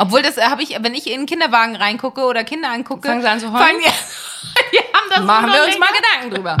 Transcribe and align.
Obwohl 0.00 0.22
das 0.22 0.38
habe 0.38 0.62
ich, 0.62 0.82
wenn 0.82 0.94
ich 0.94 1.06
in 1.10 1.20
den 1.20 1.26
Kinderwagen 1.26 1.76
reingucke 1.76 2.22
oder 2.22 2.42
Kinder 2.42 2.70
angucke, 2.70 3.06
Fangen 3.06 3.20
sie 3.20 3.28
an 3.28 3.38
zu 3.38 3.52
heulen? 3.52 3.62
fangen 3.62 3.80
die, 3.80 4.72
die 4.72 4.78
haben 4.78 5.10
das 5.14 5.24
Machen 5.24 5.52
wir 5.52 5.62
uns 5.62 5.74
länger. 5.74 5.78
mal 5.78 5.92
Gedanken 5.92 6.34
drüber. 6.34 6.56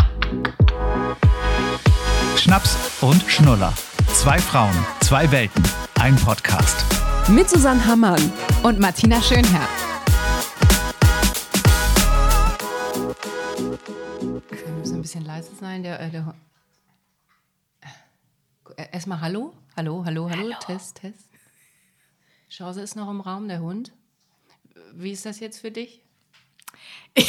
Schnaps 2.36 2.76
und 3.00 3.22
Schnuller. 3.30 3.72
Zwei 4.12 4.38
Frauen, 4.38 4.74
zwei 5.00 5.30
Welten, 5.30 5.62
ein 5.98 6.16
Podcast. 6.16 6.84
Mit 7.28 7.48
Susanne 7.48 7.82
Hammann. 7.86 8.30
Und 8.62 8.78
Martina 8.78 9.22
Schönherr. 9.22 9.68
Wir 14.50 14.72
müssen 14.78 14.96
ein 14.96 15.02
bisschen 15.02 15.24
leise 15.24 15.54
sein. 15.58 15.82
Der, 15.82 15.98
äh, 15.98 16.10
der 16.10 16.34
äh, 18.76 18.84
Erstmal 18.92 19.22
Hallo. 19.22 19.54
Hallo, 19.78 20.02
hallo, 20.04 20.28
hallo. 20.28 20.54
Test, 20.66 20.96
Test. 21.00 21.29
Chance 22.50 22.80
ist 22.80 22.96
noch 22.96 23.08
im 23.08 23.20
Raum, 23.20 23.46
der 23.46 23.60
Hund. 23.60 23.92
Wie 24.92 25.12
ist 25.12 25.24
das 25.24 25.40
jetzt 25.40 25.60
für 25.60 25.70
dich? 25.70 26.02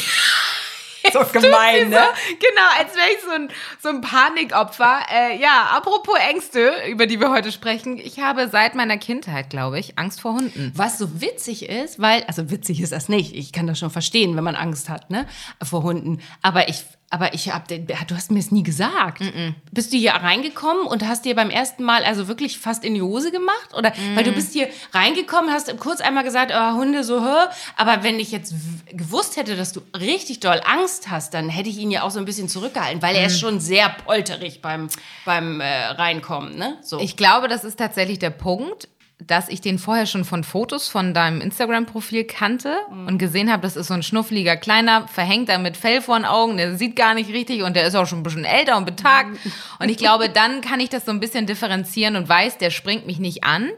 So 1.12 1.18
gemein, 1.32 1.90
ne? 1.90 1.98
Genau, 2.38 2.68
als 2.78 2.94
wäre 2.94 3.08
ich 3.12 3.22
so 3.24 3.30
ein, 3.32 3.48
so 3.82 3.88
ein 3.88 4.00
Panikopfer. 4.00 5.00
Äh, 5.10 5.42
ja, 5.42 5.64
apropos 5.72 6.16
Ängste, 6.30 6.72
über 6.88 7.06
die 7.06 7.18
wir 7.18 7.30
heute 7.30 7.50
sprechen. 7.50 7.98
Ich 7.98 8.20
habe 8.20 8.48
seit 8.48 8.76
meiner 8.76 8.96
Kindheit, 8.98 9.50
glaube 9.50 9.80
ich, 9.80 9.98
Angst 9.98 10.20
vor 10.20 10.34
Hunden. 10.34 10.72
Was 10.76 10.98
so 10.98 11.20
witzig 11.20 11.68
ist, 11.68 12.00
weil, 12.00 12.22
also 12.28 12.50
witzig 12.50 12.80
ist 12.80 12.92
das 12.92 13.08
nicht, 13.08 13.34
ich 13.34 13.52
kann 13.52 13.66
das 13.66 13.80
schon 13.80 13.90
verstehen, 13.90 14.36
wenn 14.36 14.44
man 14.44 14.54
Angst 14.54 14.88
hat, 14.88 15.10
ne, 15.10 15.26
vor 15.60 15.82
Hunden. 15.82 16.20
Aber 16.40 16.68
ich, 16.68 16.84
aber 17.12 17.34
ich 17.34 17.52
hab, 17.52 17.68
den- 17.68 17.86
du 17.86 18.14
hast 18.16 18.30
mir 18.30 18.38
es 18.38 18.50
nie 18.50 18.62
gesagt. 18.62 19.22
Bist 19.70 19.92
du 19.92 19.98
hier 19.98 20.12
reingekommen 20.12 20.86
und 20.86 21.06
hast 21.06 21.26
dir 21.26 21.34
beim 21.36 21.50
ersten 21.50 21.84
Mal 21.84 22.04
also 22.04 22.26
wirklich 22.26 22.58
fast 22.58 22.84
in 22.84 22.94
die 22.94 23.02
Hose 23.02 23.30
gemacht? 23.30 23.74
Oder, 23.76 23.92
weil 24.14 24.24
du 24.24 24.32
bist 24.32 24.54
hier 24.54 24.66
reingekommen, 24.94 25.50
hast 25.50 25.78
kurz 25.78 26.00
einmal 26.00 26.24
gesagt, 26.24 26.52
oh, 26.56 26.72
Hunde 26.74 27.04
so, 27.04 27.20
hör. 27.20 27.50
Aber 27.76 28.02
wenn 28.02 28.18
ich 28.18 28.32
jetzt 28.32 28.54
gewusst 28.90 29.36
hätte, 29.36 29.56
dass 29.56 29.72
du 29.72 29.82
richtig 29.94 30.40
doll 30.40 30.60
Angst 30.64 31.10
hast, 31.10 31.34
dann 31.34 31.50
hätte 31.50 31.68
ich 31.68 31.76
ihn 31.78 31.90
ja 31.90 32.02
auch 32.02 32.10
so 32.10 32.18
ein 32.18 32.24
bisschen 32.24 32.48
zurückgehalten, 32.48 33.02
weil 33.02 33.14
er 33.14 33.26
ist 33.26 33.38
schon 33.38 33.60
sehr 33.60 33.90
polterig 33.90 34.62
beim, 34.62 34.88
beim 35.26 35.60
äh, 35.60 35.66
Reinkommen, 35.88 36.56
ne? 36.56 36.78
So. 36.82 36.98
Ich 36.98 37.16
glaube, 37.18 37.46
das 37.48 37.62
ist 37.64 37.78
tatsächlich 37.78 38.18
der 38.20 38.30
Punkt, 38.30 38.88
dass 39.26 39.48
ich 39.48 39.60
den 39.60 39.78
vorher 39.78 40.06
schon 40.06 40.24
von 40.24 40.44
Fotos 40.44 40.88
von 40.88 41.14
deinem 41.14 41.40
Instagram-Profil 41.40 42.24
kannte 42.24 42.74
und 43.06 43.18
gesehen 43.18 43.50
habe, 43.50 43.62
das 43.62 43.76
ist 43.76 43.88
so 43.88 43.94
ein 43.94 44.02
schnuffliger 44.02 44.56
kleiner, 44.56 45.06
verhängter 45.08 45.58
mit 45.58 45.76
Fell 45.76 46.00
vor 46.00 46.16
den 46.16 46.24
Augen, 46.24 46.56
der 46.56 46.76
sieht 46.76 46.96
gar 46.96 47.14
nicht 47.14 47.30
richtig 47.30 47.62
und 47.62 47.76
der 47.76 47.86
ist 47.86 47.94
auch 47.94 48.06
schon 48.06 48.20
ein 48.20 48.22
bisschen 48.22 48.44
älter 48.44 48.76
und 48.76 48.84
betagt. 48.84 49.38
Und 49.78 49.88
ich 49.88 49.96
glaube, 49.96 50.28
dann 50.28 50.60
kann 50.60 50.80
ich 50.80 50.88
das 50.88 51.04
so 51.04 51.10
ein 51.10 51.20
bisschen 51.20 51.46
differenzieren 51.46 52.16
und 52.16 52.28
weiß, 52.28 52.58
der 52.58 52.70
springt 52.70 53.06
mich 53.06 53.18
nicht 53.18 53.44
an. 53.44 53.70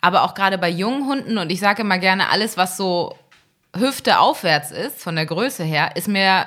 Aber 0.00 0.22
auch 0.22 0.34
gerade 0.34 0.58
bei 0.58 0.70
jungen 0.70 1.06
Hunden 1.06 1.38
und 1.38 1.50
ich 1.50 1.60
sage 1.60 1.82
immer 1.82 1.98
gerne, 1.98 2.30
alles, 2.30 2.56
was 2.56 2.76
so 2.76 3.16
Hüfte 3.76 4.20
aufwärts 4.20 4.70
ist, 4.70 5.00
von 5.02 5.16
der 5.16 5.26
Größe 5.26 5.64
her, 5.64 5.96
ist 5.96 6.08
mir 6.08 6.46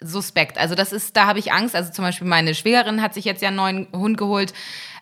suspekt. 0.00 0.58
Also 0.58 0.74
das 0.74 0.92
ist, 0.92 1.16
da 1.16 1.26
habe 1.26 1.38
ich 1.38 1.52
Angst. 1.52 1.74
Also 1.74 1.92
zum 1.92 2.04
Beispiel 2.04 2.26
meine 2.26 2.54
Schwägerin 2.54 3.02
hat 3.02 3.14
sich 3.14 3.24
jetzt 3.24 3.42
ja 3.42 3.48
einen 3.48 3.56
neuen 3.56 3.88
Hund 3.92 4.18
geholt. 4.18 4.52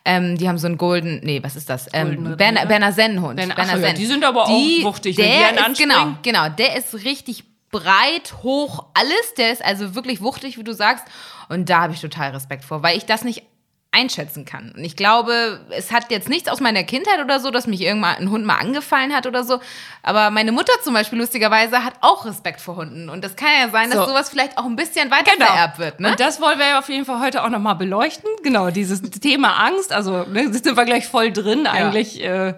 Ähm, 0.03 0.37
die 0.37 0.47
haben 0.49 0.57
so 0.57 0.65
einen 0.67 0.77
Golden, 0.77 1.19
nee, 1.23 1.41
was 1.43 1.55
ist 1.55 1.69
das? 1.69 1.87
Ähm, 1.93 2.35
Berner? 2.35 2.65
Berner 2.65 2.91
Sennenhund. 2.91 3.35
Berner- 3.37 3.55
Berner 3.55 3.77
so, 3.77 3.85
ja, 3.85 3.93
die 3.93 4.05
sind 4.05 4.23
aber 4.23 4.45
auch 4.45 4.49
wuchtig, 4.49 5.17
wenn 5.17 5.25
die 5.25 5.31
der 5.37 5.47
einen 5.49 5.57
ist, 5.57 5.63
anspringen. 5.65 6.17
Genau, 6.23 6.43
genau. 6.43 6.55
Der 6.55 6.75
ist 6.75 6.93
richtig 7.05 7.43
breit, 7.69 8.33
hoch, 8.41 8.85
alles. 8.95 9.33
Der 9.37 9.51
ist 9.51 9.63
also 9.63 9.93
wirklich 9.95 10.21
wuchtig, 10.21 10.57
wie 10.57 10.63
du 10.63 10.73
sagst. 10.73 11.05
Und 11.49 11.69
da 11.69 11.81
habe 11.81 11.93
ich 11.93 12.01
total 12.01 12.31
Respekt 12.31 12.65
vor, 12.65 12.81
weil 12.83 12.97
ich 12.97 13.05
das 13.05 13.23
nicht 13.23 13.43
einschätzen 13.93 14.45
kann. 14.45 14.71
Und 14.75 14.83
ich 14.85 14.95
glaube, 14.95 15.59
es 15.69 15.91
hat 15.91 16.11
jetzt 16.11 16.29
nichts 16.29 16.47
aus 16.47 16.61
meiner 16.61 16.83
Kindheit 16.83 17.19
oder 17.19 17.41
so, 17.41 17.51
dass 17.51 17.67
mich 17.67 17.81
irgendwann 17.81 18.15
ein 18.15 18.29
Hund 18.31 18.45
mal 18.45 18.55
angefallen 18.55 19.13
hat 19.13 19.27
oder 19.27 19.43
so. 19.43 19.59
Aber 20.01 20.29
meine 20.31 20.53
Mutter 20.53 20.71
zum 20.81 20.93
Beispiel 20.93 21.19
lustigerweise 21.19 21.83
hat 21.83 21.95
auch 21.99 22.25
Respekt 22.25 22.61
vor 22.61 22.77
Hunden. 22.77 23.09
Und 23.09 23.21
das 23.23 23.35
kann 23.35 23.49
ja 23.61 23.69
sein, 23.69 23.89
dass 23.89 23.99
So. 23.99 24.05
sowas 24.11 24.29
vielleicht 24.29 24.57
auch 24.57 24.65
ein 24.65 24.77
bisschen 24.77 25.11
weiter 25.11 25.31
vererbt 25.37 25.77
wird. 25.77 25.99
Ne? 25.99 26.11
Und 26.11 26.19
das 26.21 26.39
wollen 26.39 26.57
wir 26.57 26.79
auf 26.79 26.87
jeden 26.87 27.03
Fall 27.05 27.19
heute 27.19 27.43
auch 27.43 27.49
nochmal 27.49 27.75
beleuchten. 27.75 28.29
Genau, 28.43 28.69
dieses 28.69 29.01
Thema 29.01 29.57
Angst. 29.65 29.91
Also, 29.91 30.23
ne, 30.23 30.51
sind 30.53 30.77
wir 30.77 30.85
gleich 30.85 31.07
voll 31.07 31.31
drin 31.33 31.67
eigentlich. 31.67 32.23
Äh. 32.23 32.53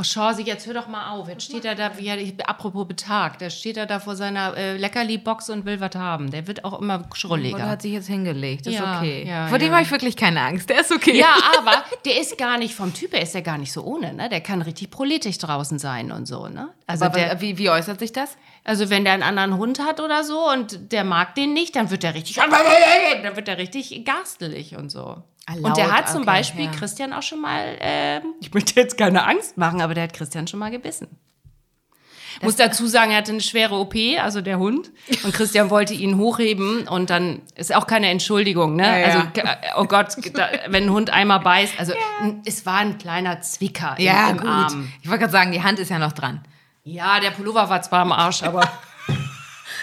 Oh, 0.00 0.02
Chance, 0.02 0.40
jetzt 0.42 0.66
hör 0.66 0.72
doch 0.72 0.88
mal 0.88 1.10
auf. 1.10 1.28
Jetzt 1.28 1.44
steht 1.44 1.66
er 1.66 1.74
da, 1.74 1.98
wie 1.98 2.06
er, 2.06 2.18
apropos 2.48 2.88
betagt, 2.88 3.42
da 3.42 3.50
steht 3.50 3.76
er 3.76 3.84
da 3.84 4.00
vor 4.00 4.16
seiner 4.16 4.56
äh, 4.56 4.78
Leckerli-Box 4.78 5.50
und 5.50 5.66
will 5.66 5.78
was 5.78 5.94
haben. 5.94 6.30
Der 6.30 6.46
wird 6.46 6.64
auch 6.64 6.80
immer 6.80 7.04
schrulliger. 7.14 7.68
hat 7.68 7.82
sich 7.82 7.92
jetzt 7.92 8.06
hingelegt. 8.06 8.66
Das 8.66 8.72
Ja, 8.72 8.94
ist 8.94 8.98
okay. 8.98 9.26
ja, 9.28 9.48
Vor 9.48 9.58
dem 9.58 9.68
ja. 9.68 9.74
habe 9.74 9.82
ich 9.82 9.90
wirklich 9.90 10.16
keine 10.16 10.40
Angst. 10.40 10.70
Der 10.70 10.80
ist 10.80 10.90
okay. 10.90 11.18
Ja, 11.18 11.34
aber 11.58 11.84
der 12.06 12.18
ist 12.18 12.38
gar 12.38 12.56
nicht 12.56 12.74
vom 12.74 12.94
Typ 12.94 13.12
her, 13.12 13.22
ist 13.22 13.34
der 13.34 13.42
gar 13.42 13.58
nicht 13.58 13.72
so 13.72 13.82
ohne, 13.82 14.14
ne? 14.14 14.30
Der 14.30 14.40
kann 14.40 14.62
richtig 14.62 14.90
proletisch 14.90 15.36
draußen 15.36 15.78
sein 15.78 16.12
und 16.12 16.26
so, 16.26 16.48
ne? 16.48 16.70
Also, 16.86 17.04
Aber 17.04 17.18
der, 17.18 17.40
wie, 17.42 17.58
wie 17.58 17.68
äußert 17.68 17.98
sich 18.00 18.12
das? 18.12 18.36
also 18.64 18.90
wenn 18.90 19.04
der 19.04 19.14
einen 19.14 19.22
anderen 19.22 19.56
Hund 19.56 19.80
hat 19.80 20.00
oder 20.00 20.22
so 20.24 20.50
und 20.50 20.92
der 20.92 21.04
mag 21.04 21.34
den 21.34 21.52
nicht, 21.52 21.76
dann 21.76 21.90
wird 21.90 22.02
der 22.02 22.14
richtig, 22.14 22.36
dann 23.22 23.36
wird 23.36 23.48
der 23.48 23.58
richtig 23.58 24.04
garstelig 24.04 24.76
und 24.76 24.90
so. 24.90 25.22
Ah, 25.50 25.68
und 25.68 25.76
der 25.76 25.90
hat 25.90 26.08
zum 26.08 26.18
okay, 26.18 26.26
Beispiel 26.26 26.64
ja. 26.66 26.70
Christian 26.70 27.12
auch 27.12 27.22
schon 27.22 27.40
mal, 27.40 27.76
ähm, 27.80 28.22
ich 28.40 28.52
möchte 28.54 28.78
jetzt 28.78 28.96
keine 28.96 29.26
Angst 29.26 29.56
machen, 29.56 29.80
aber 29.80 29.94
der 29.94 30.04
hat 30.04 30.12
Christian 30.12 30.46
schon 30.46 30.60
mal 30.60 30.70
gebissen. 30.70 31.08
Muss 32.42 32.56
dazu 32.56 32.86
sagen, 32.86 33.10
er 33.10 33.18
hatte 33.18 33.32
eine 33.32 33.40
schwere 33.40 33.74
OP, 33.74 33.94
also 34.18 34.40
der 34.40 34.58
Hund. 34.58 34.90
Und 35.24 35.34
Christian 35.34 35.68
wollte 35.70 35.92
ihn 35.92 36.16
hochheben 36.16 36.86
und 36.88 37.10
dann 37.10 37.42
ist 37.54 37.74
auch 37.74 37.86
keine 37.86 38.08
Entschuldigung, 38.08 38.76
ne? 38.76 38.84
Ja, 38.84 38.98
ja. 38.98 39.04
Also, 39.06 39.18
äh, 39.40 39.56
oh 39.76 39.84
Gott, 39.84 40.16
wenn 40.68 40.84
ein 40.84 40.90
Hund 40.90 41.10
einmal 41.10 41.40
beißt, 41.40 41.78
also 41.78 41.92
es 42.46 42.64
war 42.64 42.78
ein 42.78 42.98
kleiner 42.98 43.40
Zwicker 43.40 43.96
im, 43.98 44.04
Ja, 44.04 44.30
im 44.30 44.38
gut. 44.38 44.48
Arm. 44.48 44.92
Ich 45.02 45.08
wollte 45.08 45.20
gerade 45.20 45.32
sagen, 45.32 45.52
die 45.52 45.62
Hand 45.62 45.80
ist 45.80 45.90
ja 45.90 45.98
noch 45.98 46.12
dran. 46.12 46.40
Ja, 46.84 47.20
der 47.20 47.32
Pullover 47.32 47.68
war 47.68 47.82
zwar 47.82 48.00
am 48.00 48.12
Arsch, 48.12 48.42
aber 48.42 48.60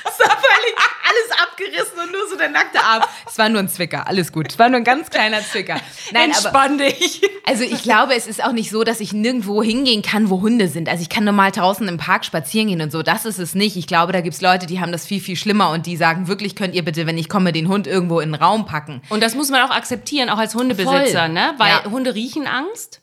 Das 0.04 0.20
war 0.20 0.38
völlig 0.38 0.76
alles 1.18 1.42
abgerissen 1.44 2.00
und 2.04 2.12
nur 2.12 2.28
so 2.30 2.38
der 2.38 2.50
nackte 2.50 2.80
Arm. 2.80 3.04
Es 3.28 3.38
war 3.38 3.50
nur 3.50 3.60
ein 3.60 3.70
Zwicker, 3.70 4.08
alles 4.08 4.32
gut. 4.32 4.48
Es 4.52 4.60
war 4.60 4.70
nur 4.70 4.78
ein 4.78 4.84
ganz 4.84 5.10
kleiner 5.10 5.42
Zwicker. 5.42 5.76
Nein, 6.12 6.32
aber 6.32 6.46
entspann 6.46 6.78
dich. 6.78 7.22
also 7.46 7.64
ich 7.64 7.84
glaube, 7.84 8.16
es 8.16 8.28
ist 8.28 8.44
auch 8.44 8.52
nicht 8.52 8.70
so, 8.70 8.84
dass 8.84 9.00
ich 9.00 9.14
nirgendwo 9.14 9.62
hingehen 9.64 10.02
kann, 10.02 10.30
wo 10.30 10.42
Hunde 10.42 10.68
sind. 10.68 10.90
Also 10.90 11.02
ich 11.02 11.10
kann 11.10 11.24
normal 11.24 11.52
draußen 11.52 11.88
im 11.88 11.98
Park 11.98 12.26
spazieren 12.26 12.68
gehen 12.68 12.82
und 12.82 12.92
so. 12.92 13.04
Das 13.04 13.26
ist 13.26 13.40
es 13.40 13.56
nicht. 13.56 13.76
Ich 13.78 13.88
glaube, 13.88 14.14
da 14.14 14.22
gibt 14.22 14.36
es 14.36 14.42
Leute, 14.42 14.66
die 14.66 14.80
haben 14.80 14.92
das 14.92 15.06
viel, 15.06 15.22
viel 15.22 15.36
schlimmer 15.36 15.70
und 15.72 15.86
die 15.86 15.98
sagen, 15.98 16.28
wirklich 16.28 16.56
könnt 16.56 16.76
ihr 16.76 16.84
bitte, 16.84 17.06
wenn 17.08 17.18
ich 17.18 17.30
komme, 17.30 17.52
den 17.52 17.68
Hund 17.68 17.88
irgendwo 17.88 18.20
in 18.20 18.32
den 18.32 18.42
Raum 18.42 18.66
packen. 18.66 19.02
Und 19.10 19.22
das 19.24 19.36
muss 19.36 19.50
man 19.50 19.62
auch 19.62 19.76
akzeptieren, 19.76 20.30
auch 20.30 20.38
als 20.38 20.56
Hundebesitzer, 20.56 21.20
Voll. 21.26 21.30
ne? 21.30 21.54
Weil 21.58 21.70
Ja. 21.84 21.92
Hunde 21.92 22.16
riechen 22.16 22.48
Angst. 22.48 23.02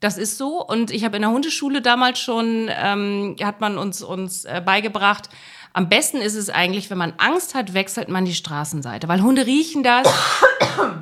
Das 0.00 0.18
ist 0.18 0.36
so. 0.36 0.60
Und 0.66 0.90
ich 0.90 1.04
habe 1.04 1.14
in 1.16 1.22
der 1.22 1.30
Hundeschule 1.30 1.80
damals 1.80 2.18
schon, 2.18 2.68
ähm, 2.68 3.36
hat 3.40 3.60
man 3.60 3.78
uns, 3.78 4.02
uns 4.02 4.44
äh, 4.44 4.60
beigebracht, 4.64 5.28
am 5.74 5.88
besten 5.88 6.18
ist 6.18 6.34
es 6.34 6.50
eigentlich, 6.50 6.90
wenn 6.90 6.98
man 6.98 7.14
Angst 7.18 7.54
hat, 7.54 7.74
wechselt 7.74 8.08
man 8.08 8.24
die 8.24 8.34
Straßenseite. 8.34 9.08
Weil 9.08 9.22
Hunde 9.22 9.46
riechen 9.46 9.82
das. 9.82 10.08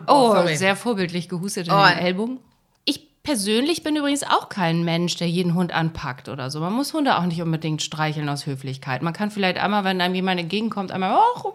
Oh, 0.07 0.33
sorry. 0.35 0.57
sehr 0.57 0.75
vorbildlich 0.75 1.29
gehustet 1.29 1.69
in 1.69 1.73
Oh. 1.73 1.85
den 1.87 1.99
Ellbogen. 1.99 2.39
Ich 2.85 3.23
persönlich 3.23 3.85
bin 3.85 3.95
übrigens 3.95 4.25
auch 4.25 4.49
kein 4.49 4.83
Mensch, 4.83 5.15
der 5.17 5.29
jeden 5.29 5.55
Hund 5.55 5.73
anpackt 5.73 6.29
oder 6.29 6.51
so. 6.51 6.59
Man 6.59 6.73
muss 6.73 6.93
Hunde 6.93 7.17
auch 7.17 7.23
nicht 7.23 7.41
unbedingt 7.41 7.81
streicheln 7.83 8.29
aus 8.29 8.47
Höflichkeit. 8.47 9.03
Man 9.03 9.13
kann 9.13 9.31
vielleicht 9.31 9.59
einmal, 9.59 9.85
wenn 9.85 10.01
einem 10.01 10.15
jemand 10.17 10.41
entgegenkommt, 10.41 10.91
einmal, 10.91 11.17
oh, 11.45 11.53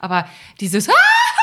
aber 0.00 0.26
dieses, 0.60 0.88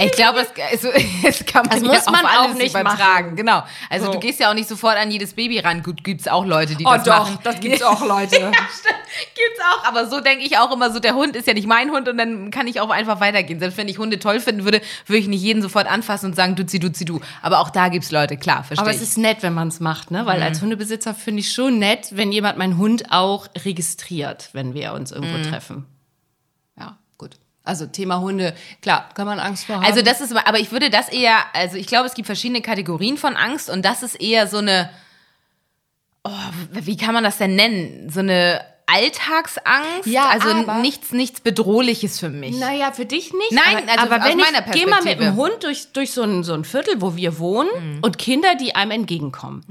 Ich 0.00 0.12
glaube, 0.12 0.40
das, 0.40 0.48
also, 0.72 0.88
das 1.22 1.44
kann 1.46 1.66
man 1.66 1.70
Das 1.70 1.80
muss 1.82 2.06
ja 2.06 2.10
man 2.12 2.26
auch 2.26 2.54
nicht 2.54 2.74
übertragen. 2.74 3.36
Genau. 3.36 3.62
Also 3.90 4.06
So. 4.06 4.12
du 4.12 4.18
gehst 4.20 4.40
ja 4.40 4.50
auch 4.50 4.54
nicht 4.54 4.68
sofort 4.68 4.96
an 4.96 5.10
jedes 5.10 5.34
Baby 5.34 5.60
ran. 5.60 5.82
Gut, 5.82 6.02
gibt's 6.02 6.26
auch 6.26 6.44
Leute, 6.44 6.74
die 6.74 6.84
oh 6.84 6.94
das 6.94 7.04
doch, 7.04 7.18
machen. 7.18 7.38
das 7.44 7.60
gibt's 7.60 7.82
auch 7.84 8.04
Leute. 8.04 8.36
Gibt's 8.36 9.60
auch, 9.72 9.84
aber 9.84 10.06
so 10.08 10.20
denke 10.20 10.44
ich 10.44 10.58
auch 10.58 10.72
immer 10.72 10.90
so, 10.92 10.98
der 10.98 11.14
Hund 11.14 11.36
ist 11.36 11.46
ja 11.46 11.54
nicht 11.54 11.68
mein 11.68 11.90
Hund 11.90 12.08
und 12.08 12.18
dann 12.18 12.50
kann 12.50 12.66
ich 12.66 12.80
auch 12.80 12.90
einfach 12.90 13.20
weitergehen. 13.20 13.60
Selbst 13.60 13.76
wenn 13.78 13.88
ich 13.88 13.98
Hunde 13.98 14.18
toll 14.18 14.40
finden 14.40 14.64
würde, 14.64 14.80
würde 15.06 15.18
ich 15.20 15.28
nicht 15.28 15.42
jeden 15.42 15.62
sofort 15.62 15.86
anfassen 15.90 16.26
und 16.26 16.36
sagen, 16.36 16.56
duzi, 16.56 16.80
duzi, 16.80 17.04
du. 17.04 17.20
Aber 17.42 17.60
auch 17.60 17.70
da 17.70 17.88
gibt's 17.88 18.10
Leute, 18.10 18.36
klar, 18.36 18.64
verstehe 18.64 18.82
Aber 18.82 18.90
ich. 18.90 18.96
es 18.96 19.02
ist 19.10 19.18
nett, 19.18 19.38
wenn 19.42 19.54
man 19.54 19.68
es 19.68 19.78
macht, 19.80 20.10
ne? 20.10 20.26
Weil 20.26 20.42
als 20.42 20.60
Hundebesitzer 20.60 21.14
finde 21.14 21.40
ich 21.40 21.52
schon 21.52 21.78
nett, 21.78 22.08
wenn 22.10 22.32
jemand 22.32 22.58
meinen 22.58 22.78
Hund 22.78 23.12
auch 23.12 23.46
registriert, 23.64 24.48
wenn 24.52 24.74
wir 24.74 24.92
uns 24.92 25.12
irgendwo 25.12 25.48
treffen. 25.48 25.86
Also 27.64 27.86
Thema 27.86 28.20
Hunde, 28.20 28.54
klar, 28.82 29.08
kann 29.14 29.26
man 29.26 29.40
Angst 29.40 29.64
vor 29.64 29.76
haben. 29.76 29.84
also 29.84 30.02
das 30.02 30.20
ist, 30.20 30.36
aber 30.36 30.58
ich 30.58 30.70
würde 30.70 30.90
das 30.90 31.08
eher, 31.08 31.38
also 31.54 31.78
ich 31.78 31.86
glaube, 31.86 32.06
es 32.06 32.12
gibt 32.12 32.26
verschiedene 32.26 32.60
Kategorien 32.60 33.16
von 33.16 33.36
Angst 33.36 33.70
und 33.70 33.84
das 33.86 34.02
ist 34.02 34.16
eher 34.16 34.46
so 34.46 34.58
eine, 34.58 34.90
oh, 36.24 36.30
wie 36.72 36.98
kann 36.98 37.14
man 37.14 37.24
das 37.24 37.38
denn 37.38 37.56
nennen? 37.56 38.10
So 38.10 38.20
eine 38.20 38.60
Alltagsangst? 38.86 40.06
Ja, 40.06 40.28
also 40.28 40.48
aber- 40.48 40.78
nichts, 40.78 41.12
nichts 41.12 41.40
Bedrohliches 41.40 42.20
für 42.20 42.28
mich. 42.28 42.58
Naja, 42.58 42.92
für 42.92 43.06
dich 43.06 43.32
nicht. 43.32 43.52
Nein, 43.52 43.88
aber, 43.88 44.02
also 44.02 44.14
aber 44.14 44.24
wenn 44.24 44.38
ich 44.38 44.72
gehe 44.72 44.86
mal 44.86 45.02
mit 45.02 45.20
dem 45.20 45.36
Hund 45.36 45.62
durch, 45.62 45.92
durch 45.92 46.12
so, 46.12 46.22
ein, 46.22 46.44
so 46.44 46.54
ein 46.54 46.64
Viertel, 46.64 47.00
wo 47.00 47.16
wir 47.16 47.38
wohnen 47.38 48.00
und 48.02 48.18
Kinder, 48.18 48.54
die 48.54 48.74
einem 48.74 48.90
entgegenkommen. 48.90 49.64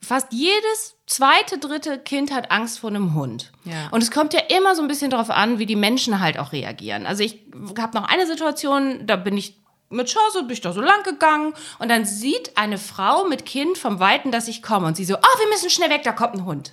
Fast 0.00 0.32
jedes 0.32 0.96
zweite, 1.06 1.58
dritte 1.58 1.98
Kind 1.98 2.32
hat 2.32 2.50
Angst 2.50 2.78
vor 2.78 2.90
einem 2.90 3.14
Hund. 3.14 3.52
Ja. 3.64 3.88
Und 3.90 4.02
es 4.02 4.10
kommt 4.10 4.32
ja 4.34 4.40
immer 4.56 4.74
so 4.74 4.82
ein 4.82 4.88
bisschen 4.88 5.10
darauf 5.10 5.30
an, 5.30 5.58
wie 5.58 5.66
die 5.66 5.76
Menschen 5.76 6.20
halt 6.20 6.38
auch 6.38 6.52
reagieren. 6.52 7.06
Also 7.06 7.22
ich 7.22 7.40
habe 7.78 7.96
noch 7.96 8.08
eine 8.08 8.26
Situation, 8.26 9.06
da 9.06 9.16
bin 9.16 9.36
ich 9.36 9.58
mit 9.90 10.08
Chance 10.08 10.42
bin 10.42 10.50
ich 10.50 10.60
da 10.60 10.72
so 10.72 10.80
lang 10.80 11.02
gegangen 11.02 11.54
und 11.78 11.88
dann 11.88 12.04
sieht 12.04 12.56
eine 12.56 12.78
Frau 12.78 13.24
mit 13.24 13.46
Kind 13.46 13.78
vom 13.78 14.00
Weiten, 14.00 14.30
dass 14.30 14.48
ich 14.48 14.62
komme 14.62 14.86
und 14.86 14.96
sie 14.96 15.04
so, 15.04 15.14
oh, 15.16 15.38
wir 15.38 15.48
müssen 15.48 15.70
schnell 15.70 15.90
weg, 15.90 16.02
da 16.04 16.12
kommt 16.12 16.34
ein 16.34 16.44
Hund. 16.44 16.72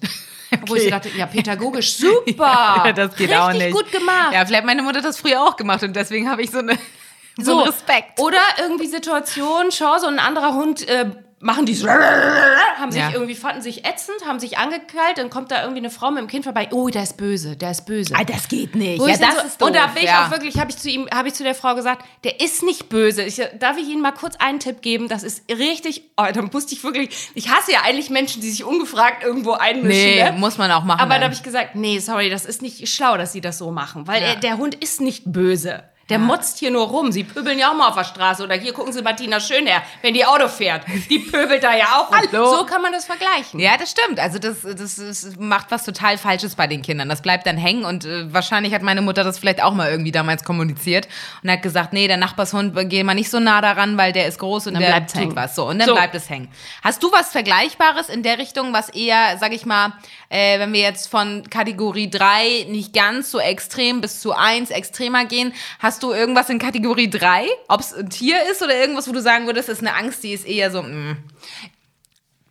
Wo 0.67 0.75
ich 0.75 0.83
so 0.83 0.89
dachte, 0.89 1.09
ja, 1.09 1.25
pädagogisch 1.25 1.93
super. 1.97 2.83
Ja, 2.85 2.91
das 2.93 3.15
geht 3.15 3.29
Richtig 3.29 3.37
auch 3.37 3.53
nicht. 3.53 3.71
gut 3.71 3.91
gemacht. 3.91 4.33
Ja, 4.33 4.45
vielleicht 4.45 4.61
hat 4.61 4.65
meine 4.65 4.83
Mutter 4.83 5.01
das 5.01 5.19
früher 5.19 5.41
auch 5.41 5.55
gemacht 5.55 5.83
und 5.83 5.95
deswegen 5.95 6.29
habe 6.29 6.43
ich 6.43 6.51
so, 6.51 6.59
eine, 6.59 6.77
so, 7.37 7.59
einen 7.59 7.69
Respekt. 7.69 8.19
Oder 8.19 8.41
irgendwie 8.59 8.87
Situation, 8.87 9.69
Chance 9.69 10.07
und 10.07 10.19
ein 10.19 10.19
anderer 10.19 10.53
Hund 10.53 10.87
äh, 10.87 11.09
machen 11.39 11.65
die 11.65 11.75
so, 11.75 11.87
haben 11.87 12.91
sich 12.91 13.01
Ja. 13.01 13.11
irgendwie, 13.11 13.35
fanden 13.35 13.61
sich 13.61 13.85
ätzend, 13.85 14.25
haben 14.25 14.39
sich 14.39 14.57
angekeilt, 14.57 15.17
dann 15.17 15.29
kommt 15.29 15.51
da 15.51 15.61
irgendwie 15.61 15.79
eine 15.79 15.89
Frau 15.89 16.09
mit 16.09 16.19
dem 16.21 16.27
Kind 16.27 16.43
vorbei, 16.43 16.69
oh, 16.71 16.89
der 16.89 17.03
ist 17.03 17.17
böse, 17.17 17.55
der 17.55 17.71
ist 17.71 17.85
böse. 17.85 18.13
Ah, 18.17 18.23
das 18.23 18.47
geht 18.47 18.73
nicht. 18.73 18.99
Wo 18.99 19.07
Ja, 19.07 19.17
das 19.17 19.35
so, 19.35 19.41
ist 19.47 19.61
doof. 19.61 19.67
und 19.67 19.75
da 19.75 19.87
bin 19.87 20.03
ich 20.03 20.09
ja. 20.09 20.25
auch 20.25 20.31
wirklich, 20.31 20.57
habe 20.57 20.71
ich 20.71 20.77
zu 20.77 20.89
ihm, 20.89 21.07
habe 21.13 21.27
ich 21.27 21.33
zu 21.33 21.43
der 21.43 21.53
Frau 21.53 21.75
gesagt, 21.75 22.05
der 22.23 22.39
ist 22.39 22.63
nicht 22.63 22.89
böse. 22.89 23.23
Ich, 23.23 23.41
darf 23.59 23.77
ich 23.77 23.87
Ihnen 23.87 24.01
mal 24.01 24.11
kurz 24.13 24.35
einen 24.37 24.59
Tipp 24.59 24.81
geben? 24.81 25.07
Das 25.07 25.23
ist 25.23 25.43
richtig, 25.51 26.03
oh, 26.17 26.25
dann 26.33 26.49
musste 26.51 26.73
ich 26.73 26.83
wirklich, 26.83 27.09
ich 27.35 27.49
hasse 27.49 27.73
ja 27.73 27.79
eigentlich 27.83 28.09
Menschen, 28.09 28.41
die 28.41 28.49
sich 28.49 28.63
ungefragt 28.63 29.23
irgendwo 29.23 29.51
einmischen. 29.53 29.87
Nee, 29.89 30.23
ne? 30.23 30.31
muss 30.37 30.57
man 30.57 30.71
auch 30.71 30.83
machen. 30.83 30.99
Aber 31.01 31.09
da 31.09 31.15
dann. 31.15 31.23
habe 31.25 31.33
ich 31.33 31.43
gesagt, 31.43 31.75
nee, 31.75 31.99
sorry, 31.99 32.29
das 32.29 32.45
ist 32.45 32.61
nicht 32.61 32.87
schlau, 32.89 33.17
dass 33.17 33.33
Sie 33.33 33.41
das 33.41 33.57
so 33.57 33.71
machen, 33.71 34.07
weil 34.07 34.21
Ja. 34.21 34.29
er, 34.29 34.35
der 34.37 34.57
Hund 34.57 34.73
ist 34.75 35.01
nicht 35.01 35.23
böse. 35.25 35.83
Der 36.09 36.19
motzt 36.19 36.59
hier 36.59 36.69
nur 36.69 36.85
rum. 36.87 37.11
Sie 37.11 37.23
pöbeln 37.23 37.57
ja 37.57 37.71
auch 37.71 37.73
mal 37.73 37.87
auf 37.87 37.95
der 37.95 38.03
Straße. 38.03 38.43
Oder 38.43 38.53
hier 38.55 38.73
gucken 38.73 38.93
Sie 38.93 39.01
Martina 39.01 39.39
Schönherr, 39.39 39.81
wenn 40.03 40.13
die 40.13 40.23
Auto 40.23 40.47
fährt. 40.47 40.83
Die 41.09 41.17
pöbelt 41.17 41.63
da 41.63 41.75
ja 41.75 41.85
auch 41.99 42.11
rum. 42.11 42.17
Hallo. 42.31 42.57
So 42.57 42.65
kann 42.65 42.83
man 42.83 42.91
das 42.91 43.05
vergleichen. 43.05 43.59
Ja, 43.59 43.75
das 43.75 43.89
stimmt. 43.89 44.19
Also 44.19 44.37
das, 44.37 44.57
das, 44.61 44.97
das 44.97 45.35
macht 45.39 45.71
was 45.71 45.83
total 45.83 46.19
Falsches 46.19 46.53
bei 46.53 46.67
den 46.67 46.83
Kindern. 46.83 47.09
Das 47.09 47.23
bleibt 47.23 47.47
dann 47.47 47.57
hängen 47.57 47.85
und 47.85 48.05
äh, 48.05 48.31
wahrscheinlich 48.31 48.71
hat 48.75 48.83
meine 48.83 49.01
Mutter 49.01 49.23
das 49.23 49.39
vielleicht 49.39 49.63
auch 49.63 49.73
mal 49.73 49.89
irgendwie 49.89 50.11
damals 50.11 50.43
kommuniziert 50.43 51.07
und 51.41 51.49
hat 51.49 51.63
gesagt, 51.63 51.91
nee, 51.91 52.07
der 52.07 52.17
Nachbarshund, 52.17 52.77
äh, 52.77 52.85
geh 52.85 53.03
mal 53.03 53.15
nicht 53.15 53.31
so 53.31 53.39
nah 53.39 53.61
daran, 53.61 53.97
weil 53.97 54.11
der 54.13 54.27
ist 54.27 54.37
groß 54.37 54.67
und 54.67 54.75
Dann 54.75 54.83
der 54.83 55.07
tut 55.07 55.15
hängen. 55.21 55.35
was. 55.35 55.55
So, 55.55 55.65
und 55.67 55.79
dann 55.79 55.87
So. 55.87 55.95
bleibt 55.95 56.13
es 56.13 56.29
hängen. 56.29 56.49
Hast 56.83 57.01
du 57.01 57.11
was 57.11 57.31
Vergleichbares 57.31 58.09
in 58.09 58.21
der 58.21 58.37
Richtung, 58.37 58.73
was 58.73 58.89
eher, 58.89 59.37
sag 59.39 59.53
ich 59.53 59.65
mal, 59.65 59.93
äh, 60.29 60.59
wenn 60.59 60.71
wir 60.71 60.81
jetzt 60.81 61.09
von 61.09 61.49
Kategorie 61.49 62.11
3 62.11 62.67
nicht 62.69 62.93
ganz 62.93 63.31
so 63.31 63.39
extrem 63.39 64.01
bis 64.01 64.19
zu 64.19 64.33
1 64.33 64.69
extremer 64.69 65.25
gehen, 65.25 65.51
hast 65.79 65.94
du 66.03 66.11
irgendwas 66.11 66.49
in 66.49 66.59
Kategorie 66.59 67.09
3? 67.09 67.47
Ob 67.67 67.81
es 67.81 67.93
ein 67.93 68.09
Tier 68.09 68.37
ist 68.51 68.61
oder 68.61 68.75
irgendwas, 68.77 69.07
wo 69.07 69.11
du 69.11 69.21
sagen 69.21 69.45
würdest, 69.45 69.69
das 69.69 69.79
ist 69.79 69.87
eine 69.87 69.95
Angst, 69.95 70.23
die 70.23 70.33
ist 70.33 70.45
eher 70.45 70.71
so, 70.71 70.81
mm. 70.81 71.17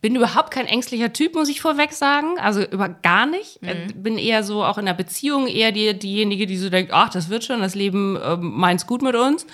bin 0.01 0.15
überhaupt 0.15 0.51
kein 0.51 0.67
ängstlicher 0.67 1.13
Typ, 1.13 1.35
muss 1.35 1.49
ich 1.49 1.61
vorweg 1.61 1.93
sagen. 1.93 2.39
Also 2.39 2.63
über 2.63 2.89
gar 2.89 3.25
nicht. 3.25 3.61
Äh, 3.63 3.87
Bin 3.93 4.17
eher 4.17 4.43
so 4.43 4.63
auch 4.63 4.77
in 4.77 4.85
der 4.85 4.93
Beziehung 4.93 5.47
eher 5.47 5.71
die, 5.71 5.97
diejenige, 5.97 6.45
die 6.45 6.57
so 6.57 6.69
denkt, 6.69 6.91
ach, 6.93 7.09
das 7.09 7.29
wird 7.29 7.43
schon, 7.43 7.61
das 7.61 7.75
Leben 7.75 8.17
ähm, 8.23 8.53
meint's 8.55 8.87
gut 8.87 9.01
mit 9.01 9.15
uns. 9.15 9.45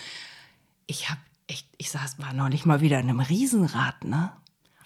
Ich 0.88 1.10
habe 1.10 1.20
echt, 1.48 1.68
ich 1.78 1.92
saß 1.92 2.20
war 2.20 2.34
noch 2.34 2.50
nicht 2.50 2.66
mal 2.66 2.82
wieder 2.82 3.00
in 3.00 3.10
einem 3.10 3.20
Riesenrad, 3.20 4.04
ne? 4.04 4.32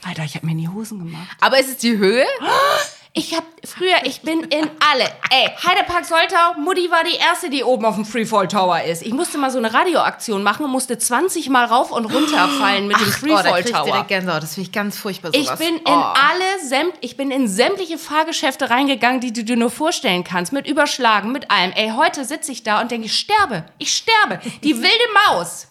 Alter, 0.03 0.23
ich 0.23 0.35
habe 0.35 0.45
mir 0.45 0.51
in 0.51 0.59
die 0.59 0.69
Hosen 0.69 0.99
gemacht. 0.99 1.35
Aber 1.41 1.59
ist 1.59 1.69
es 1.69 1.77
die 1.77 1.97
Höhe? 1.97 2.25
Ich 3.17 3.33
habe 3.33 3.45
früher, 3.63 3.95
ich 4.03 4.23
bin 4.23 4.41
in 4.41 4.69
alle. 4.91 5.05
Ey, 5.29 5.49
Heidepark 5.65 6.03
Soltau, 6.03 6.59
Mutti 6.59 6.91
war 6.91 7.05
die 7.05 7.15
erste, 7.15 7.49
die 7.49 7.63
oben 7.63 7.85
auf 7.85 7.95
dem 7.95 8.03
Freefall 8.03 8.49
Tower 8.49 8.83
ist. 8.83 9.03
Ich 9.03 9.13
musste 9.13 9.37
mal 9.37 9.49
so 9.49 9.57
eine 9.57 9.73
Radioaktion 9.73 10.43
machen 10.43 10.65
und 10.65 10.71
musste 10.71 10.97
20 10.97 11.47
Mal 11.49 11.63
rauf 11.63 11.91
und 11.91 12.03
runter 12.13 12.49
fallen 12.59 12.87
mit 12.87 12.97
dem 12.97 13.07
oh, 13.07 13.09
da 13.09 13.11
Freefall 13.13 13.53
krieg 13.53 13.65
ich 13.67 13.71
Tower. 13.71 13.85
direkt 13.85 14.07
Gänsehaut. 14.09 14.43
Das 14.43 14.55
finde 14.55 14.67
ich 14.67 14.73
ganz 14.73 14.97
furchtbar 14.97 15.31
Ich 15.33 15.45
sowas. 15.45 15.59
bin 15.59 15.75
in 15.77 15.81
oh. 15.85 15.91
alle 15.91 16.59
Sämt, 16.67 16.93
ich 16.99 17.15
bin 17.15 17.31
in 17.31 17.47
sämtliche 17.47 17.97
Fahrgeschäfte 17.97 18.69
reingegangen, 18.69 19.21
die 19.21 19.31
du 19.31 19.45
dir 19.45 19.55
nur 19.55 19.71
vorstellen 19.71 20.25
kannst, 20.25 20.51
mit 20.51 20.67
Überschlagen, 20.67 21.31
mit 21.31 21.49
allem. 21.49 21.71
Ey, 21.71 21.93
heute 21.95 22.25
sitze 22.25 22.51
ich 22.51 22.63
da 22.63 22.81
und 22.81 22.91
denke, 22.91 23.05
ich 23.05 23.17
sterbe, 23.17 23.63
ich 23.77 23.95
sterbe. 23.95 24.41
Die 24.61 24.75
wilde 24.81 25.05
Maus. 25.29 25.67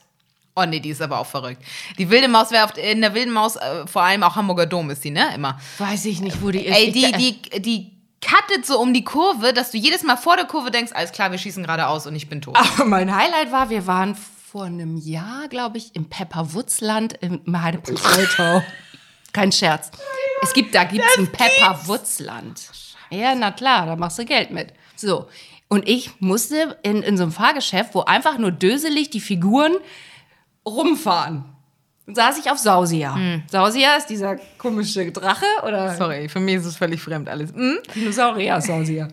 Oh 0.57 0.65
nee, 0.65 0.79
die 0.79 0.91
ist 0.91 1.03
aber 1.03 1.19
auch 1.19 1.27
verrückt. 1.27 1.63
Die 1.99 2.09
wilde 2.11 2.29
Maus 2.29 2.53
wäre 2.53 2.79
in 2.81 3.01
der 3.01 3.13
wilden 3.15 3.33
Maus, 3.33 3.57
äh, 3.57 3.87
vor 3.87 4.03
allem 4.03 4.23
auch 4.23 4.37
Hamburger 4.37 4.67
Dom 4.67 4.91
ist 4.91 5.03
die, 5.03 5.11
ne? 5.11 5.35
Immer. 5.35 5.59
Weiß 5.79 6.05
ich 6.05 6.21
nicht, 6.21 6.41
wo 6.43 6.51
die 6.51 6.67
ist. 6.67 6.77
Ey, 6.77 6.93
die, 6.93 7.11
die, 7.13 7.61
die 7.61 7.93
cuttet 8.25 8.65
so 8.65 8.81
um 8.81 8.95
die 8.95 9.05
Kurve, 9.05 9.53
dass 9.53 9.73
du 9.73 9.79
jedes 9.79 10.03
Mal 10.05 10.17
vor 10.17 10.37
der 10.37 10.47
Kurve 10.47 10.71
denkst, 10.71 10.93
alles 10.95 11.13
klar, 11.13 11.31
wir 11.33 11.39
schießen 11.39 11.65
geradeaus 11.65 12.07
und 12.07 12.15
ich 12.15 12.29
bin 12.29 12.41
tot. 12.41 12.57
Aber 12.57 12.85
mein 12.85 13.15
Highlight 13.15 13.51
war, 13.51 13.69
wir 13.71 13.87
waren 13.87 14.15
vor 14.15 14.65
einem 14.65 14.97
Jahr, 14.97 15.49
glaube 15.49 15.79
ich, 15.79 15.97
im 15.97 16.09
Pepperwutzland 16.09 17.15
im 17.21 17.61
Heidepark 17.61 17.99
Soltau. 17.99 18.63
Kein 19.33 19.51
Scherz. 19.51 19.91
Es 20.43 20.53
gibt, 20.53 20.75
da 20.77 20.85
gibt 20.85 21.05
es 21.05 21.19
ein 21.19 21.33
Pepperwutzland. 21.33 22.71
Ja, 23.11 23.35
na 23.35 23.51
klar, 23.51 23.87
da 23.87 23.97
machst 23.97 24.19
du 24.21 24.25
Geld 24.25 24.53
mit. 24.53 24.73
So. 24.95 25.29
Und 25.67 25.89
ich 25.89 26.13
musste 26.21 26.79
in, 26.85 27.03
in 27.03 27.17
so 27.17 27.25
einem 27.25 27.33
Fahrgeschäft, 27.33 27.95
wo 27.95 28.03
einfach 28.03 28.39
nur 28.39 28.53
döselig 28.53 29.11
die 29.11 29.21
Figuren 29.21 29.75
rumfahren. 30.67 31.45
Saß 32.07 32.39
ich 32.39 32.51
auf 32.51 32.59
Sausia. 32.59 33.17
Sausia 33.51 33.97
ist 33.97 34.07
dieser 34.07 34.37
komische 34.59 35.11
Drache 35.11 35.47
oder 35.67 35.95
Sorry, 35.95 36.29
für 36.29 36.41
mich 36.41 36.57
ist 36.57 36.67
es 36.67 36.77
völlig 36.77 37.01
fremd 37.01 37.29
alles. 37.29 37.51
Hm? 37.53 37.79
Dinosaurier 37.95 38.61
Sausia. 38.61 39.09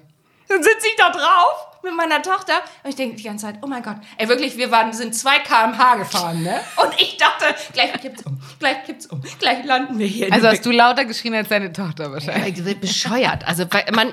Dann 0.49 0.61
sitze 0.61 0.87
ich 0.89 0.95
da 0.97 1.09
drauf 1.09 1.71
mit 1.83 1.95
meiner 1.95 2.21
Tochter 2.21 2.53
und 2.83 2.89
ich 2.89 2.95
denke 2.97 3.15
die 3.15 3.23
ganze 3.23 3.45
Zeit, 3.45 3.59
oh 3.61 3.67
mein 3.67 3.81
Gott, 3.81 3.95
ey 4.17 4.27
wirklich, 4.27 4.57
wir 4.57 4.69
waren, 4.71 4.91
sind 4.91 5.15
2 5.15 5.39
km/h 5.39 5.95
gefahren, 5.95 6.43
ne? 6.43 6.59
Und 6.75 6.93
ich 6.99 7.15
dachte, 7.15 7.45
gleich 7.71 7.93
kippt's 7.93 8.23
um, 8.23 8.39
gleich 8.59 8.83
kippt's 8.83 9.05
um, 9.07 9.21
gleich 9.39 9.63
landen 9.63 9.97
wir 9.97 10.07
hier. 10.07 10.31
Also 10.31 10.47
hast 10.47 10.65
du 10.65 10.71
lauter 10.71 11.05
geschrien 11.05 11.33
als 11.33 11.47
deine 11.47 11.71
Tochter 11.71 12.11
wahrscheinlich. 12.11 12.65
Ey, 12.65 12.75
bescheuert. 12.75 13.47
Also 13.47 13.65
man, 13.93 14.11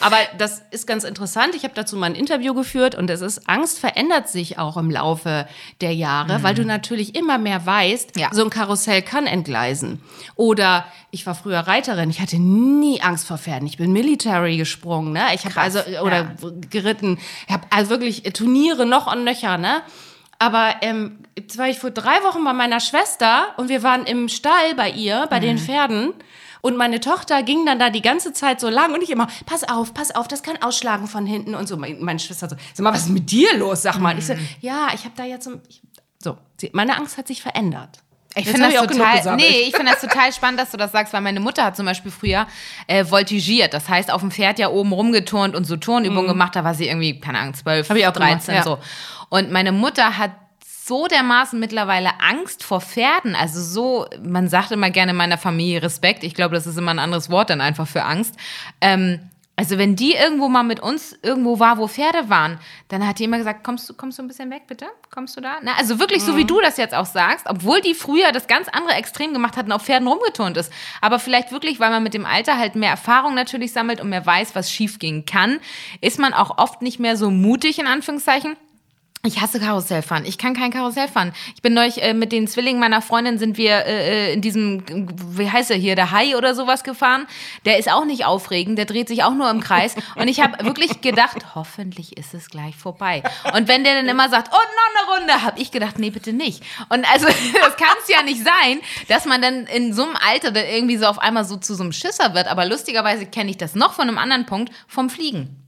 aber 0.00 0.16
das 0.38 0.62
ist 0.70 0.86
ganz 0.86 1.04
interessant. 1.04 1.54
Ich 1.54 1.62
habe 1.64 1.74
dazu 1.74 1.96
mal 1.96 2.06
ein 2.06 2.14
Interview 2.14 2.54
geführt 2.54 2.94
und 2.94 3.08
es 3.08 3.20
ist 3.20 3.48
Angst 3.48 3.78
verändert 3.78 4.28
sich 4.28 4.58
auch 4.58 4.76
im 4.76 4.90
Laufe 4.90 5.46
der 5.80 5.94
Jahre, 5.94 6.42
weil 6.42 6.54
du 6.54 6.64
natürlich 6.64 7.14
immer 7.14 7.38
mehr 7.38 7.64
weißt, 7.64 8.16
Ja. 8.18 8.28
so 8.32 8.44
ein 8.44 8.50
Karussell 8.50 9.02
kann 9.02 9.26
entgleisen. 9.26 10.02
Oder 10.34 10.84
ich 11.10 11.26
war 11.26 11.34
früher 11.34 11.60
Reiterin, 11.60 12.10
ich 12.10 12.20
hatte 12.20 12.38
nie 12.38 13.00
Angst 13.00 13.26
vor 13.26 13.38
Pferden. 13.38 13.66
Ich 13.66 13.78
bin 13.78 13.92
Military 13.92 14.56
gesprungen, 14.56 15.12
ne? 15.12 15.22
Ich 15.34 15.44
habe 15.46 15.58
also 15.60 15.80
oder 16.02 16.34
geritten, 16.70 17.18
ich 17.46 17.52
habe 17.54 17.66
also 17.70 17.90
wirklich 17.90 18.22
Turniere 18.34 18.84
noch 18.86 19.10
und 19.12 19.24
nöcher, 19.24 19.56
ne? 19.56 19.82
Aber 20.38 20.74
ähm, 20.82 21.20
jetzt 21.38 21.56
war 21.56 21.68
ich 21.68 21.78
vor 21.78 21.90
drei 21.90 22.22
Wochen 22.22 22.44
bei 22.44 22.52
meiner 22.52 22.80
Schwester 22.80 23.46
und 23.56 23.70
wir 23.70 23.82
waren 23.82 24.04
im 24.04 24.28
Stall 24.28 24.74
bei 24.76 24.90
ihr, 24.90 25.26
bei 25.30 25.40
den 25.40 25.56
Pferden. 25.58 26.12
Und 26.66 26.76
meine 26.76 26.98
Tochter 26.98 27.44
ging 27.44 27.64
dann 27.64 27.78
da 27.78 27.90
die 27.90 28.02
ganze 28.02 28.32
Zeit 28.32 28.58
so 28.58 28.68
lang 28.68 28.92
und 28.92 29.00
ich 29.00 29.10
immer, 29.10 29.28
pass 29.46 29.62
auf, 29.62 29.94
pass 29.94 30.12
auf, 30.12 30.26
das 30.26 30.42
kann 30.42 30.56
ausschlagen 30.60 31.06
von 31.06 31.24
hinten 31.24 31.54
und 31.54 31.68
so. 31.68 31.76
Meine 31.76 32.18
Schwester 32.18 32.48
so, 32.48 32.56
sag 32.74 32.82
mal, 32.82 32.92
was 32.92 33.02
ist 33.02 33.10
mit 33.10 33.30
dir 33.30 33.56
los, 33.56 33.82
sag 33.82 34.00
mal. 34.00 34.18
Ich 34.18 34.26
so, 34.26 34.34
ja, 34.60 34.88
ich 34.92 35.04
habe 35.04 35.12
da 35.16 35.22
jetzt 35.22 35.44
so, 35.44 35.60
ich, 35.68 35.80
so, 36.18 36.36
meine 36.72 36.96
Angst 36.96 37.18
hat 37.18 37.28
sich 37.28 37.40
verändert. 37.40 38.00
Ich 38.34 38.46
finde 38.48 38.62
das, 38.62 38.88
genug 38.88 38.88
total, 38.88 39.36
nee, 39.36 39.68
ich 39.68 39.76
finde 39.76 39.92
das 39.92 40.00
total 40.00 40.32
spannend, 40.32 40.58
dass 40.58 40.72
du 40.72 40.76
das 40.76 40.90
sagst, 40.90 41.12
weil 41.12 41.20
meine 41.20 41.38
Mutter 41.38 41.62
hat 41.62 41.76
zum 41.76 41.86
Beispiel 41.86 42.10
früher 42.10 42.48
äh, 42.88 43.04
voltigiert. 43.04 43.72
Das 43.72 43.88
heißt, 43.88 44.10
auf 44.10 44.20
dem 44.20 44.32
Pferd 44.32 44.58
ja 44.58 44.68
oben 44.68 44.92
rumgeturnt 44.92 45.54
und 45.54 45.68
so 45.68 45.76
Turnübungen 45.76 46.26
gemacht. 46.26 46.56
Da 46.56 46.64
war 46.64 46.74
sie 46.74 46.88
irgendwie, 46.88 47.20
keine 47.20 47.38
Ahnung, 47.38 47.54
12, 47.54 47.88
Mhm. 47.88 47.90
Hab 47.90 47.96
ich 47.96 48.06
auch 48.08 48.12
13 48.12 48.46
gemacht, 48.46 48.48
ja. 48.48 48.62
so. 48.64 48.78
Und 49.28 49.52
meine 49.52 49.70
Mutter 49.70 50.18
hat 50.18 50.32
so 50.86 51.06
dermaßen 51.08 51.58
mittlerweile 51.58 52.10
Angst 52.20 52.62
vor 52.62 52.80
Pferden. 52.80 53.34
Also 53.34 53.60
so, 53.60 54.06
man 54.22 54.48
sagt 54.48 54.70
immer 54.70 54.90
gerne 54.90 55.10
in 55.10 55.16
meiner 55.16 55.38
Familie 55.38 55.82
Respekt. 55.82 56.22
Ich 56.24 56.34
glaube, 56.34 56.54
das 56.54 56.66
ist 56.66 56.78
immer 56.78 56.92
ein 56.92 56.98
anderes 56.98 57.28
Wort 57.30 57.50
dann 57.50 57.60
einfach 57.60 57.88
für 57.88 58.04
Angst. 58.04 58.34
Ähm, 58.80 59.20
also 59.58 59.78
wenn 59.78 59.96
die 59.96 60.12
irgendwo 60.12 60.48
mal 60.50 60.64
mit 60.64 60.80
uns 60.80 61.18
irgendwo 61.22 61.58
war, 61.58 61.78
wo 61.78 61.88
Pferde 61.88 62.28
waren, 62.28 62.58
dann 62.88 63.06
hat 63.08 63.18
die 63.18 63.24
immer 63.24 63.38
gesagt, 63.38 63.64
kommst 63.64 63.88
du, 63.88 63.94
kommst 63.94 64.18
du 64.18 64.22
ein 64.22 64.28
bisschen 64.28 64.50
weg, 64.50 64.64
bitte? 64.66 64.84
Kommst 65.10 65.34
du 65.34 65.40
da? 65.40 65.56
Na, 65.62 65.72
also 65.78 65.98
wirklich 65.98 66.22
so 66.22 66.36
wie 66.36 66.42
Mhm. 66.42 66.48
du 66.48 66.60
das 66.60 66.76
jetzt 66.76 66.94
auch 66.94 67.06
sagst, 67.06 67.46
obwohl 67.48 67.80
die 67.80 67.94
früher 67.94 68.32
das 68.32 68.48
ganz 68.48 68.68
andere 68.68 68.94
Extrem 68.96 69.32
gemacht 69.32 69.56
hatten, 69.56 69.72
auf 69.72 69.82
Pferden 69.82 70.06
rumgeturnt 70.08 70.58
ist. 70.58 70.70
Aber 71.00 71.18
vielleicht 71.18 71.52
wirklich, 71.52 71.80
weil 71.80 71.88
man 71.88 72.02
mit 72.02 72.12
dem 72.12 72.26
Alter 72.26 72.58
halt 72.58 72.74
mehr 72.76 72.90
Erfahrung 72.90 73.34
natürlich 73.34 73.72
sammelt 73.72 74.02
und 74.02 74.10
mehr 74.10 74.26
weiß, 74.26 74.54
was 74.54 74.70
schief 74.70 74.98
gehen 74.98 75.24
kann, 75.24 75.58
ist 76.02 76.18
man 76.18 76.34
auch 76.34 76.58
oft 76.58 76.82
nicht 76.82 77.00
mehr 77.00 77.16
so 77.16 77.30
mutig, 77.30 77.78
in 77.78 77.86
Anführungszeichen. 77.86 78.56
Ich 79.26 79.40
hasse 79.40 79.58
Karussellfahren. 79.58 80.24
Ich 80.24 80.38
kann 80.38 80.54
kein 80.54 80.70
Karussell 80.70 81.08
fahren. 81.08 81.32
Ich 81.54 81.62
bin 81.62 81.74
neulich 81.74 82.02
äh, 82.02 82.14
mit 82.14 82.30
den 82.30 82.46
Zwillingen 82.46 82.80
meiner 82.80 83.02
Freundin 83.02 83.38
sind 83.38 83.56
wir 83.56 83.84
äh, 83.84 84.30
äh, 84.30 84.32
in 84.32 84.40
diesem, 84.40 84.84
wie 85.36 85.50
heißt 85.50 85.70
er 85.70 85.76
hier, 85.76 85.96
der 85.96 86.12
Hai 86.12 86.36
oder 86.36 86.54
sowas 86.54 86.84
gefahren. 86.84 87.26
Der 87.64 87.78
ist 87.78 87.90
auch 87.90 88.04
nicht 88.04 88.24
aufregend, 88.24 88.78
der 88.78 88.84
dreht 88.84 89.08
sich 89.08 89.24
auch 89.24 89.34
nur 89.34 89.50
im 89.50 89.60
Kreis. 89.60 89.96
Und 90.14 90.28
ich 90.28 90.40
habe 90.40 90.64
wirklich 90.64 91.00
gedacht, 91.00 91.38
hoffentlich 91.54 92.16
ist 92.16 92.34
es 92.34 92.48
gleich 92.48 92.76
vorbei. 92.76 93.22
Und 93.52 93.66
wenn 93.68 93.82
der 93.82 93.94
dann 93.94 94.08
immer 94.08 94.28
sagt, 94.28 94.50
oh, 94.52 94.56
noch 94.56 95.12
eine 95.12 95.20
Runde, 95.20 95.42
habe 95.42 95.60
ich 95.60 95.72
gedacht, 95.72 95.98
nee, 95.98 96.10
bitte 96.10 96.32
nicht. 96.32 96.62
Und 96.88 97.04
also, 97.12 97.26
das 97.60 97.76
kann 97.76 97.96
es 98.02 98.08
ja 98.08 98.22
nicht 98.22 98.44
sein, 98.44 98.80
dass 99.08 99.24
man 99.24 99.42
dann 99.42 99.66
in 99.66 99.92
so 99.92 100.04
einem 100.04 100.16
Alter 100.16 100.52
dann 100.52 100.66
irgendwie 100.66 100.96
so 100.96 101.06
auf 101.06 101.18
einmal 101.18 101.44
so 101.44 101.56
zu 101.56 101.74
so 101.74 101.82
einem 101.82 101.92
Schisser 101.92 102.34
wird. 102.34 102.46
Aber 102.46 102.64
lustigerweise 102.64 103.26
kenne 103.26 103.50
ich 103.50 103.56
das 103.56 103.74
noch 103.74 103.92
von 103.92 104.08
einem 104.08 104.18
anderen 104.18 104.46
Punkt, 104.46 104.72
vom 104.86 105.10
Fliegen. 105.10 105.65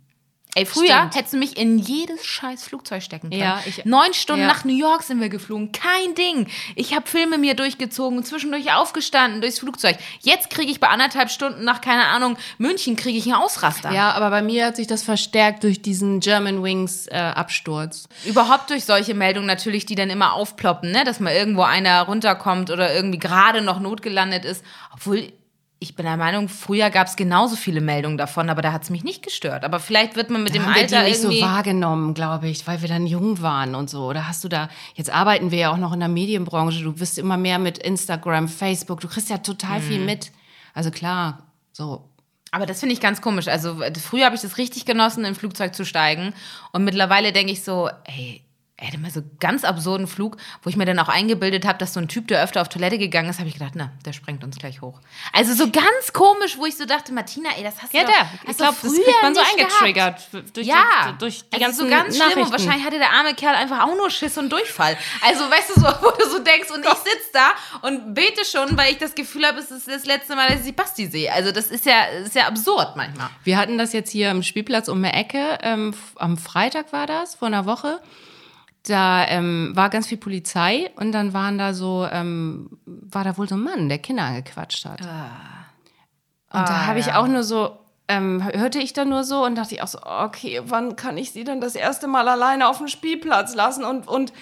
Ey, 0.59 0.67
früher 0.67 0.87
Stimmt. 0.97 1.15
hättest 1.15 1.35
du 1.35 1.39
mich 1.39 1.57
in 1.57 1.79
jedes 1.79 2.25
scheiß 2.25 2.65
Flugzeug 2.65 3.03
stecken 3.03 3.31
können. 3.31 3.41
Ja, 3.43 3.61
ich- 3.65 3.85
Neun 3.85 4.13
Stunden 4.13 4.43
ja. 4.43 4.49
nach 4.49 4.65
New 4.65 4.77
York 4.77 5.03
sind 5.03 5.21
wir 5.21 5.29
geflogen. 5.29 5.73
Kein 5.73 6.15
Ding. 6.15 6.49
Ich 6.75 6.95
habe 6.95 7.07
Filme 7.09 7.39
mir 7.39 7.55
durchgezogen, 7.55 8.25
zwischendurch 8.25 8.73
aufgestanden 8.75 9.41
durchs 9.41 9.61
Flugzeug. 9.61 9.97
Jetzt 10.21 10.51
kriege 10.51 10.71
ich 10.71 10.81
bei 10.81 10.89
anderthalb 10.89 11.31
Stunden 11.31 11.65
nach, 11.65 11.81
keine 11.81 12.07
Ahnung, 12.07 12.37
München, 12.59 12.97
kriege 12.97 13.19
ich 13.19 13.25
einen 13.27 13.35
Ausraster. 13.35 13.93
Ja, 13.93 14.13
aber 14.13 14.31
bei 14.31 14.43
mir 14.43 14.67
hat 14.67 14.77
sich 14.77 14.87
das 14.87 15.03
verstärkt 15.03 15.63
durch 15.65 15.81
diesen 15.83 16.21
German 16.21 16.63
Wings 16.63 17.07
äh, 17.07 17.17
Absturz. 17.17 18.09
Überhaupt 18.25 18.71
durch 18.71 18.85
solche 18.85 19.15
Meldungen 19.15 19.47
natürlich, 19.47 19.87
die 19.87 19.95
dann 19.95 20.11
immer 20.11 20.33
aufploppen, 20.33 20.91
ne? 20.91 21.05
dass 21.05 21.21
mal 21.21 21.33
irgendwo 21.35 21.63
einer 21.63 22.03
runterkommt 22.03 22.71
oder 22.71 22.95
irgendwie 22.95 23.19
gerade 23.19 23.63
noch 23.63 23.81
notgelandet 23.81 24.45
ist. 24.45 24.65
Obwohl, 24.93 25.33
ich 25.81 25.95
bin 25.95 26.05
der 26.07 26.17
Meinung, 26.17 26.49
früher 26.49 26.91
gab 26.91 27.07
es 27.07 27.15
genauso 27.15 27.55
viele 27.55 27.81
Meldungen 27.81 28.19
davon, 28.19 28.51
aber 28.51 28.63
da 28.63 28.73
hat 28.73 28.83
es 28.83 28.91
mich 28.91 29.05
nicht 29.05 29.23
gestört. 29.23 29.65
Aber 29.65 29.79
vielleicht 29.79 30.17
wird 30.17 30.29
man 30.29 30.43
mit 30.43 30.55
dem 30.55 30.65
haben 30.67 30.75
wir 30.75 30.83
Alter 30.83 31.05
die 31.05 31.11
nicht 31.11 31.23
irgendwie... 31.23 31.41
so 31.41 31.47
wahrgenommen, 31.47 32.15
glaube 32.15 32.49
ich, 32.49 32.67
weil 32.67 32.83
wir 32.83 32.89
dann 32.89 33.07
jung 33.07 33.41
waren 33.43 33.77
und 33.77 33.89
so. 33.89 34.05
Oder 34.07 34.27
hast 34.27 34.43
du 34.43 34.49
da, 34.49 34.69
jetzt 34.95 35.11
arbeiten 35.11 35.53
wir 35.53 35.59
ja 35.59 35.73
auch 35.73 35.77
noch 35.77 35.93
in 35.93 36.01
der 36.01 36.09
Medienbranche, 36.09 36.83
du 36.83 36.99
wirst 36.99 37.17
immer 37.19 37.37
mehr 37.37 37.61
mit 37.61 37.79
Instagram, 37.79 38.49
Facebook, 38.49 39.01
du 39.01 39.09
kriegst 39.09 39.31
ja 39.31 39.39
total 39.39 39.79
Mhm. 39.79 39.85
viel 39.85 40.05
mit. 40.05 40.33
Also 40.75 40.91
klar, 40.91 41.47
so. 41.73 42.11
Aber 42.51 42.67
das 42.67 42.81
finde 42.81 42.95
ich 42.95 43.01
ganz 43.01 43.21
komisch. 43.21 43.47
Also 43.47 43.81
äh, 43.83 43.93
früher 43.95 44.25
habe 44.25 44.35
ich 44.35 44.43
das 44.43 44.59
richtig 44.59 44.85
genossen, 44.85 45.21
in 45.21 45.27
ein 45.27 45.35
Flugzeug 45.35 45.75
zu 45.75 45.85
steigen. 45.85 46.33
Und 46.73 46.83
mittlerweile 46.83 47.33
denke 47.33 47.53
ich 47.53 47.63
so, 47.63 47.89
ey, 48.05 48.43
er 48.81 48.87
hatte 48.87 48.99
mal 48.99 49.11
so 49.11 49.23
ganz 49.41 49.65
absurden 49.65 50.07
Flug, 50.07 50.37
wo 50.63 50.71
ich 50.71 50.77
mir 50.77 50.85
dann 50.85 51.01
auch 51.01 51.09
eingebildet 51.09 51.67
habe, 51.67 51.79
dass 51.79 51.95
so 51.95 52.01
ein 52.01 52.07
Typ, 52.07 52.29
der 52.29 52.43
öfter 52.45 52.63
auf 52.63 52.69
Toilette 52.69 52.97
gegangen 52.97 53.29
ist, 53.29 53.41
habe 53.41 53.49
ich 53.49 53.55
gedacht, 53.55 53.73
na, 53.75 53.91
der 54.07 54.13
sprengt 54.13 54.45
uns 54.45 54.57
gleich 54.57 54.81
hoch. 54.83 55.01
Also 55.33 55.53
so 55.55 55.69
ganz 55.71 56.13
komisch, 56.13 56.57
wo 56.59 56.65
ich 56.65 56.77
so 56.77 56.85
dachte, 56.85 57.13
Martina, 57.13 57.51
ey, 57.57 57.65
das 57.65 57.83
hast 57.83 57.93
du 57.93 57.99
Ja, 57.99 58.05
der. 58.05 58.21
hast 58.21 58.49
Ich 58.49 58.57
glaube, 58.57 58.77
das 58.81 58.93
kriegt 58.95 59.23
man 59.23 59.35
so 59.35 59.41
gehabt. 59.41 59.59
eingetriggert 59.59 60.19
f- 60.33 60.53
durch 60.53 60.67
Ja, 60.69 60.85
die, 61.13 61.19
durch 61.19 61.43
die 61.51 61.55
also 61.55 61.65
ganzen 61.65 61.85
so 61.85 61.91
ganz 61.91 62.17
schlimm 62.17 62.45
und 62.45 62.53
wahrscheinlich 62.53 62.85
hatte 62.87 62.99
der 62.99 63.11
arme 63.13 63.35
Kerl 63.35 63.57
einfach 63.57 63.83
auch 63.85 63.97
nur 63.97 64.11
Schiss 64.11 64.39
und 64.39 64.49
Durchfall. 64.51 64.97
Also 65.23 65.41
weißt 65.51 65.71
du 65.75 65.81
so, 65.81 65.87
wo 66.03 66.11
du 66.13 66.31
so 66.31 66.39
denkst 66.39 66.71
und 66.71 66.85
ich 66.85 66.95
sitze 66.99 67.31
da 67.33 67.51
und 67.83 68.15
bete 68.15 68.45
schon, 68.45 68.77
weil 68.79 68.93
ich 68.93 68.99
das 68.99 69.17
Gefühl 69.17 69.45
habe, 69.45 69.59
es 69.59 69.73
ist 69.73 69.89
das 69.89 70.05
letzte 70.05 70.37
Mal, 70.37 70.51
dass 70.51 70.65
ich 70.65 70.77
Basti 70.77 71.09
sehe. 71.09 71.33
Also 71.33 71.51
das 71.51 71.67
ist 71.73 71.85
ja, 71.85 72.05
ist 72.25 72.37
ja 72.37 72.47
absurd 72.47 72.95
manchmal. 72.95 73.29
Wir 73.43 73.59
hatten 73.59 73.77
das 73.77 73.93
jetzt 73.93 74.11
hier 74.13 74.31
am 74.31 74.45
Spielplatz 74.45 74.87
um 74.89 75.03
die 75.03 75.09
Ecke. 75.11 75.59
Ähm, 75.63 75.95
am 76.15 76.39
Freitag 76.39 76.93
war 76.93 77.09
das, 77.09 77.35
vor 77.35 77.49
einer 77.49 77.67
Woche. 77.67 78.01
Da 78.89 79.27
ähm, 79.27 79.73
war 79.75 79.91
ganz 79.91 80.07
viel 80.07 80.19
Polizei 80.19 80.91
und 80.97 81.13
dann 81.13 81.33
waren 81.35 81.59
da 81.59 81.75
so, 81.75 82.09
ähm, 82.11 82.79
war 82.87 83.23
da 83.25 83.37
wohl 83.37 83.49
so 83.49 83.57
ein 83.57 83.63
Mann, 83.63 83.89
der 83.89 83.99
Kinder 83.99 84.25
angequatscht 84.25 84.85
hat. 84.87 85.01
Und 86.51 86.69
da 86.69 86.87
habe 86.87 86.99
ich 86.99 87.13
auch 87.13 87.27
nur 87.27 87.43
so, 87.43 87.79
ähm, 88.09 88.43
hörte 88.43 88.79
ich 88.79 88.95
dann 88.95 89.11
nur 89.11 89.23
so 89.25 89.45
und 89.45 89.57
dachte 89.57 89.75
ich 89.75 89.83
auch 89.83 89.89
so, 89.89 89.99
okay, 90.03 90.63
wann 90.65 90.97
kann 90.97 91.19
ich 91.19 91.33
sie 91.33 91.45
denn 91.45 91.61
das 91.61 91.75
erste 91.75 92.09
Mal 92.09 92.27
alleine 92.27 92.69
auf 92.69 92.79
dem 92.79 92.89
Spielplatz 92.89 93.55
lassen 93.55 93.85
und, 93.85 94.09
und, 94.09 94.33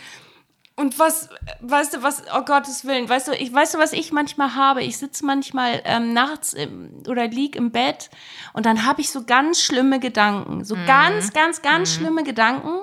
und 0.76 0.98
was, 1.00 1.30
weißt 1.60 1.94
du, 1.94 2.02
was, 2.04 2.22
oh 2.32 2.42
Gottes 2.42 2.84
Willen, 2.84 3.08
weißt 3.08 3.26
du, 3.26 3.32
ich, 3.32 3.52
weißt 3.52 3.74
du, 3.74 3.78
was 3.78 3.92
ich 3.92 4.12
manchmal 4.12 4.54
habe? 4.54 4.84
Ich 4.84 4.98
sitze 4.98 5.26
manchmal 5.26 5.82
ähm, 5.84 6.12
nachts 6.12 6.52
im, 6.52 7.02
oder 7.08 7.26
lieg 7.26 7.56
im 7.56 7.72
Bett 7.72 8.10
und 8.52 8.66
dann 8.66 8.86
habe 8.86 9.00
ich 9.00 9.10
so 9.10 9.24
ganz 9.24 9.60
schlimme 9.60 9.98
Gedanken, 9.98 10.64
so 10.64 10.76
ganz, 10.86 11.32
ganz, 11.32 11.60
ganz 11.62 11.92
schlimme 11.92 12.22
Gedanken. 12.22 12.78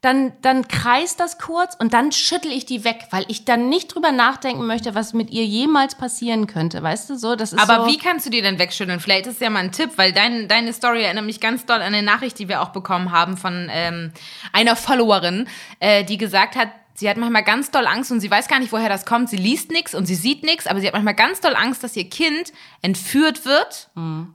Dann, 0.00 0.32
dann 0.42 0.68
kreist 0.68 1.18
das 1.18 1.38
kurz 1.38 1.74
und 1.74 1.92
dann 1.92 2.12
schüttel 2.12 2.52
ich 2.52 2.66
die 2.66 2.84
weg, 2.84 3.06
weil 3.10 3.24
ich 3.26 3.44
dann 3.44 3.68
nicht 3.68 3.94
drüber 3.94 4.12
nachdenken 4.12 4.64
möchte, 4.66 4.94
was 4.94 5.12
mit 5.12 5.30
ihr 5.30 5.44
jemals 5.44 5.96
passieren 5.96 6.46
könnte, 6.46 6.82
weißt 6.82 7.10
du, 7.10 7.16
so, 7.16 7.34
das 7.34 7.52
ist 7.52 7.58
Aber 7.58 7.84
so, 7.84 7.90
wie 7.90 7.98
kannst 7.98 8.24
du 8.24 8.30
die 8.30 8.40
denn 8.40 8.58
wegschütteln? 8.60 9.00
Vielleicht 9.00 9.26
ist 9.26 9.40
ja 9.40 9.50
mal 9.50 9.60
ein 9.60 9.72
Tipp, 9.72 9.90
weil 9.96 10.12
dein, 10.12 10.46
deine 10.46 10.72
Story 10.72 11.02
erinnert 11.02 11.24
mich 11.24 11.40
ganz 11.40 11.66
doll 11.66 11.78
an 11.78 11.94
eine 11.94 12.02
Nachricht, 12.02 12.38
die 12.38 12.48
wir 12.48 12.62
auch 12.62 12.68
bekommen 12.68 13.10
haben 13.10 13.36
von 13.36 13.68
ähm, 13.72 14.12
einer 14.52 14.76
Followerin, 14.76 15.48
äh, 15.80 16.04
die 16.04 16.16
gesagt 16.16 16.54
hat, 16.54 16.68
sie 16.98 17.08
hat 17.08 17.16
manchmal 17.16 17.44
ganz 17.44 17.70
doll 17.70 17.86
Angst 17.86 18.10
und 18.10 18.20
sie 18.20 18.30
weiß 18.30 18.48
gar 18.48 18.58
nicht, 18.58 18.72
woher 18.72 18.88
das 18.88 19.06
kommt. 19.06 19.30
Sie 19.30 19.36
liest 19.36 19.70
nichts 19.70 19.94
und 19.94 20.06
sie 20.06 20.16
sieht 20.16 20.42
nichts, 20.42 20.66
aber 20.66 20.80
sie 20.80 20.86
hat 20.86 20.94
manchmal 20.94 21.14
ganz 21.14 21.40
doll 21.40 21.54
Angst, 21.54 21.84
dass 21.84 21.96
ihr 21.96 22.08
Kind 22.08 22.52
entführt 22.82 23.44
wird 23.44 23.90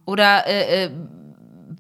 oder 0.06 0.48
äh, 0.48 0.86
äh, 0.86 0.92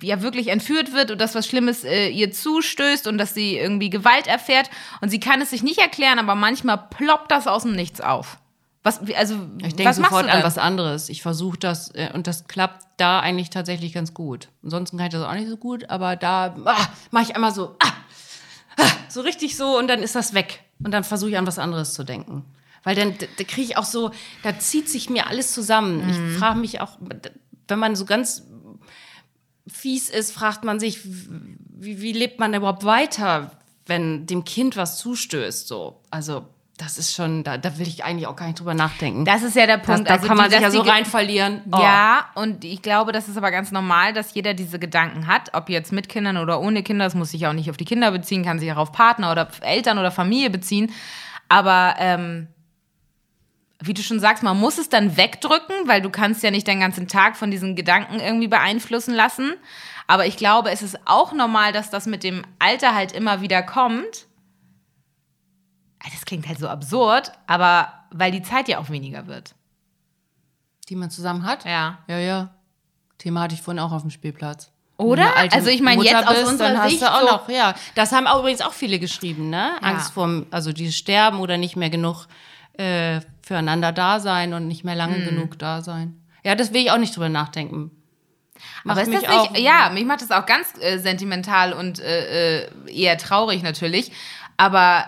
ja 0.01 0.21
wirklich 0.21 0.47
entführt 0.47 0.93
wird 0.93 1.11
und 1.11 1.19
dass 1.19 1.35
was 1.35 1.47
Schlimmes 1.47 1.83
äh, 1.83 2.09
ihr 2.09 2.31
zustößt 2.31 3.07
und 3.07 3.17
dass 3.17 3.33
sie 3.33 3.57
irgendwie 3.57 3.89
Gewalt 3.89 4.27
erfährt 4.27 4.69
und 5.01 5.09
sie 5.09 5.19
kann 5.19 5.41
es 5.41 5.49
sich 5.49 5.63
nicht 5.63 5.79
erklären, 5.79 6.19
aber 6.19 6.35
manchmal 6.35 6.77
ploppt 6.77 7.31
das 7.31 7.47
aus 7.47 7.63
dem 7.63 7.73
Nichts 7.73 8.01
auf. 8.01 8.37
Was, 8.83 8.99
also, 9.15 9.35
Ich 9.59 9.75
denke 9.75 9.93
sofort 9.93 10.27
an 10.27 10.43
was 10.43 10.57
anderes. 10.57 11.07
Ich 11.07 11.21
versuche 11.21 11.57
das 11.57 11.91
äh, 11.95 12.09
und 12.13 12.27
das 12.27 12.47
klappt 12.47 12.85
da 12.97 13.21
eigentlich 13.21 13.49
tatsächlich 13.49 13.93
ganz 13.93 14.13
gut. 14.13 14.49
Ansonsten 14.61 14.97
kann 14.97 15.07
ich 15.07 15.13
das 15.13 15.23
auch 15.23 15.33
nicht 15.33 15.47
so 15.47 15.55
gut, 15.55 15.89
aber 15.89 16.17
da 16.17 16.53
ah, 16.65 16.87
mache 17.09 17.23
ich 17.23 17.35
einmal 17.35 17.53
so, 17.53 17.77
ah, 17.79 17.93
ah, 18.77 18.91
so 19.07 19.21
richtig 19.21 19.55
so 19.55 19.77
und 19.77 19.87
dann 19.87 20.03
ist 20.03 20.15
das 20.15 20.33
weg. 20.33 20.63
Und 20.83 20.91
dann 20.91 21.05
versuche 21.05 21.29
ich 21.31 21.37
an 21.37 21.47
was 21.47 21.59
anderes 21.59 21.93
zu 21.93 22.03
denken. 22.03 22.43
Weil 22.83 22.95
dann 22.95 23.15
da 23.17 23.43
kriege 23.45 23.61
ich 23.61 23.77
auch 23.77 23.85
so, 23.85 24.11
da 24.43 24.59
zieht 24.59 24.89
sich 24.89 25.09
mir 25.09 25.27
alles 25.27 25.53
zusammen. 25.53 26.05
Mhm. 26.05 26.31
Ich 26.31 26.37
frage 26.37 26.59
mich 26.59 26.81
auch, 26.81 26.97
wenn 27.69 27.79
man 27.79 27.95
so 27.95 28.03
ganz 28.03 28.43
fies 29.67 30.09
ist, 30.09 30.31
fragt 30.33 30.63
man 30.63 30.79
sich, 30.79 30.99
wie, 31.05 32.01
wie 32.01 32.13
lebt 32.13 32.39
man 32.39 32.53
überhaupt 32.53 32.83
weiter, 32.85 33.51
wenn 33.85 34.25
dem 34.25 34.43
Kind 34.45 34.77
was 34.77 34.97
zustößt? 34.97 35.67
So, 35.67 35.99
also 36.11 36.45
das 36.77 36.97
ist 36.97 37.13
schon, 37.13 37.43
da, 37.43 37.57
da 37.57 37.77
will 37.77 37.87
ich 37.87 38.03
eigentlich 38.03 38.25
auch 38.27 38.35
gar 38.35 38.47
nicht 38.47 38.59
drüber 38.59 38.73
nachdenken. 38.73 39.25
Das 39.25 39.43
ist 39.43 39.55
ja 39.55 39.67
der 39.67 39.77
Das, 39.77 39.85
Punkt. 39.85 40.09
da 40.09 40.15
also 40.15 40.27
kann 40.27 40.37
man 40.37 40.47
die- 40.47 40.53
sich 40.53 40.61
ja 40.61 40.71
so 40.71 40.81
rein 40.81 41.05
verlieren. 41.05 41.61
Oh. 41.71 41.77
Ja, 41.79 42.25
und 42.35 42.65
ich 42.65 42.81
glaube, 42.81 43.11
das 43.11 43.29
ist 43.29 43.37
aber 43.37 43.51
ganz 43.51 43.71
normal, 43.71 44.11
dass 44.13 44.33
jeder 44.33 44.53
diese 44.53 44.79
Gedanken 44.79 45.27
hat, 45.27 45.53
ob 45.53 45.69
jetzt 45.69 45.91
mit 45.91 46.09
Kindern 46.09 46.37
oder 46.37 46.59
ohne 46.59 46.81
Kinder. 46.83 47.05
Das 47.05 47.13
muss 47.15 47.29
sich 47.31 47.45
auch 47.47 47.53
nicht 47.53 47.69
auf 47.69 47.77
die 47.77 47.85
Kinder 47.85 48.11
beziehen, 48.11 48.43
kann 48.43 48.59
sich 48.59 48.71
auch 48.71 48.77
auf 48.77 48.91
Partner 48.91 49.31
oder 49.31 49.47
Eltern 49.61 49.99
oder 49.99 50.09
Familie 50.11 50.49
beziehen. 50.49 50.91
Aber 51.47 51.95
ähm, 51.99 52.47
wie 53.85 53.93
du 53.93 54.01
schon 54.01 54.19
sagst, 54.19 54.43
man 54.43 54.59
muss 54.59 54.77
es 54.77 54.89
dann 54.89 55.17
wegdrücken, 55.17 55.87
weil 55.87 56.01
du 56.01 56.09
kannst 56.09 56.43
ja 56.43 56.51
nicht 56.51 56.67
den 56.67 56.79
ganzen 56.79 57.07
Tag 57.07 57.35
von 57.37 57.51
diesen 57.51 57.75
Gedanken 57.75 58.19
irgendwie 58.19 58.47
beeinflussen 58.47 59.13
lassen. 59.13 59.53
Aber 60.07 60.25
ich 60.25 60.37
glaube, 60.37 60.71
es 60.71 60.81
ist 60.81 60.97
auch 61.05 61.33
normal, 61.33 61.71
dass 61.71 61.89
das 61.89 62.05
mit 62.05 62.23
dem 62.23 62.43
Alter 62.59 62.93
halt 62.95 63.11
immer 63.11 63.41
wieder 63.41 63.63
kommt. 63.63 64.27
Ah, 66.03 66.09
Das 66.11 66.25
klingt 66.25 66.47
halt 66.47 66.59
so 66.59 66.67
absurd, 66.67 67.31
aber 67.47 67.93
weil 68.11 68.31
die 68.31 68.41
Zeit 68.43 68.67
ja 68.67 68.79
auch 68.79 68.89
weniger 68.89 69.27
wird. 69.27 69.55
Die 70.89 70.95
man 70.95 71.09
zusammen 71.09 71.45
hat? 71.45 71.65
Ja. 71.65 71.99
Ja, 72.07 72.17
ja. 72.19 72.49
Thema 73.17 73.41
hatte 73.41 73.55
ich 73.55 73.61
vorhin 73.61 73.79
auch 73.79 73.91
auf 73.93 74.01
dem 74.01 74.11
Spielplatz. 74.11 74.69
Oder? 74.97 75.35
Also 75.51 75.69
ich 75.69 75.81
meine, 75.81 76.03
jetzt 76.03 76.27
aus 76.27 76.35
bist, 76.35 76.47
unserer 76.51 76.67
dann 76.69 76.81
hast 76.81 76.89
Sicht 76.91 77.01
du 77.01 77.11
auch 77.11 77.19
so- 77.21 77.25
noch, 77.25 77.49
ja. 77.49 77.73
Das 77.95 78.11
haben 78.11 78.27
auch 78.27 78.39
übrigens 78.39 78.61
auch 78.61 78.73
viele 78.73 78.99
geschrieben, 78.99 79.49
ne? 79.49 79.71
Ja. 79.81 79.87
Angst 79.87 80.11
vorm, 80.13 80.45
also 80.51 80.71
dieses 80.73 80.95
Sterben 80.97 81.39
oder 81.39 81.57
nicht 81.57 81.75
mehr 81.75 81.89
genug 81.89 82.27
äh, 82.77 83.21
füreinander 83.43 83.91
da 83.91 84.19
sein 84.19 84.53
und 84.53 84.67
nicht 84.67 84.83
mehr 84.83 84.95
lange 84.95 85.17
Hm. 85.17 85.25
genug 85.25 85.59
da 85.59 85.81
sein. 85.81 86.19
Ja, 86.43 86.55
das 86.55 86.73
will 86.73 86.81
ich 86.81 86.91
auch 86.91 86.97
nicht 86.97 87.15
drüber 87.15 87.29
nachdenken. 87.29 87.91
Macht 88.83 88.97
Aber 88.97 89.07
ist 89.07 89.23
das 89.23 89.51
nicht, 89.51 89.59
ja, 89.59 89.89
mich 89.89 90.05
macht 90.05 90.21
das 90.21 90.31
auch 90.31 90.45
ganz 90.45 90.67
äh, 90.79 90.97
sentimental 90.97 91.73
und 91.73 91.99
äh, 91.99 92.63
äh, 92.63 92.69
eher 92.87 93.17
traurig 93.17 93.63
natürlich. 93.63 94.11
Aber 94.57 95.05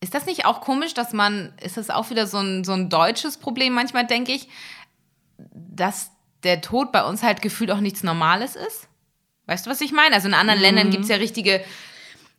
ist 0.00 0.14
das 0.14 0.26
nicht 0.26 0.44
auch 0.46 0.60
komisch, 0.60 0.94
dass 0.94 1.12
man, 1.12 1.52
ist 1.62 1.76
das 1.76 1.90
auch 1.90 2.10
wieder 2.10 2.26
so 2.26 2.38
ein, 2.38 2.64
so 2.64 2.72
ein 2.72 2.90
deutsches 2.90 3.36
Problem 3.38 3.72
manchmal, 3.74 4.06
denke 4.06 4.32
ich, 4.32 4.48
dass 5.38 6.10
der 6.42 6.60
Tod 6.60 6.90
bei 6.90 7.04
uns 7.04 7.22
halt 7.22 7.42
gefühlt 7.42 7.70
auch 7.70 7.80
nichts 7.80 8.02
Normales 8.02 8.56
ist? 8.56 8.88
Weißt 9.46 9.66
du, 9.66 9.70
was 9.70 9.80
ich 9.80 9.92
meine? 9.92 10.14
Also 10.14 10.28
in 10.28 10.34
anderen 10.34 10.60
Ländern 10.60 10.90
gibt 10.90 11.04
es 11.04 11.08
ja 11.08 11.16
richtige, 11.16 11.62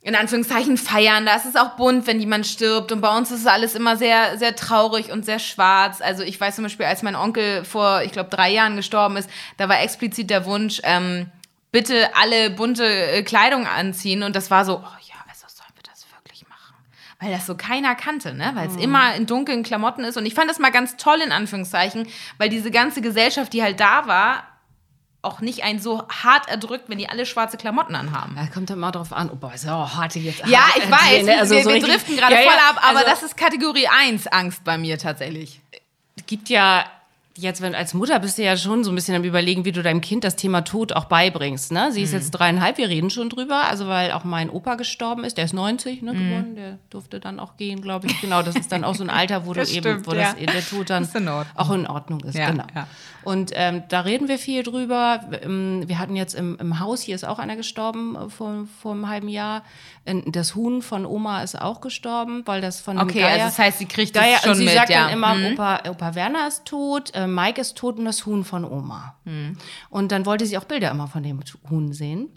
in 0.04 0.14
Anführungszeichen, 0.14 0.76
Feiern. 0.76 1.24
Da 1.24 1.34
ist 1.34 1.46
es 1.46 1.56
auch 1.56 1.76
bunt, 1.76 2.06
wenn 2.06 2.20
jemand 2.20 2.46
stirbt. 2.46 2.92
Und 2.92 3.00
bei 3.00 3.16
uns 3.16 3.30
ist 3.30 3.40
es 3.40 3.46
alles 3.46 3.74
immer 3.74 3.96
sehr, 3.96 4.36
sehr 4.36 4.54
traurig 4.54 5.10
und 5.10 5.24
sehr 5.24 5.38
schwarz. 5.38 6.02
Also 6.02 6.22
ich 6.22 6.38
weiß 6.38 6.56
zum 6.56 6.64
Beispiel, 6.64 6.84
als 6.84 7.02
mein 7.02 7.16
Onkel 7.16 7.64
vor, 7.64 8.02
ich 8.02 8.12
glaube, 8.12 8.28
drei 8.28 8.52
Jahren 8.52 8.76
gestorben 8.76 9.16
ist, 9.16 9.30
da 9.56 9.66
war 9.70 9.80
explizit 9.80 10.28
der 10.28 10.44
Wunsch, 10.44 10.82
ähm, 10.84 11.30
bitte 11.72 12.14
alle 12.14 12.50
bunte 12.50 12.84
äh, 12.84 13.22
Kleidung 13.22 13.66
anziehen. 13.66 14.22
Und 14.22 14.36
das 14.36 14.50
war 14.50 14.66
so, 14.66 14.74
oh 14.74 14.98
ja, 15.08 15.14
also 15.26 15.46
sollen 15.48 15.72
wir 15.74 15.90
das 15.90 16.04
wirklich 16.12 16.46
machen? 16.50 16.74
Weil 17.18 17.32
das 17.32 17.46
so 17.46 17.54
keiner 17.54 17.94
kannte, 17.94 18.34
ne? 18.34 18.52
Weil 18.54 18.68
es 18.68 18.76
immer 18.76 19.14
in 19.14 19.24
dunklen 19.24 19.62
Klamotten 19.62 20.04
ist. 20.04 20.18
Und 20.18 20.26
ich 20.26 20.34
fand 20.34 20.50
das 20.50 20.58
mal 20.58 20.70
ganz 20.70 20.98
toll, 20.98 21.22
in 21.24 21.32
Anführungszeichen, 21.32 22.06
weil 22.36 22.50
diese 22.50 22.70
ganze 22.70 23.00
Gesellschaft, 23.00 23.54
die 23.54 23.62
halt 23.62 23.80
da 23.80 24.06
war, 24.06 24.44
auch 25.24 25.40
nicht 25.40 25.64
einen 25.64 25.80
so 25.80 26.06
hart 26.08 26.48
erdrückt, 26.48 26.88
wenn 26.88 26.98
die 26.98 27.08
alle 27.08 27.26
schwarze 27.26 27.56
Klamotten 27.56 27.94
anhaben. 27.94 28.36
Ja, 28.36 28.46
kommt 28.46 28.70
immer 28.70 28.92
drauf 28.92 29.12
an. 29.12 29.30
Oh, 29.32 29.36
boah, 29.36 29.52
auch 29.82 29.94
hart 29.96 30.14
jetzt. 30.24 30.46
Ja, 30.46 30.60
hart 30.60 30.76
ich 30.76 30.90
weiß? 30.90 31.38
Also 31.40 31.54
wir, 31.54 31.64
so 31.64 31.70
wir 31.70 31.80
driften 31.80 32.16
gerade 32.16 32.34
Ja, 32.34 32.42
voll 32.42 32.58
ab, 32.70 32.76
aber 32.82 32.98
also- 33.00 33.10
das 33.10 33.22
ist 33.22 33.36
Kategorie 33.36 33.88
1 33.88 34.26
Angst 34.28 34.62
bei 34.64 34.78
mir 34.78 34.98
tatsächlich. 34.98 35.60
gibt 36.26 36.48
ja 36.48 36.84
jetzt, 37.36 37.60
wenn 37.60 37.74
als 37.74 37.94
Mutter 37.94 38.18
bist 38.20 38.38
du 38.38 38.44
ja 38.44 38.56
schon 38.56 38.84
so 38.84 38.92
ein 38.92 38.94
bisschen 38.94 39.14
am 39.16 39.24
überlegen, 39.24 39.64
wie 39.64 39.72
du 39.72 39.82
deinem 39.82 40.00
Kind 40.00 40.24
das 40.24 40.36
Thema 40.36 40.62
Tod 40.62 40.92
auch 40.92 41.06
beibringst. 41.06 41.72
Ne? 41.72 41.90
Sie 41.90 42.02
ist 42.02 42.12
Mhm. 42.12 42.18
jetzt 42.18 42.30
dreieinhalb, 42.30 42.78
wir 42.78 42.88
reden 42.88 43.10
schon 43.10 43.28
drüber, 43.28 43.64
also 43.68 43.88
weil 43.88 44.12
auch 44.12 44.24
mein 44.24 44.50
Opa 44.50 44.76
gestorben 44.76 45.24
ist, 45.24 45.36
der 45.36 45.44
ist 45.46 45.52
90 45.52 46.02
ne, 46.02 46.12
geworden, 46.12 46.54
der 46.54 46.78
durfte 46.90 47.18
dann 47.20 47.40
auch 47.40 47.56
gehen, 47.56 47.80
glaube 47.80 48.06
ich. 48.06 48.20
Genau, 48.20 48.42
das 48.42 48.54
ist 48.56 48.70
dann 48.70 48.84
auch 48.84 48.94
so 48.94 49.02
ein 49.02 49.10
Alter, 49.10 49.46
wo 49.46 49.52
Das 49.54 49.68
du 49.70 49.74
eben, 49.76 49.82
stimmt, 49.82 50.06
wo 50.06 50.12
das, 50.12 50.36
ja. 50.38 50.46
der 50.46 50.64
Tod 50.64 50.90
dann 50.90 51.08
in 51.12 51.28
auch 51.28 51.70
in 51.72 51.86
Ordnung 51.86 52.20
ist. 52.20 52.36
Ja, 52.36 52.50
genau. 52.50 52.66
ja. 52.74 52.86
Und 53.24 53.52
ähm, 53.54 53.82
da 53.88 54.00
reden 54.00 54.28
wir 54.28 54.38
viel 54.38 54.62
drüber. 54.62 55.20
Ähm, 55.42 55.84
Wir 55.86 55.98
hatten 55.98 56.14
jetzt 56.14 56.34
im, 56.34 56.56
im 56.60 56.78
Haus, 56.78 57.00
hier 57.00 57.14
ist 57.14 57.24
auch 57.24 57.38
einer 57.38 57.56
gestorben 57.56 58.16
äh, 58.16 58.28
vor, 58.28 58.66
vor 58.80 58.92
einem 58.92 59.08
halben 59.08 59.28
Jahr. 59.28 59.64
Äh, 60.04 60.22
Das 60.26 60.54
Huhn 60.54 60.82
von 60.82 61.06
Oma 61.06 61.42
ist 61.42 61.60
auch 61.60 61.80
gestorben, 61.80 62.42
weil 62.46 62.60
das 62.60 62.80
von 62.80 62.98
Okay, 62.98 63.20
Geier, 63.20 63.32
also 63.32 63.44
das 63.46 63.58
heißt, 63.58 63.78
sie 63.78 63.86
kriegt 63.86 64.14
das 64.14 64.22
Geier, 64.22 64.38
schon 64.38 64.50
und 64.50 64.56
sie 64.56 64.64
mit, 64.64 64.74
sagt 64.74 64.90
ja. 64.90 65.04
dann 65.04 65.12
immer, 65.12 65.34
Mhm. 65.34 65.52
Opa, 65.54 65.80
Opa 65.88 66.14
Werner 66.14 66.46
ist 66.48 66.64
tot, 66.64 67.10
äh, 67.14 67.26
Mike 67.26 67.60
ist 67.60 67.76
tot 67.76 67.98
und 67.98 68.04
das 68.04 68.24
Huhn 68.26 68.44
von 68.44 68.64
Oma. 68.64 69.16
Mhm. 69.24 69.56
Und 69.90 70.12
dann 70.12 70.26
wollte 70.26 70.46
sie 70.46 70.58
auch 70.58 70.64
Bilder 70.64 70.90
immer 70.90 71.08
von 71.08 71.22
dem 71.22 71.40
Huhn 71.70 71.92
sehen. 71.92 72.28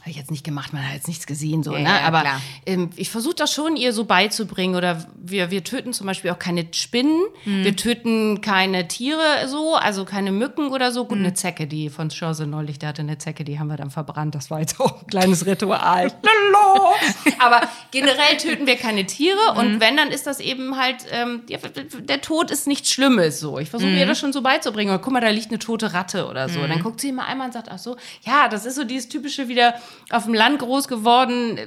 Habe 0.00 0.10
ich 0.10 0.16
jetzt 0.16 0.30
nicht 0.30 0.44
gemacht, 0.44 0.72
man 0.72 0.86
hat 0.86 0.94
jetzt 0.94 1.08
nichts 1.08 1.26
gesehen, 1.26 1.62
so, 1.62 1.74
Ja, 1.74 1.80
ne? 1.80 2.00
Aber 2.02 2.24
ähm, 2.66 2.88
ich 2.96 3.10
versuche 3.10 3.34
das 3.34 3.52
schon 3.52 3.76
ihr 3.76 3.92
so 3.92 4.04
beizubringen. 4.04 4.74
Oder 4.74 5.06
wir, 5.16 5.50
wir 5.50 5.62
töten 5.62 5.92
zum 5.92 6.06
Beispiel 6.06 6.30
auch 6.30 6.38
keine 6.38 6.66
Spinnen, 6.72 7.20
Mhm. 7.44 7.64
wir 7.64 7.76
töten 7.76 8.40
keine 8.40 8.88
Tiere 8.88 9.46
so, 9.46 9.74
also 9.74 10.04
keine 10.06 10.32
Mücken 10.32 10.68
oder 10.68 10.90
so. 10.90 11.04
Gut, 11.04 11.18
Mhm. 11.18 11.24
eine 11.26 11.34
Zecke, 11.34 11.66
die 11.66 11.90
von 11.90 12.08
Chance 12.08 12.46
neulich, 12.46 12.78
der 12.78 12.88
hatte 12.90 13.02
eine 13.02 13.18
Zecke, 13.18 13.44
die 13.44 13.58
haben 13.58 13.68
wir 13.68 13.76
dann 13.76 13.90
verbrannt. 13.90 14.34
Das 14.34 14.50
war 14.50 14.60
jetzt 14.60 14.80
auch 14.80 15.02
ein 15.02 15.06
kleines 15.06 15.44
Ritual. 15.46 16.10
Aber 17.38 17.62
generell 17.90 18.36
töten 18.38 18.66
wir 18.66 18.76
keine 18.76 19.06
Tiere 19.06 19.38
Mhm. 19.52 19.58
und 19.58 19.80
wenn, 19.80 19.96
dann 19.96 20.10
ist 20.10 20.26
das 20.26 20.40
eben 20.40 20.76
halt, 20.76 21.04
ähm, 21.10 21.42
ja, 21.48 21.58
der 22.00 22.20
Tod 22.20 22.50
ist 22.50 22.66
nichts 22.66 22.90
Schlimmes 22.90 23.40
so. 23.40 23.58
Ich 23.58 23.68
versuche 23.70 23.90
Mhm. 23.90 23.98
ihr 23.98 24.06
das 24.06 24.18
schon 24.18 24.32
so 24.32 24.42
beizubringen. 24.42 24.90
Oder 24.94 25.02
guck 25.02 25.12
mal, 25.12 25.20
da 25.20 25.28
liegt 25.28 25.48
eine 25.50 25.58
tote 25.58 25.92
Ratte 25.92 26.26
oder 26.26 26.48
so. 26.48 26.60
Dann 26.66 26.82
guckt 26.82 27.00
sie 27.00 27.08
immer 27.10 27.26
einmal 27.26 27.46
und 27.48 27.52
sagt, 27.52 27.68
ach 27.70 27.78
so, 27.78 27.96
ja, 28.22 28.48
das 28.48 28.66
ist 28.66 28.76
so 28.76 28.84
dieses 28.84 29.08
typische 29.08 29.48
wieder 29.48 29.74
auf 30.10 30.24
dem 30.24 30.34
Land 30.34 30.58
groß 30.58 30.88
geworden. 30.88 31.58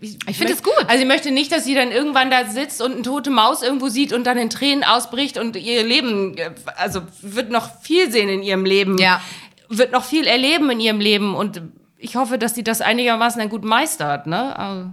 Ich, 0.00 0.36
find 0.36 0.50
es 0.50 0.62
gut. 0.62 0.74
Also 0.88 1.00
ich 1.00 1.08
möchte 1.08 1.30
nicht, 1.30 1.50
dass 1.52 1.64
sie 1.64 1.74
dann 1.74 1.90
irgendwann 1.90 2.30
da 2.30 2.44
sitzt 2.44 2.82
und 2.82 2.92
eine 2.92 3.02
tote 3.02 3.30
Maus 3.30 3.62
irgendwo 3.62 3.88
sieht 3.88 4.12
und 4.12 4.24
dann 4.24 4.36
in 4.36 4.50
Tränen 4.50 4.84
ausbricht 4.84 5.38
und 5.38 5.56
ihr 5.56 5.82
Leben, 5.84 6.36
äh, 6.36 6.50
also 6.76 7.00
wird 7.22 7.50
noch 7.50 7.80
viel 7.80 8.10
sehen 8.10 8.28
in 8.28 8.42
ihrem 8.42 8.64
Leben. 8.64 8.98
Ja. 8.98 9.22
Wird 9.68 9.92
noch 9.92 10.04
viel 10.04 10.26
erleben 10.26 10.70
in 10.70 10.80
ihrem 10.80 11.00
Leben 11.00 11.34
und 11.34 11.62
ich 11.98 12.16
hoffe, 12.16 12.38
dass 12.38 12.54
sie 12.54 12.62
das 12.62 12.82
einigermaßen 12.82 13.40
dann 13.40 13.48
gut 13.48 13.64
meistert, 13.64 14.26
ne? 14.26 14.56
Also, 14.58 14.90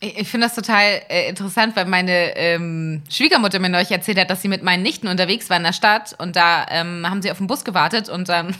Ich, 0.00 0.18
ich 0.20 0.28
finde 0.28 0.46
das 0.46 0.54
total 0.54 1.02
äh, 1.08 1.28
interessant, 1.28 1.74
weil 1.76 1.86
meine 1.86 2.36
ähm, 2.36 3.02
Schwiegermutter 3.10 3.58
mir 3.58 3.68
neulich 3.70 3.90
erzählt 3.90 4.18
hat, 4.18 4.30
dass 4.30 4.42
sie 4.42 4.48
mit 4.48 4.62
meinen 4.62 4.82
Nichten 4.82 5.08
unterwegs 5.08 5.50
war 5.50 5.56
in 5.56 5.64
der 5.64 5.72
Stadt 5.72 6.14
und 6.18 6.36
da 6.36 6.66
ähm, 6.70 7.08
haben 7.08 7.22
sie 7.22 7.30
auf 7.30 7.38
den 7.38 7.46
Bus 7.48 7.64
gewartet 7.64 8.08
und 8.08 8.28
dann. 8.28 8.54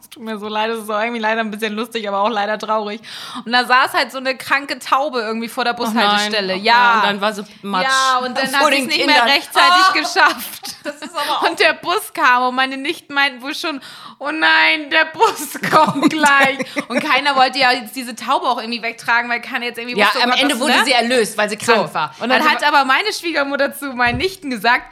Es 0.00 0.08
tut 0.10 0.22
mir 0.22 0.38
so 0.38 0.46
leid, 0.46 0.70
es 0.70 0.84
ist 0.84 0.90
auch 0.90 1.00
irgendwie 1.00 1.20
leider 1.20 1.40
ein 1.40 1.50
bisschen 1.50 1.72
lustig, 1.74 2.06
aber 2.08 2.20
auch 2.20 2.28
leider 2.28 2.56
traurig. 2.56 3.00
Und 3.44 3.50
da 3.50 3.64
saß 3.64 3.92
halt 3.94 4.12
so 4.12 4.18
eine 4.18 4.36
kranke 4.36 4.78
Taube 4.78 5.20
irgendwie 5.20 5.48
vor 5.48 5.64
der 5.64 5.72
Bushaltestelle. 5.72 6.54
nein. 6.54 6.62
ja. 6.64 6.96
Und 6.98 7.04
dann 7.04 7.20
war 7.20 7.32
sie 7.32 7.44
matsch. 7.62 7.88
Ja, 7.88 8.18
und 8.24 8.36
dann 8.38 8.46
Vor 8.50 8.60
hat 8.68 8.74
sie 8.74 8.80
es 8.80 8.86
nicht 8.86 8.98
Kindern. 9.00 9.24
mehr 9.24 9.34
rechtzeitig 9.34 9.84
Oh. 9.90 9.92
geschafft. 9.98 10.76
Das 10.84 10.96
ist 10.96 11.14
aber 11.16 11.38
auch 11.38 11.50
Und 11.50 11.58
der 11.58 11.72
Bus 11.74 12.12
kam 12.12 12.44
und 12.48 12.54
meine 12.54 12.76
Nichten 12.76 13.12
meinten 13.12 13.42
wohl 13.42 13.54
schon, 13.56 13.80
oh 14.18 14.30
nein, 14.30 14.88
der 14.90 15.06
Bus 15.06 15.58
kommt 15.70 16.10
gleich. 16.10 16.58
Und 16.88 17.00
keiner 17.02 17.34
wollte 17.34 17.58
ja 17.58 17.72
jetzt 17.72 17.96
diese 17.96 18.14
Taube 18.14 18.46
auch 18.46 18.58
irgendwie 18.60 18.82
wegtragen, 18.82 19.28
weil 19.28 19.40
keiner 19.40 19.66
jetzt 19.66 19.78
irgendwie 19.78 19.98
Ja, 19.98 20.06
wusste, 20.06 20.18
oh 20.20 20.22
am 20.22 20.30
Ende 20.32 20.60
wurde 20.60 20.74
ne? 20.74 20.84
sie 20.84 20.92
erlöst, 20.92 21.36
weil 21.36 21.50
sie 21.50 21.56
krank 21.56 21.88
So. 21.88 21.94
war. 21.94 22.14
Und 22.20 22.28
dann 22.28 22.40
Also- 22.40 22.50
hat 22.50 22.62
aber 22.64 22.84
meine 22.84 23.12
Schwiegermutter 23.12 23.74
zu 23.76 23.86
meinen 23.94 24.18
Nichten 24.18 24.48
gesagt, 24.48 24.84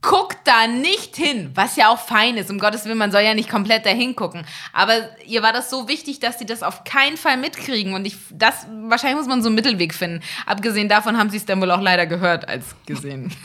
guck 0.00 0.44
da 0.44 0.66
nicht 0.66 1.16
hin, 1.16 1.50
was 1.54 1.76
ja 1.76 1.88
auch 1.88 1.98
fein 1.98 2.36
ist. 2.36 2.50
Um 2.50 2.58
Gottes 2.58 2.84
Willen, 2.84 2.98
man 2.98 3.10
soll 3.10 3.22
ja 3.22 3.34
nicht 3.34 3.50
komplett 3.50 3.84
dahin 3.84 4.14
gucken. 4.14 4.46
Aber 4.72 4.94
ihr 5.26 5.42
war 5.42 5.52
das 5.52 5.70
so 5.70 5.88
wichtig, 5.88 6.20
dass 6.20 6.38
sie 6.38 6.46
das 6.46 6.62
auf 6.62 6.84
keinen 6.84 7.16
Fall 7.16 7.36
mitkriegen. 7.36 7.94
Und 7.94 8.06
ich, 8.06 8.16
das, 8.30 8.66
wahrscheinlich 8.84 9.18
muss 9.18 9.26
man 9.26 9.42
so 9.42 9.48
einen 9.48 9.56
Mittelweg 9.56 9.92
finden. 9.94 10.22
Abgesehen 10.46 10.88
davon 10.88 11.18
haben 11.18 11.30
sie 11.30 11.36
es 11.38 11.46
dann 11.46 11.60
wohl 11.60 11.70
auch 11.70 11.80
leider 11.80 12.06
gehört 12.06 12.48
als 12.48 12.74
gesehen. 12.86 13.34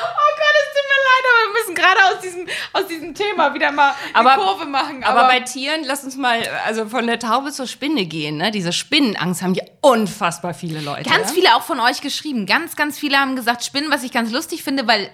Oh 0.00 0.30
Gott, 0.36 0.56
es 0.62 0.68
tut 0.74 0.86
mir 0.88 1.02
leid, 1.08 1.24
aber 1.28 1.40
wir 1.44 1.60
müssen 1.60 1.67
gerade 1.78 1.98
aus 2.14 2.20
diesem, 2.22 2.46
aus 2.72 2.86
diesem 2.86 3.14
Thema 3.14 3.54
wieder 3.54 3.72
mal 3.72 3.94
eine 4.12 4.30
Aber- 4.30 4.42
Kurve 4.42 4.66
machen. 4.66 5.04
Aber, 5.04 5.24
bei 5.28 5.40
Tieren, 5.40 5.82
lass 5.84 6.04
uns 6.04 6.16
mal 6.16 6.40
also 6.66 6.86
von 6.86 7.06
der 7.06 7.18
Taube 7.18 7.52
zur 7.52 7.66
Spinne 7.66 8.06
gehen. 8.06 8.36
Ne? 8.36 8.50
Diese 8.50 8.72
Spinnenangst 8.72 9.42
haben 9.42 9.54
ja 9.54 9.64
unfassbar 9.80 10.54
viele 10.54 10.80
Leute. 10.80 11.08
Ganz 11.08 11.28
ja? 11.28 11.34
viele 11.34 11.54
auch 11.56 11.62
von 11.62 11.80
euch 11.80 12.00
geschrieben. 12.00 12.46
Ganz, 12.46 12.76
ganz 12.76 12.98
viele 12.98 13.18
haben 13.18 13.36
gesagt, 13.36 13.64
Spinnen, 13.64 13.90
was 13.90 14.02
ich 14.02 14.12
ganz 14.12 14.30
lustig 14.32 14.62
finde, 14.62 14.86
weil 14.86 15.10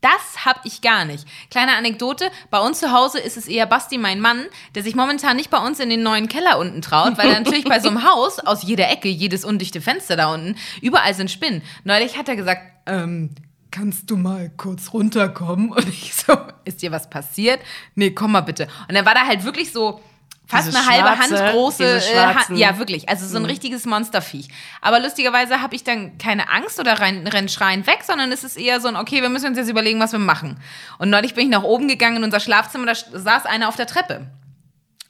das 0.00 0.44
hab 0.44 0.64
ich 0.64 0.80
gar 0.80 1.04
nicht. 1.04 1.26
Kleine 1.50 1.76
Anekdote, 1.76 2.30
bei 2.50 2.60
uns 2.60 2.78
zu 2.78 2.92
Hause 2.92 3.18
ist 3.18 3.36
es 3.36 3.48
eher 3.48 3.66
Basti, 3.66 3.98
mein 3.98 4.20
Mann, 4.20 4.46
der 4.74 4.82
sich 4.82 4.94
momentan 4.94 5.36
nicht 5.36 5.50
bei 5.50 5.58
uns 5.58 5.80
in 5.80 5.90
den 5.90 6.02
neuen 6.02 6.28
Keller 6.28 6.58
unten 6.58 6.82
traut, 6.82 7.18
weil 7.18 7.30
er 7.30 7.40
natürlich 7.40 7.64
bei 7.64 7.80
so 7.80 7.88
einem 7.88 8.04
Haus 8.08 8.38
aus 8.38 8.62
jeder 8.62 8.88
Ecke, 8.90 9.08
jedes 9.08 9.44
undichte 9.44 9.80
Fenster 9.80 10.16
da 10.16 10.32
unten, 10.32 10.56
überall 10.80 11.14
sind 11.14 11.30
Spinnen. 11.30 11.62
Neulich 11.84 12.16
hat 12.16 12.28
er 12.28 12.36
gesagt, 12.36 12.62
ähm, 12.86 13.30
kannst 13.70 14.10
du 14.10 14.16
mal 14.16 14.50
kurz 14.56 14.92
runterkommen? 14.92 15.70
Und 15.72 15.88
ich 15.88 16.14
so, 16.14 16.36
ist 16.64 16.82
dir 16.82 16.92
was 16.92 17.08
passiert? 17.10 17.60
Nee, 17.94 18.10
komm 18.10 18.32
mal 18.32 18.40
bitte. 18.42 18.68
Und 18.88 18.94
dann 18.94 19.04
war 19.06 19.14
da 19.14 19.26
halt 19.26 19.44
wirklich 19.44 19.72
so 19.72 20.00
fast 20.46 20.68
Diese 20.68 20.78
eine 20.78 20.86
halbe 20.88 21.08
schwarze- 21.22 21.44
Hand 21.44 21.52
große, 21.52 21.84
äh, 21.84 22.16
Ha- 22.34 22.54
ja 22.54 22.78
wirklich, 22.78 23.06
also 23.08 23.26
so 23.26 23.36
ein 23.36 23.44
richtiges 23.44 23.84
Monsterviech. 23.84 24.48
Aber 24.80 24.98
lustigerweise 24.98 25.60
habe 25.60 25.74
ich 25.76 25.84
dann 25.84 26.16
keine 26.16 26.50
Angst 26.50 26.80
oder 26.80 26.98
renn, 27.00 27.26
renn 27.26 27.50
schreiend 27.50 27.86
weg, 27.86 27.98
sondern 28.06 28.32
es 28.32 28.44
ist 28.44 28.56
eher 28.56 28.80
so 28.80 28.88
ein, 28.88 28.96
okay, 28.96 29.20
wir 29.20 29.28
müssen 29.28 29.48
uns 29.48 29.58
jetzt 29.58 29.68
überlegen, 29.68 30.00
was 30.00 30.12
wir 30.12 30.18
machen. 30.18 30.58
Und 30.98 31.10
neulich 31.10 31.34
bin 31.34 31.44
ich 31.44 31.50
nach 31.50 31.64
oben 31.64 31.86
gegangen 31.86 32.16
in 32.16 32.24
unser 32.24 32.40
Schlafzimmer, 32.40 32.86
da 32.86 32.94
saß 32.94 33.44
einer 33.44 33.68
auf 33.68 33.76
der 33.76 33.86
Treppe. 33.86 34.26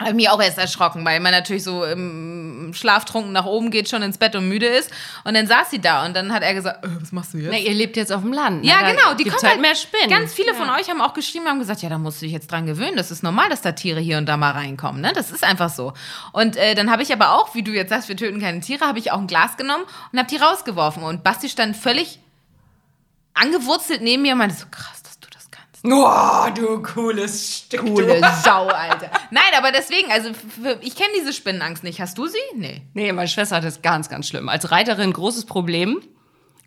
Habe 0.01 0.15
mich 0.15 0.29
auch 0.31 0.41
erst 0.41 0.59
erschrocken, 0.59 1.05
weil 1.05 1.19
man 1.19 1.33
natürlich 1.33 1.65
so 1.65 1.85
im 1.85 2.73
Schlaftrunken 2.73 3.33
nach 3.33 3.47
oben 3.47 3.73
geht, 3.73 3.89
schon 3.89 4.01
ins 4.03 4.17
Bett 4.17 4.37
und 4.37 4.49
müde 4.49 4.67
ist. 4.67 4.93
Und 5.25 5.35
dann 5.35 5.49
saß 5.49 5.71
sie 5.71 5.81
da 5.81 6.07
und 6.07 6.15
dann 6.15 6.33
hat 6.33 6.45
er 6.45 6.55
gesagt, 6.55 6.85
äh, 6.85 6.89
was 7.01 7.11
machst 7.11 7.35
du 7.35 7.39
jetzt? 7.39 7.51
Na, 7.51 7.59
ihr 7.59 7.75
lebt 7.75 7.97
jetzt 7.97 8.13
auf 8.13 8.21
dem 8.23 8.33
Land. 8.33 8.63
ne? 8.63 8.69
Ja, 8.71 8.81
Da 8.81 8.93
genau. 8.93 9.15
Die 9.15 9.25
kommt 9.25 9.43
halt 9.43 9.61
mehr 9.61 9.75
Spinnen. 9.75 10.09
Ganz 10.09 10.33
viele 10.33 10.55
von 10.55 10.71
euch 10.71 10.89
haben 10.89 11.01
auch 11.01 11.15
geschrieben, 11.15 11.47
haben 11.47 11.59
gesagt, 11.59 11.83
ja, 11.83 11.89
da 11.89 11.99
musst 11.99 12.21
du 12.23 12.27
dich 12.27 12.33
jetzt 12.33 12.51
dran 12.53 12.67
gewöhnen. 12.67 12.97
Das 12.97 13.11
ist 13.11 13.25
normal, 13.25 13.49
dass 13.49 13.61
da 13.61 13.73
Tiere 13.73 13.99
hier 13.99 14.19
und 14.19 14.27
da 14.27 14.37
mal 14.37 14.53
reinkommen. 14.53 15.01
Ne? 15.01 15.13
Das 15.15 15.33
ist 15.33 15.43
einfach 15.43 15.71
so. 15.71 15.93
Und 16.33 16.57
äh, 16.57 16.77
dann 16.77 16.93
habe 16.93 17.03
ich 17.03 17.13
aber 17.13 17.35
auch, 17.35 17.57
wie 17.57 17.65
du 17.65 17.73
jetzt 17.73 17.91
sagst, 17.91 18.09
wir 18.09 18.17
töten 18.17 18.41
keine 18.41 18.61
Tiere, 18.61 18.87
habe 18.87 19.01
ich 19.01 19.11
auch 19.11 19.19
ein 19.19 19.27
Glas 19.27 19.57
genommen 19.57 19.85
und 20.13 20.19
habe 20.21 20.29
die 20.29 20.37
rausgeworfen. 20.37 21.03
Und 21.03 21.25
Basti 21.25 21.49
stand 21.49 21.77
völlig 21.77 22.21
angewurzelt 23.35 24.03
neben 24.03 24.23
mir 24.23 24.33
und 24.33 24.39
meinte 24.39 24.57
so, 24.57 24.67
krass, 24.71 25.03
dass 25.03 25.19
du 25.21 25.29
das 25.33 25.51
kannst. 25.51 25.68
Oh, 25.85 26.47
du 26.55 26.83
cooles 26.83 27.59
Stück. 27.67 27.81
Coole 27.81 28.21
Sau, 28.43 28.67
Alter. 28.67 29.11
Nein, 29.31 29.43
aber 29.57 29.71
deswegen, 29.73 30.11
also 30.11 30.31
ich 30.81 30.97
kenne 30.97 31.11
diese 31.17 31.33
Spinnenangst 31.33 31.85
nicht. 31.85 32.01
Hast 32.01 32.19
du 32.19 32.27
sie? 32.27 32.39
Nee. 32.57 32.83
Nee, 32.95 33.13
meine 33.13 33.29
Schwester 33.29 33.57
hat 33.57 33.65
das 33.65 33.81
ganz, 33.83 34.09
ganz 34.09 34.29
schlimm. 34.29 34.49
Als 34.49 34.71
Reiterin 34.71 35.13
großes 35.13 35.47
Problem. 35.47 36.01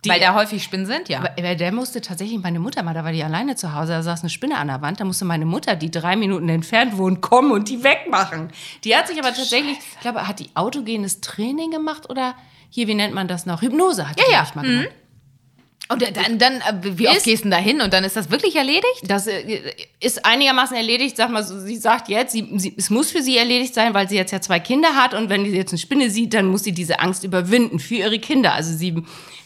Die, 0.03 0.09
Weil 0.09 0.19
da 0.19 0.33
häufig 0.33 0.63
Spinnen 0.63 0.87
sind, 0.87 1.09
ja. 1.09 1.19
aber 1.19 1.53
der 1.53 1.71
musste 1.71 2.01
tatsächlich 2.01 2.41
meine 2.41 2.59
Mutter 2.59 2.81
mal, 2.81 2.95
da 2.95 3.03
war 3.03 3.11
die 3.11 3.23
alleine 3.23 3.55
zu 3.55 3.75
Hause, 3.75 3.91
da 3.91 4.01
saß 4.01 4.21
eine 4.21 4.31
Spinne 4.31 4.57
an 4.57 4.65
der 4.67 4.81
Wand, 4.81 4.99
da 4.99 5.05
musste 5.05 5.25
meine 5.25 5.45
Mutter, 5.45 5.75
die 5.75 5.91
drei 5.91 6.15
Minuten 6.15 6.49
entfernt 6.49 6.97
wohnt, 6.97 7.21
kommen 7.21 7.51
und 7.51 7.69
die 7.69 7.83
wegmachen. 7.83 8.49
Die 8.83 8.95
hat 8.95 9.07
sich 9.07 9.19
aber 9.19 9.31
tatsächlich, 9.31 9.77
ich 9.77 9.99
glaube, 9.99 10.27
hat 10.27 10.39
die 10.39 10.49
autogenes 10.55 11.21
Training 11.21 11.69
gemacht 11.69 12.09
oder 12.09 12.33
hier, 12.71 12.87
wie 12.87 12.95
nennt 12.95 13.13
man 13.13 13.27
das 13.27 13.45
noch? 13.45 13.61
Hypnose 13.61 14.09
hat 14.09 14.17
die, 14.17 14.23
Ja, 14.31 14.39
ja. 14.39 14.47
mal 14.55 14.63
gemacht. 14.63 14.89
Und 15.91 16.01
dann, 16.01 16.37
dann 16.39 16.53
äh, 16.61 16.73
wie 16.97 17.07
oft 17.07 17.17
Ist- 17.17 17.23
gehst 17.25 17.45
du 17.45 17.49
da 17.49 17.57
hin 17.57 17.81
und 17.81 17.91
dann 17.93 18.03
ist 18.03 18.15
das 18.15 18.29
wirklich 18.31 18.55
erledigt? 18.55 19.01
Das 19.03 19.27
äh, 19.27 19.59
ist 19.99 20.25
einigermaßen 20.25 20.75
erledigt, 20.75 21.17
sag 21.17 21.29
mal 21.29 21.43
sie 21.43 21.75
sagt 21.77 22.09
jetzt, 22.09 22.31
sie, 22.31 22.47
sie, 22.57 22.73
es 22.77 22.89
muss 22.89 23.11
für 23.11 23.21
sie 23.21 23.37
erledigt 23.37 23.73
sein, 23.73 23.93
weil 23.93 24.07
sie 24.09 24.15
jetzt 24.15 24.31
ja 24.31 24.41
zwei 24.41 24.59
Kinder 24.59 24.95
hat 24.95 25.13
und 25.13 25.29
wenn 25.29 25.43
sie 25.45 25.55
jetzt 25.55 25.71
eine 25.71 25.79
Spinne 25.79 26.09
sieht, 26.09 26.33
dann 26.33 26.45
muss 26.47 26.63
sie 26.63 26.71
diese 26.71 26.99
Angst 26.99 27.23
überwinden 27.23 27.79
für 27.79 27.95
ihre 27.95 28.19
Kinder. 28.19 28.53
Also 28.53 28.73
sie 28.75 28.95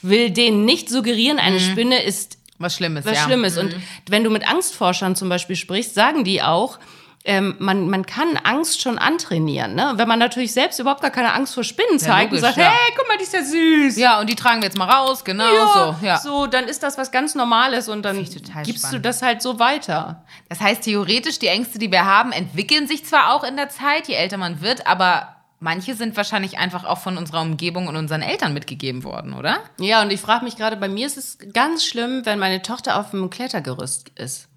will 0.02 0.30
denen 0.30 0.66
nicht 0.66 0.90
suggerieren, 0.90 1.40
eine 1.40 1.60
Spinne 1.60 2.02
ist 2.04 2.38
Was 2.60 2.76
Schlimmes, 2.76 3.06
was 3.06 3.12
Mhm. 3.12 3.16
ja. 3.16 3.22
Mhm. 3.22 3.26
Schlimmes. 3.30 3.58
Und 3.58 3.76
wenn 4.10 4.24
du 4.24 4.30
mit 4.30 4.48
Angstforschern 4.48 5.16
zum 5.16 5.30
Beispiel 5.30 5.56
sprichst, 5.56 5.94
sagen 5.96 6.24
die 6.24 6.42
auch, 6.42 6.80
ähm, 7.28 7.56
man, 7.58 7.90
man 7.90 8.06
kann 8.06 8.38
Angst 8.44 8.82
schon 8.82 9.00
antrainieren. 9.00 9.74
Ne? 9.74 9.94
Wenn 9.96 10.08
man 10.08 10.20
natürlich 10.20 10.54
selbst 10.54 10.80
überhaupt 10.80 11.02
gar 11.02 11.10
keine 11.10 11.34
Angst 11.34 11.56
vor 11.56 11.64
Spinnen 11.64 11.98
zeigt 11.98 12.32
logisch, 12.32 12.38
und 12.38 12.42
sagt, 12.42 12.58
ja. 12.58 12.70
hey, 12.70 12.94
guck 12.96 13.08
mal, 13.08 13.18
die 13.18 13.24
ist 13.24 13.34
ja 13.34 13.44
süß. 13.44 13.98
Ja, 13.98 14.20
und 14.20 14.30
die 14.30 14.36
tragen 14.36 14.62
wir 14.62 14.68
jetzt 14.68 14.78
mal 14.78 14.90
raus, 14.90 15.24
genau 15.24 15.46
so. 15.74 15.96
Ja. 16.06 16.20
so, 16.20 16.46
dann 16.46 16.66
ist 16.66 16.84
das 16.84 17.00
was 17.00 17.12
ganz 17.12 17.34
Normales 17.34 17.90
und 17.90 18.04
dann 18.04 18.18
gibst 18.18 18.48
spannend. 18.48 18.94
du 18.94 19.00
das 19.00 19.24
halt 19.24 19.42
so 19.42 19.58
weiter. 19.58 20.24
Das 20.50 20.62
heißt, 20.62 20.84
theoretisch, 20.84 21.40
die 21.40 21.48
Ängste, 21.48 21.80
die 21.80 21.92
wir 21.92 22.06
haben, 22.06 22.32
entwickeln 22.32 22.88
sich 22.88 23.06
zwar 23.06 23.34
auch 23.34 23.44
in 23.44 23.56
der 23.58 23.70
Zeit, 23.70 24.08
je 24.08 24.14
älter 24.14 24.38
man 24.38 24.62
wird, 24.62 24.86
aber 24.86 25.36
manche 25.60 25.96
sind 25.96 26.16
wahrscheinlich 26.16 26.60
einfach 26.60 26.84
auch 26.84 27.00
von 27.00 27.18
unserer 27.18 27.42
Umgebung 27.42 27.88
und 27.88 27.96
unseren 27.96 28.22
Eltern 28.22 28.54
mitgegeben 28.54 29.04
worden, 29.04 29.34
oder? 29.34 29.58
Ja, 29.80 30.04
und 30.04 30.12
ich 30.12 30.22
frage 30.22 30.46
mich 30.46 30.58
gerade, 30.58 30.78
bei 30.78 30.90
mir 30.90 31.08
ist 31.08 31.18
es 31.18 31.40
ganz 31.54 31.84
schlimm, 31.84 32.22
wenn 32.26 32.38
meine 32.38 32.62
Tochter 32.62 33.00
auf 33.00 33.10
dem 33.10 33.32
Klettergerüst 33.32 34.12
ist. 34.16 34.48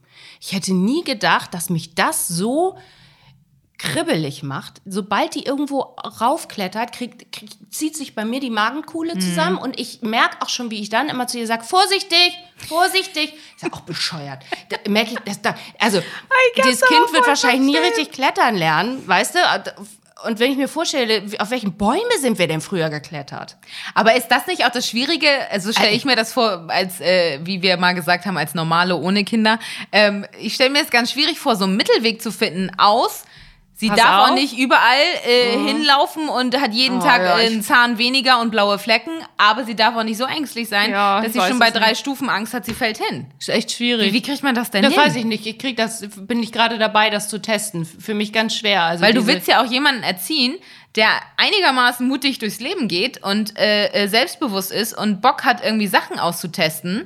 Ich 0.40 0.53
hätte 0.53 0.72
nie 0.74 1.03
gedacht, 1.05 1.53
dass 1.55 1.70
mich 1.70 1.94
das 1.94 2.29
so 2.29 2.79
kribbelig 3.79 4.42
macht. 4.42 4.81
Sobald 4.87 5.37
die 5.37 5.44
irgendwo 5.44 5.81
raufklettert, 6.20 6.92
kriegt, 6.92 7.31
kriegt, 7.31 7.57
zieht 7.70 7.96
sich 7.96 8.16
bei 8.16 8.24
mir 8.24 8.40
die 8.40 8.51
Magenkuhle 8.51 9.14
Mhm. 9.14 9.20
zusammen 9.20 9.57
und 9.59 9.79
ich 9.79 10.03
merke 10.03 10.38
auch 10.42 10.48
schon, 10.48 10.72
wie 10.72 10.81
ich 10.81 10.88
dann 10.88 11.09
immer 11.09 11.29
zu 11.29 11.38
ihr 11.38 11.46
sage, 11.46 11.62
vorsichtig, 11.62 12.37
vorsichtig. 12.66 13.35
Ich 13.55 13.61
sage, 13.61 13.74
auch 13.74 13.83
bescheuert. 13.83 14.42
Merke 14.88 15.12
ich, 15.12 15.18
dass 15.20 15.40
da, 15.42 15.55
also, 15.79 16.03
das 16.57 16.81
Kind 16.81 17.12
wird 17.12 17.27
wahrscheinlich 17.29 17.61
nie 17.70 17.77
richtig 17.77 18.11
klettern 18.11 18.57
lernen, 18.57 19.07
weißt 19.07 19.37
du? 19.37 19.38
Und 20.24 20.40
wenn 20.40 20.50
ich 20.50 20.57
mir 20.57 20.66
vorstelle, 20.66 21.22
auf 21.38 21.50
welchen 21.50 21.76
Bäume 21.76 22.18
sind 22.20 22.40
wir 22.40 22.48
denn 22.48 22.61
früher 22.61 22.90
geklettert? 22.90 23.57
Aber 23.94 24.16
ist 24.16 24.28
das 24.28 24.48
nicht 24.48 24.64
auch 24.64 24.70
das 24.70 24.88
Schwierige? 24.88 25.28
Also 25.50 25.70
stelle 25.70 25.92
ich 25.92 26.04
mir 26.04 26.16
das 26.16 26.33
vor, 26.33 26.64
als 26.68 27.00
äh, 27.00 27.38
wie 27.44 27.62
wir 27.62 27.76
mal 27.76 27.94
gesagt 27.94 28.26
haben, 28.26 28.37
als 28.37 28.54
normale 28.54 28.96
ohne 28.96 29.22
Kinder. 29.22 29.61
Ähm, 29.92 30.26
ich 30.40 30.54
stelle 30.54 30.70
mir 30.70 30.83
es 30.83 30.90
ganz 30.90 31.12
schwierig 31.12 31.38
vor, 31.38 31.54
so 31.54 31.64
einen 31.64 31.76
Mittelweg 31.76 32.20
zu 32.20 32.33
finden 32.33 32.70
aus. 32.78 33.22
Sie 33.80 33.88
Pass 33.88 33.98
darf 34.00 34.08
auf. 34.22 34.26
Mhm. 34.26 34.32
auch 34.32 34.34
nicht 34.34 34.58
überall 34.58 34.98
äh, 35.24 35.56
hinlaufen 35.56 36.28
und 36.28 36.60
hat 36.60 36.72
jeden 36.74 36.98
Oh, 36.98 37.00
Tag 37.00 37.22
ja, 37.22 37.34
einen 37.36 37.62
Zahn 37.62 37.96
weniger 37.96 38.40
und 38.40 38.50
blaue 38.50 38.76
Flecken, 38.80 39.12
aber 39.36 39.62
sie 39.64 39.76
darf 39.76 39.94
auch 39.94 40.02
nicht 40.02 40.18
so 40.18 40.24
ängstlich 40.24 40.68
sein, 40.68 40.90
Ja, 40.90 41.20
dass 41.20 41.32
sie 41.32 41.40
schon 41.40 41.60
bei 41.60 41.70
drei 41.70 41.90
nicht. 41.90 42.00
Stufen 42.00 42.28
Angst 42.28 42.54
hat, 42.54 42.64
sie 42.64 42.74
fällt 42.74 42.98
hin. 42.98 43.26
Ist 43.38 43.48
echt 43.50 43.70
schwierig. 43.70 44.08
Wie, 44.08 44.14
wie 44.14 44.22
kriegt 44.22 44.42
man 44.42 44.56
das 44.56 44.72
denn 44.72 44.82
das 44.82 44.94
hin? 44.94 45.00
weiß 45.00 45.14
ich 45.14 45.24
nicht. 45.24 45.46
Ich 45.46 45.58
krieg 45.60 45.76
das, 45.76 46.04
bin 46.22 46.42
ich 46.42 46.50
gerade 46.50 46.76
dabei, 46.78 47.08
das 47.08 47.28
zu 47.28 47.40
testen. 47.40 47.84
Für 47.84 48.14
mich 48.14 48.32
ganz 48.32 48.56
schwer. 48.56 48.82
Also 48.82 49.04
Weil 49.04 49.14
du 49.14 49.28
willst 49.28 49.46
ja 49.46 49.62
auch 49.62 49.70
jemanden 49.70 50.02
erziehen, 50.02 50.56
der 50.96 51.10
einigermaßen 51.36 52.04
mutig 52.08 52.40
durchs 52.40 52.58
Leben 52.58 52.88
geht 52.88 53.22
und 53.22 53.56
äh, 53.56 53.86
äh, 53.92 54.08
selbstbewusst 54.08 54.72
ist 54.72 54.92
und 54.98 55.20
Bock 55.22 55.44
hat, 55.44 55.62
irgendwie 55.64 55.86
Sachen 55.86 56.18
auszutesten. 56.18 57.04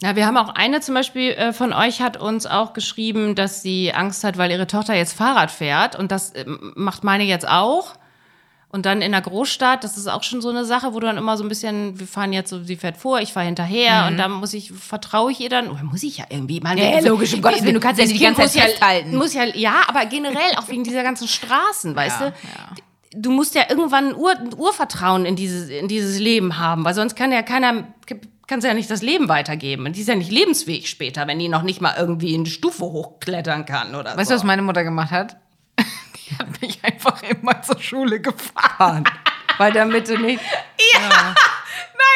Ja, 0.00 0.14
wir 0.14 0.26
haben 0.26 0.36
auch 0.36 0.50
eine 0.50 0.80
zum 0.80 0.94
Beispiel 0.94 1.32
äh, 1.32 1.52
von 1.52 1.72
euch 1.72 2.00
hat 2.00 2.16
uns 2.16 2.46
auch 2.46 2.72
geschrieben, 2.72 3.34
dass 3.34 3.62
sie 3.62 3.92
Angst 3.92 4.22
hat, 4.22 4.38
weil 4.38 4.50
ihre 4.50 4.68
Tochter 4.68 4.94
jetzt 4.94 5.12
Fahrrad 5.12 5.50
fährt. 5.50 5.96
Und 5.96 6.12
das 6.12 6.32
ähm, 6.36 6.72
macht 6.76 7.02
meine 7.02 7.24
jetzt 7.24 7.48
auch. 7.48 7.94
Und 8.70 8.84
dann 8.84 9.00
in 9.00 9.12
der 9.12 9.22
Großstadt, 9.22 9.82
das 9.82 9.96
ist 9.96 10.08
auch 10.08 10.22
schon 10.22 10.42
so 10.42 10.50
eine 10.50 10.64
Sache, 10.64 10.92
wo 10.92 11.00
du 11.00 11.06
dann 11.06 11.16
immer 11.16 11.38
so 11.38 11.44
ein 11.44 11.48
bisschen, 11.48 11.98
wir 11.98 12.06
fahren 12.06 12.34
jetzt 12.34 12.50
so, 12.50 12.62
sie 12.62 12.76
fährt 12.76 12.98
vor, 12.98 13.18
ich 13.20 13.32
fahre 13.32 13.46
hinterher 13.46 14.06
und 14.08 14.18
dann 14.18 14.30
muss 14.30 14.52
ich, 14.52 14.72
vertraue 14.72 15.32
ich 15.32 15.40
ihr 15.40 15.48
dann, 15.48 15.70
oder 15.70 15.82
muss 15.84 16.02
ich 16.02 16.18
ja 16.18 16.26
irgendwie 16.28 16.60
mal. 16.60 16.74
Mhm. 16.74 16.82
Ja, 16.82 17.00
ja, 17.00 17.08
logisch, 17.08 17.32
um 17.32 17.40
Gottes 17.40 17.62
Willen, 17.62 17.74
du 17.74 17.80
kannst 17.80 17.98
ja 17.98 18.06
nicht 18.06 18.20
die 18.20 18.22
ganze 18.22 18.42
Zeit 18.42 18.62
festhalten. 18.62 19.12
Ja, 19.12 19.18
muss 19.18 19.32
ja, 19.32 19.44
ja, 19.44 19.74
aber 19.88 20.04
generell 20.04 20.54
auch 20.58 20.68
wegen 20.68 20.84
dieser 20.84 21.02
ganzen 21.02 21.26
Straßen, 21.28 21.96
weißt 21.96 22.20
Ja, 22.20 22.30
du? 22.30 22.34
Du 23.14 23.30
musst 23.30 23.54
ja 23.54 23.62
irgendwann 23.70 24.08
ein, 24.08 24.14
Ur, 24.14 24.36
ein 24.36 24.52
Urvertrauen 24.54 25.24
in 25.24 25.34
dieses, 25.34 25.70
in 25.70 25.88
dieses 25.88 26.18
Leben 26.18 26.58
haben, 26.58 26.84
weil 26.84 26.92
sonst 26.92 27.16
kann 27.16 27.32
ja 27.32 27.40
keiner, 27.40 27.84
kannst 28.48 28.66
ja 28.66 28.74
nicht 28.74 28.90
das 28.90 29.02
Leben 29.02 29.28
weitergeben. 29.28 29.86
Und 29.86 29.94
die 29.94 30.00
ist 30.00 30.08
ja 30.08 30.16
nicht 30.16 30.32
lebensfähig 30.32 30.88
später, 30.90 31.26
wenn 31.28 31.38
die 31.38 31.48
noch 31.48 31.62
nicht 31.62 31.80
mal 31.80 31.94
irgendwie 31.96 32.34
eine 32.34 32.46
Stufe 32.46 32.84
hochklettern 32.84 33.66
kann 33.66 33.94
oder 33.94 34.16
Weißt 34.16 34.28
so. 34.28 34.34
du, 34.34 34.40
was 34.40 34.44
meine 34.44 34.62
Mutter 34.62 34.82
gemacht 34.82 35.10
hat? 35.10 35.36
Die 35.78 36.36
hat 36.36 36.60
mich 36.60 36.82
einfach 36.82 37.22
immer 37.22 37.62
zur 37.62 37.80
Schule 37.80 38.20
gefahren. 38.20 39.04
Weil 39.58 39.72
damit 39.72 40.08
du 40.08 40.16
nicht. 40.18 40.40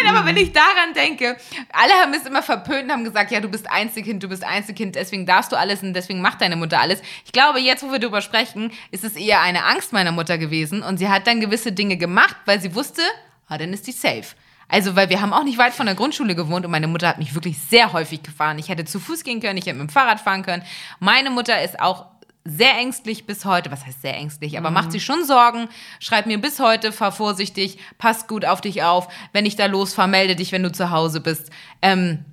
Nein, 0.00 0.14
aber 0.14 0.26
wenn 0.26 0.36
ich 0.36 0.52
daran 0.52 0.94
denke, 0.94 1.36
alle 1.72 1.92
haben 1.94 2.14
es 2.14 2.24
immer 2.24 2.42
verpönt 2.42 2.84
und 2.84 2.92
haben 2.92 3.04
gesagt, 3.04 3.30
ja, 3.30 3.40
du 3.40 3.48
bist 3.48 3.70
Einzelkind, 3.70 4.22
du 4.22 4.28
bist 4.28 4.44
Einzelkind, 4.44 4.94
deswegen 4.94 5.26
darfst 5.26 5.50
du 5.50 5.56
alles 5.56 5.82
und 5.82 5.92
deswegen 5.92 6.20
macht 6.20 6.40
deine 6.40 6.56
Mutter 6.56 6.80
alles. 6.80 7.02
Ich 7.24 7.32
glaube, 7.32 7.58
jetzt, 7.58 7.82
wo 7.82 7.90
wir 7.90 7.98
darüber 7.98 8.22
sprechen, 8.22 8.72
ist 8.90 9.04
es 9.04 9.16
eher 9.16 9.40
eine 9.40 9.64
Angst 9.64 9.92
meiner 9.92 10.12
Mutter 10.12 10.38
gewesen 10.38 10.82
und 10.82 10.98
sie 10.98 11.08
hat 11.08 11.26
dann 11.26 11.40
gewisse 11.40 11.72
Dinge 11.72 11.96
gemacht, 11.96 12.36
weil 12.44 12.60
sie 12.60 12.74
wusste, 12.74 13.02
ah, 13.48 13.58
dann 13.58 13.72
ist 13.72 13.86
die 13.86 13.92
safe. 13.92 14.36
Also, 14.68 14.96
weil 14.96 15.10
wir 15.10 15.20
haben 15.20 15.32
auch 15.32 15.44
nicht 15.44 15.58
weit 15.58 15.74
von 15.74 15.86
der 15.86 15.94
Grundschule 15.94 16.34
gewohnt 16.34 16.64
und 16.64 16.70
meine 16.70 16.88
Mutter 16.88 17.08
hat 17.08 17.18
mich 17.18 17.34
wirklich 17.34 17.58
sehr 17.58 17.92
häufig 17.92 18.22
gefahren. 18.22 18.58
Ich 18.58 18.68
hätte 18.68 18.84
zu 18.84 19.00
Fuß 19.00 19.24
gehen 19.24 19.40
können, 19.40 19.58
ich 19.58 19.66
hätte 19.66 19.78
mit 19.78 19.88
dem 19.88 19.92
Fahrrad 19.92 20.20
fahren 20.20 20.42
können. 20.42 20.62
Meine 20.98 21.30
Mutter 21.30 21.62
ist 21.62 21.80
auch 21.80 22.06
sehr 22.44 22.76
ängstlich 22.76 23.26
bis 23.26 23.44
heute. 23.44 23.70
Was 23.70 23.86
heißt 23.86 24.02
sehr 24.02 24.16
ängstlich? 24.16 24.58
Aber 24.58 24.70
macht 24.70 24.92
sich 24.92 25.04
schon 25.04 25.24
Sorgen. 25.24 25.68
Schreibt 26.00 26.26
mir 26.26 26.38
bis 26.38 26.58
heute, 26.58 26.92
fahr 26.92 27.12
vorsichtig, 27.12 27.78
pass 27.98 28.26
gut 28.26 28.44
auf 28.44 28.60
dich 28.60 28.82
auf. 28.82 29.08
Wenn 29.32 29.46
ich 29.46 29.56
da 29.56 29.66
losfahre, 29.66 30.08
melde 30.08 30.36
dich, 30.36 30.52
wenn 30.52 30.62
du 30.62 30.72
zu 30.72 30.90
Hause 30.90 31.20
bist. 31.20 31.50
Ähm, 31.82 32.24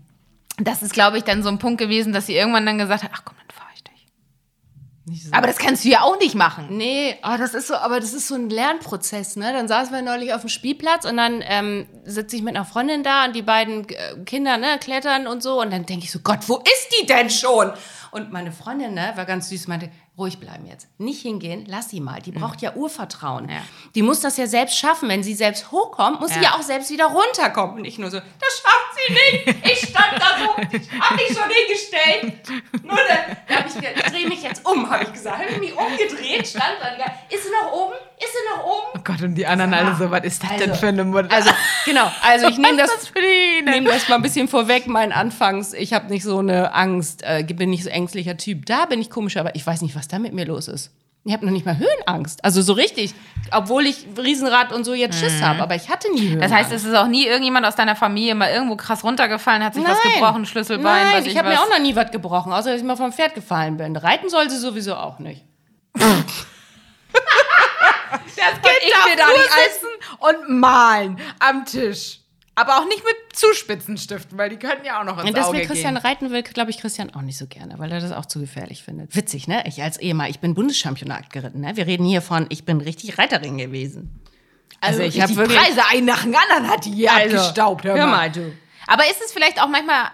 das 0.58 0.82
ist, 0.82 0.94
glaube 0.94 1.18
ich, 1.18 1.24
dann 1.24 1.44
so 1.44 1.50
ein 1.50 1.60
Punkt 1.60 1.80
gewesen, 1.80 2.12
dass 2.12 2.26
sie 2.26 2.36
irgendwann 2.36 2.66
dann 2.66 2.78
gesagt 2.78 3.04
hat, 3.04 3.12
ach 3.14 3.22
komm, 3.24 3.38
dich. 5.10 5.34
Aber 5.34 5.48
das 5.48 5.58
kannst 5.58 5.86
du 5.86 5.90
ja 5.90 6.02
auch 6.02 6.18
nicht 6.20 6.36
machen. 6.36 6.68
Nee, 6.70 7.18
aber 7.22 7.38
das 7.38 7.54
ist 7.54 7.68
so, 7.68 7.76
aber 7.76 8.00
das 8.00 8.14
ist 8.14 8.28
so 8.28 8.36
ein 8.36 8.50
Lernprozess, 8.50 9.36
ne? 9.36 9.52
Dann 9.54 9.68
saßen 9.68 9.94
wir 9.94 10.02
neulich 10.02 10.34
auf 10.34 10.42
dem 10.42 10.50
Spielplatz 10.50 11.06
und 11.06 11.18
dann 11.18 11.44
ähm, 11.46 11.88
sitze 12.06 12.36
ich 12.36 12.42
mit 12.42 12.56
einer 12.56 12.66
Freundin 12.66 13.04
da 13.04 13.26
und 13.26 13.36
die 13.36 13.42
beiden 13.42 13.88
äh, 13.90 14.16
Kinder, 14.26 14.58
ne, 14.58 14.78
klettern 14.80 15.28
und 15.28 15.44
so 15.44 15.62
und 15.62 15.72
dann 15.72 15.86
denke 15.86 16.06
ich 16.06 16.12
so, 16.12 16.20
Gott, 16.20 16.40
wo 16.48 16.58
ist 16.58 16.90
die 17.00 17.06
denn 17.06 17.30
schon? 17.30 17.72
Und 18.12 18.32
meine 18.32 18.52
Freundin, 18.52 18.94
ne, 18.94 19.12
war 19.16 19.26
ganz 19.26 19.50
süß, 19.50 19.68
meinte, 19.68 19.92
ruhig 20.20 20.40
bleiben 20.40 20.66
jetzt. 20.68 20.88
Nicht 21.00 21.22
hingehen, 21.24 21.66
lass 21.68 21.90
sie 21.90 22.00
mal. 22.00 22.22
Die 22.22 22.32
braucht 22.32 22.62
ja 22.62 22.76
Urvertrauen. 22.76 23.50
Ja. 23.50 23.62
Die 23.96 24.02
muss 24.04 24.20
das 24.20 24.38
ja 24.38 24.46
selbst 24.46 24.78
schaffen. 24.78 25.10
Wenn 25.10 25.24
sie 25.24 25.34
selbst 25.34 25.72
hochkommt, 25.72 26.20
muss 26.20 26.30
sie 26.32 26.36
Ja. 26.38 26.44
ja 26.44 26.56
auch 26.56 26.62
selbst 26.62 26.92
wieder 26.92 27.06
runterkommen. 27.08 27.78
Und 27.78 27.82
nicht 27.82 27.98
nur 27.98 28.12
so, 28.12 28.18
das 28.20 28.62
schafft 28.62 28.96
sie 28.96 29.14
nicht. 29.14 29.66
Ich 29.66 29.90
stand 29.90 30.14
da 30.20 30.38
so, 30.38 30.78
ich 30.78 30.92
hab 31.02 31.16
mich 31.16 31.28
schon 31.28 31.50
hingestellt. 31.50 32.64
Nur 32.84 32.98
dann, 32.98 33.38
da 33.48 33.56
hab 33.56 33.68
ich, 33.68 33.74
ge- 33.80 33.94
dreh 34.12 34.28
mich 34.28 34.44
jetzt 34.44 34.66
um, 34.66 34.90
habe 34.90 35.04
ich 35.06 35.14
gesagt. 35.14 35.40
Habe 35.40 35.52
ich 35.52 35.60
mich 35.60 35.74
umgedreht, 35.76 36.48
stand 36.48 36.76
da. 36.82 36.90
Ist 37.36 37.44
sie 37.44 37.50
noch 37.52 37.72
oben? 37.72 37.96
Ist 38.22 38.34
sie 38.34 38.50
noch 38.58 38.64
oben? 38.66 38.88
Oh 38.98 39.00
Gott, 39.04 39.22
und 39.22 39.36
die 39.36 39.48
anderen 39.48 39.74
alle 39.74 39.96
so, 39.96 40.12
was 40.12 40.24
ist 40.26 40.44
das 40.44 40.50
denn 40.58 40.70
Also- 40.72 40.82
für 40.82 40.88
eine 40.90 41.06
Mutter? 41.06 41.32
Also, 41.32 41.50
genau. 41.86 42.12
Also, 42.22 42.48
ich 42.50 42.58
nehme 42.60 42.78
das, 42.78 42.90
Was 42.90 43.04
ist 43.04 43.14
das 43.88 44.10
mal 44.10 44.16
ein 44.16 44.22
bisschen 44.22 44.48
vorweg. 44.50 44.88
Mein 44.88 45.12
Anfangs, 45.14 45.74
ich 45.74 45.94
habe 45.94 46.08
nicht 46.10 46.24
so 46.24 46.40
eine 46.40 46.74
Angst, 46.74 47.24
äh, 47.24 47.44
bin 47.44 47.70
nicht 47.70 47.84
so 47.84 47.90
ängstlicher 47.90 48.36
Typ. 48.36 48.66
Da 48.66 48.86
bin 48.86 49.00
ich 49.02 49.10
komisch, 49.10 49.38
aber 49.38 49.56
ich 49.56 49.66
weiß 49.66 49.82
nicht, 49.82 49.96
was 49.96 50.08
da 50.10 50.20
mit 50.20 50.34
mir 50.34 50.46
los 50.46 50.68
ist. 50.68 50.92
Ich 51.26 51.34
habe 51.34 51.46
noch 51.46 51.52
nicht 51.52 51.66
mal 51.66 51.78
Höhenangst. 51.78 52.44
Also 52.46 52.62
so 52.62 52.74
richtig. 52.74 53.14
Obwohl 53.52 53.86
ich 53.86 54.06
Riesenrad 54.18 54.72
und 54.72 54.86
so 54.86 54.94
jetzt 54.94 55.20
Schiss 55.20 55.42
habe. 55.42 55.62
Aber 55.62 55.76
ich 55.76 55.90
hatte 55.90 56.12
nie 56.14 56.30
Höhenangst. 56.30 56.44
Das 56.44 56.52
heißt, 56.58 56.72
es 56.72 56.86
ist 56.86 56.96
auch 56.96 57.08
nie 57.08 57.26
irgendjemand 57.26 57.66
aus 57.66 57.76
deiner 57.76 57.96
Familie 57.98 58.36
mal 58.36 58.50
irgendwo 58.50 58.78
krass 58.78 59.04
runtergefallen, 59.04 59.64
hat 59.64 59.74
sich 59.76 59.84
was 59.84 59.98
Nein. 60.04 60.14
gebrochen, 60.14 60.46
Schlüsselbein, 60.46 61.04
Nein, 61.08 61.14
was 61.18 61.26
ich 61.26 61.34
ich 61.34 61.38
habe 61.38 61.50
mir 61.50 61.56
was. 61.56 61.62
auch 61.62 61.70
noch 61.70 61.80
nie 61.80 61.96
was 61.96 62.12
gebrochen, 62.12 62.54
außer 62.54 62.72
dass 62.72 62.80
ich 62.80 62.86
mal 62.88 62.96
vom 62.96 63.12
Pferd 63.12 63.36
gefallen 63.36 63.76
bin. 63.78 63.96
Reiten 63.98 64.30
soll 64.30 64.50
sie 64.50 64.58
sowieso 64.58 64.96
auch 64.96 65.20
nicht. 65.20 65.44
Das 68.36 68.54
Kind 68.62 68.80
ich 68.84 68.92
darf 68.92 69.06
mir 69.06 69.16
da 69.16 69.28
nur 69.28 69.38
sitzen 69.38 70.48
und 70.48 70.60
malen 70.60 71.20
am 71.40 71.66
Tisch. 71.66 72.20
Aber 72.56 72.78
auch 72.80 72.86
nicht 72.86 73.04
mit 73.06 73.16
Zuspitzenstiften, 73.32 74.38
weil 74.38 74.50
die 74.50 74.58
könnten 74.58 74.84
ja 74.86 75.00
auch 75.00 75.06
noch 75.06 75.18
ins 75.20 75.30
Und 75.30 75.38
das 75.38 75.48
Auge 75.48 75.62
Christian 75.62 75.96
gehen. 75.96 76.04
reiten 76.04 76.30
will, 76.32 76.44
glaube 76.44 76.72
ich, 76.72 76.80
Christian 76.80 77.14
auch 77.14 77.22
nicht 77.22 77.38
so 77.38 77.48
gerne, 77.48 77.76
weil 77.80 77.90
er 77.92 78.02
das 78.02 78.12
auch 78.12 78.26
zu 78.26 78.40
gefährlich 78.42 78.84
findet. 78.84 79.16
Witzig, 79.16 79.48
ne? 79.48 79.64
Ich 79.66 79.82
als 79.82 79.98
Ehemann, 79.98 80.30
ich 80.30 80.40
bin 80.40 80.56
Bundeschampionat 80.56 81.30
geritten, 81.30 81.62
ne? 81.62 81.78
Wir 81.78 81.88
reden 81.88 82.06
hier 82.06 82.22
von, 82.22 82.48
ich 82.50 82.66
bin 82.66 82.82
richtig 82.82 83.18
Reiterin 83.18 83.58
gewesen. 83.58 84.20
Also 84.82 85.02
ich 85.04 85.16
ich 85.16 85.22
hab 85.22 85.30
die 85.30 85.38
wirklich- 85.38 85.58
Preise 85.58 85.82
ein 85.90 86.04
nach 86.06 86.24
dem 86.24 86.36
anderen 86.36 86.68
hat 86.70 86.84
die 86.86 86.92
hier 86.92 87.14
abgestaubt. 87.14 87.86
hör 87.86 88.08
mal, 88.08 88.30
du. 88.30 88.52
Aber 88.88 89.04
ist 89.06 89.22
es 89.24 89.32
vielleicht 89.32 89.62
auch 89.62 89.68
manchmal, 89.70 90.10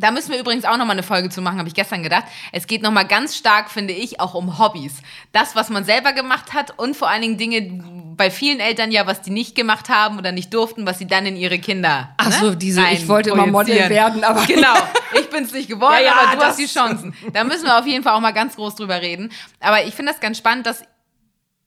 da 0.00 0.12
müssen 0.12 0.30
wir 0.30 0.38
übrigens 0.38 0.64
auch 0.64 0.76
nochmal 0.76 0.92
eine 0.92 1.02
Folge 1.02 1.28
zu 1.28 1.42
machen, 1.42 1.58
habe 1.58 1.68
ich 1.68 1.74
gestern 1.74 2.04
gedacht. 2.04 2.24
Es 2.52 2.68
geht 2.68 2.82
nochmal 2.82 3.04
ganz 3.06 3.36
stark, 3.36 3.68
finde 3.68 3.92
ich, 3.92 4.20
auch 4.20 4.34
um 4.34 4.58
Hobbys. 4.58 4.94
Das, 5.32 5.56
was 5.56 5.70
man 5.70 5.84
selber 5.84 6.12
gemacht 6.12 6.52
hat 6.54 6.78
und 6.78 6.96
vor 6.96 7.08
allen 7.08 7.22
Dingen 7.22 7.36
Dinge 7.36 8.14
bei 8.16 8.30
vielen 8.30 8.60
Eltern 8.60 8.92
ja, 8.92 9.06
was 9.08 9.22
die 9.22 9.30
nicht 9.30 9.56
gemacht 9.56 9.88
haben 9.88 10.18
oder 10.18 10.30
nicht 10.30 10.54
durften, 10.54 10.86
was 10.86 10.98
sie 10.98 11.06
dann 11.08 11.26
in 11.26 11.34
ihre 11.36 11.58
Kinder. 11.58 12.10
Ach 12.16 12.30
so, 12.30 12.50
ne, 12.50 12.56
diese, 12.56 12.84
ich 12.92 13.08
wollte 13.08 13.30
immer 13.30 13.46
Model 13.46 13.88
werden, 13.88 14.22
aber- 14.22 14.46
Genau, 14.46 14.74
ich 15.14 15.28
bin 15.30 15.42
es 15.44 15.52
nicht 15.52 15.68
geworden, 15.68 15.94
Ja, 15.94 16.00
ja, 16.00 16.12
aber 16.28 16.36
du 16.36 16.42
hast 16.44 16.58
die 16.60 16.66
Chancen. 16.66 17.12
Da 17.32 17.42
müssen 17.42 17.64
wir 17.64 17.76
auf 17.78 17.86
jeden 17.86 18.04
Fall 18.04 18.12
auch 18.14 18.20
mal 18.20 18.32
ganz 18.32 18.54
groß 18.54 18.76
drüber 18.76 19.00
reden. 19.02 19.30
Aber 19.58 19.84
ich 19.84 19.94
finde 19.94 20.12
das 20.12 20.20
ganz 20.20 20.38
spannend, 20.38 20.66
dass 20.66 20.84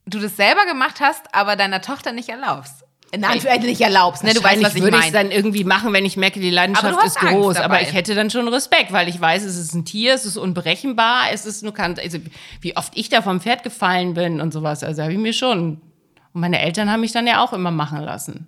du 0.06 0.20
das 0.20 0.38
selber 0.38 0.66
gemacht 0.66 1.02
hast, 1.02 1.34
aber 1.36 1.58
deiner 1.58 1.82
Tochter 1.82 2.12
nicht 2.14 2.30
erlaubst. 2.30 2.81
Du 3.12 3.68
nicht 3.68 3.82
erlaubst, 3.82 4.24
ne? 4.24 4.34
Du 4.34 4.42
weißt, 4.42 4.64
was 4.64 4.76
ich 4.76 4.82
würde 4.82 4.98
ich 4.98 5.08
es 5.08 5.12
dann 5.12 5.32
irgendwie 5.32 5.66
machen, 5.66 5.92
wenn 5.92 6.06
ich 6.06 6.16
merke, 6.16 6.40
die 6.40 6.50
Leidenschaft 6.50 7.04
ist 7.06 7.20
groß. 7.20 7.58
Aber 7.58 7.82
ich 7.82 7.94
hätte 7.94 8.16
dann 8.16 8.30
schon 8.30 8.48
Respekt, 8.48 8.94
weil 8.94 9.10
ich 9.10 9.20
weiß, 9.20 9.44
es 9.44 9.58
ist 9.58 9.74
ein 9.74 9.84
Tier, 9.84 10.14
es 10.14 10.26
ist 10.26 10.38
unberechenbar, 10.38 11.26
es 11.34 11.46
ist 11.46 11.62
nur 11.62 11.74
kann, 11.74 12.00
also 12.00 12.20
wie 12.62 12.78
oft 12.78 12.94
ich 12.96 13.10
da 13.10 13.22
vom 13.22 13.42
Pferd 13.42 13.64
gefallen 13.64 14.14
bin 14.14 14.40
und 14.40 14.54
sowas. 14.54 14.84
Also 14.84 15.02
habe 15.02 15.12
ich 15.12 15.20
mir 15.20 15.34
schon. 15.34 15.82
Und 16.34 16.40
meine 16.40 16.62
Eltern 16.62 16.90
haben 16.90 17.02
mich 17.02 17.12
dann 17.12 17.28
ja 17.28 17.44
auch 17.44 17.52
immer 17.52 17.72
machen 17.72 18.00
lassen. 18.02 18.48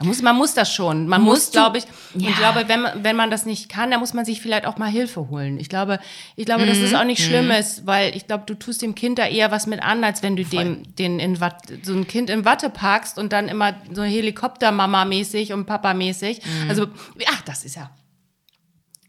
Man 0.00 0.08
muss, 0.08 0.22
man 0.22 0.34
muss 0.36 0.54
das 0.54 0.72
schon. 0.72 1.06
Man 1.06 1.20
muss, 1.22 1.34
Musst 1.40 1.48
du- 1.54 1.58
glaube 1.58 1.76
ich, 1.78 1.84
Ja. 2.14 2.30
ich 2.30 2.36
glaube, 2.36 2.64
wenn 2.68 2.80
man, 2.80 3.04
wenn 3.04 3.16
man 3.16 3.30
das 3.30 3.44
nicht 3.44 3.68
kann, 3.68 3.90
dann 3.90 4.00
muss 4.00 4.14
man 4.14 4.24
sich 4.24 4.40
vielleicht 4.40 4.64
auch 4.66 4.78
mal 4.78 4.88
Hilfe 4.90 5.28
holen. 5.28 5.60
Ich 5.60 5.68
glaube, 5.68 5.98
ich 6.36 6.46
glaube, 6.46 6.64
dass 6.64 6.78
es 6.78 6.94
auch 6.94 7.04
nicht 7.04 7.22
schlimm 7.22 7.50
ist, 7.50 7.86
weil 7.86 8.16
ich 8.16 8.26
glaube, 8.26 8.44
du 8.46 8.54
tust 8.54 8.80
dem 8.80 8.94
Kind 8.94 9.18
da 9.18 9.26
eher 9.26 9.50
was 9.50 9.66
mit 9.66 9.82
an, 9.82 10.02
als 10.02 10.22
wenn 10.22 10.36
du 10.36 10.44
dem, 10.44 10.82
den 10.96 11.20
in 11.20 11.38
Watt, 11.40 11.62
so 11.82 11.92
ein 11.92 12.06
Kind 12.08 12.30
in 12.30 12.46
Watte 12.46 12.70
packst 12.70 13.18
und 13.18 13.32
dann 13.34 13.48
immer 13.48 13.74
so 13.92 14.02
Helikopter-Mama-mäßig 14.02 15.52
und 15.52 15.66
Papa-mäßig. 15.66 16.40
Also, 16.68 16.86
ach, 17.26 17.42
das 17.42 17.64
ist 17.66 17.76
ja. 17.76 17.90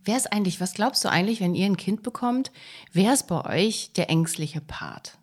Wer 0.04 0.18
ist 0.18 0.34
eigentlich, 0.34 0.60
was 0.60 0.74
glaubst 0.74 1.06
du 1.06 1.10
eigentlich, 1.10 1.40
wenn 1.42 1.56
ihr 1.56 1.68
ein 1.68 1.78
Kind 1.78 2.04
bekommt, 2.04 2.52
wer 2.92 3.14
ist 3.14 3.28
bei 3.28 3.46
euch 3.46 3.92
der 3.96 4.10
ängstliche 4.10 4.60
Part? 4.60 5.14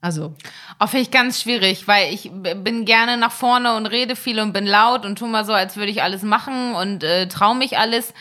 Also, 0.00 0.34
Oh, 0.78 0.86
finde 0.86 1.02
ich 1.02 1.10
ganz 1.10 1.42
schwierig, 1.42 1.86
weil 1.86 2.12
ich 2.14 2.30
bin 2.32 2.86
gerne 2.86 3.18
nach 3.18 3.32
vorne 3.32 3.74
und 3.76 3.84
rede 3.84 4.16
viel 4.16 4.40
und 4.40 4.54
bin 4.54 4.66
laut 4.66 5.04
und 5.04 5.18
tu 5.18 5.26
mal 5.26 5.44
so, 5.44 5.52
als 5.52 5.76
würde 5.76 5.90
ich 5.92 6.02
alles 6.02 6.22
machen 6.22 6.74
und 6.74 7.04
äh, 7.04 7.28
trau 7.28 7.52
mich 7.52 7.76
alles. 7.76 8.14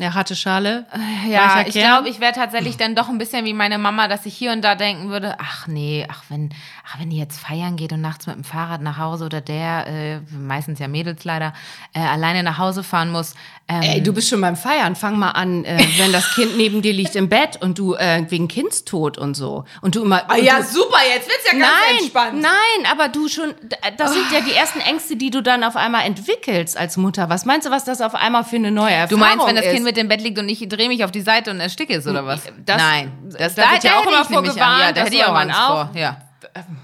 Ja, 0.00 0.14
harte 0.14 0.34
Schale. 0.34 0.86
Ja, 1.28 1.56
weicher 1.56 1.68
ich 1.68 1.74
glaube, 1.74 2.08
ich 2.08 2.20
wäre 2.20 2.32
tatsächlich 2.32 2.78
dann 2.78 2.94
doch 2.94 3.10
ein 3.10 3.18
bisschen 3.18 3.44
wie 3.44 3.52
meine 3.52 3.76
Mama, 3.76 4.08
dass 4.08 4.24
ich 4.24 4.34
hier 4.34 4.52
und 4.52 4.62
da 4.62 4.74
denken 4.74 5.10
würde, 5.10 5.36
ach 5.38 5.66
nee, 5.66 6.06
ach 6.10 6.22
wenn, 6.30 6.50
ach 6.86 6.98
wenn 6.98 7.10
die 7.10 7.18
jetzt 7.18 7.38
feiern 7.38 7.76
geht 7.76 7.92
und 7.92 8.00
nachts 8.00 8.26
mit 8.26 8.36
dem 8.36 8.44
Fahrrad 8.44 8.80
nach 8.80 8.96
Hause 8.96 9.26
oder 9.26 9.42
der, 9.42 9.86
äh, 9.86 10.20
meistens 10.34 10.78
ja 10.78 10.88
Mädels 10.88 11.24
leider, 11.24 11.52
äh, 11.92 12.00
alleine 12.00 12.42
nach 12.42 12.56
Hause 12.56 12.82
fahren 12.82 13.12
muss. 13.12 13.34
Ähm, 13.68 13.82
Ey, 13.82 14.02
du 14.02 14.12
bist 14.12 14.28
schon 14.28 14.40
beim 14.40 14.56
Feiern. 14.56 14.96
Fang 14.96 15.18
mal 15.18 15.30
an, 15.30 15.64
äh, 15.64 15.78
wenn 15.98 16.12
das 16.12 16.34
Kind 16.34 16.56
neben 16.56 16.82
dir 16.82 16.92
liegt 16.92 17.14
im 17.14 17.28
Bett 17.28 17.62
und 17.62 17.78
du 17.78 17.94
äh, 17.94 18.24
wegen 18.28 18.48
Kindstod 18.48 19.18
und 19.18 19.34
so. 19.34 19.64
Und 19.80 19.94
du 19.94 20.02
immer. 20.02 20.22
und 20.28 20.38
du, 20.38 20.50
Ah 20.50 20.62
super, 20.62 20.98
jetzt 21.08 21.28
wird's 21.28 21.52
ja 21.52 21.58
Nein, 21.58 22.40
nein, 22.40 22.90
aber 22.90 23.08
du 23.08 23.28
schon, 23.28 23.54
das 23.96 24.12
sind 24.12 24.32
ja 24.32 24.40
die 24.40 24.52
ersten 24.52 24.80
Ängste, 24.80 25.16
die 25.16 25.30
du 25.30 25.42
dann 25.42 25.62
auf 25.62 25.76
einmal 25.76 26.04
entwickelst 26.04 26.76
als 26.76 26.96
Mutter. 26.96 27.28
Was 27.28 27.44
meinst 27.44 27.66
du, 27.66 27.70
was 27.70 27.84
das 27.84 28.00
auf 28.00 28.14
einmal 28.14 28.44
für 28.44 28.56
eine 28.56 28.70
neue 28.70 29.06
Du 29.06 29.16
Erfahrung 29.16 29.20
meinst, 29.20 29.46
wenn 29.46 29.56
das 29.56 29.66
ist? 29.66 29.72
Kind 29.74 29.84
mit 29.90 29.96
dem 29.96 30.08
Bett 30.08 30.22
liegt 30.22 30.38
und 30.38 30.48
ich 30.48 30.66
drehe 30.68 30.88
mich 30.88 31.04
auf 31.04 31.10
die 31.10 31.20
Seite 31.20 31.50
und 31.50 31.58
ersticke 31.60 31.94
es 31.94 32.06
oder 32.06 32.24
was? 32.24 32.42
Das- 32.64 32.76
Nein, 32.80 33.12
das 33.38 33.54
da 33.56 33.72
wird 33.72 33.84
ja 33.84 33.98
auch 33.98 34.06
immer 34.06 34.24
vorgewarnt, 34.24 34.58
Ja, 34.58 34.86
da 34.86 34.92
das 34.92 35.04
hätte 35.06 35.16
ich 35.16 35.24
auch 35.24 35.32
man 35.32 35.50
Angst 35.50 35.60
auch. 35.60 35.88
vor. 35.88 35.90
Ja. 35.98 36.20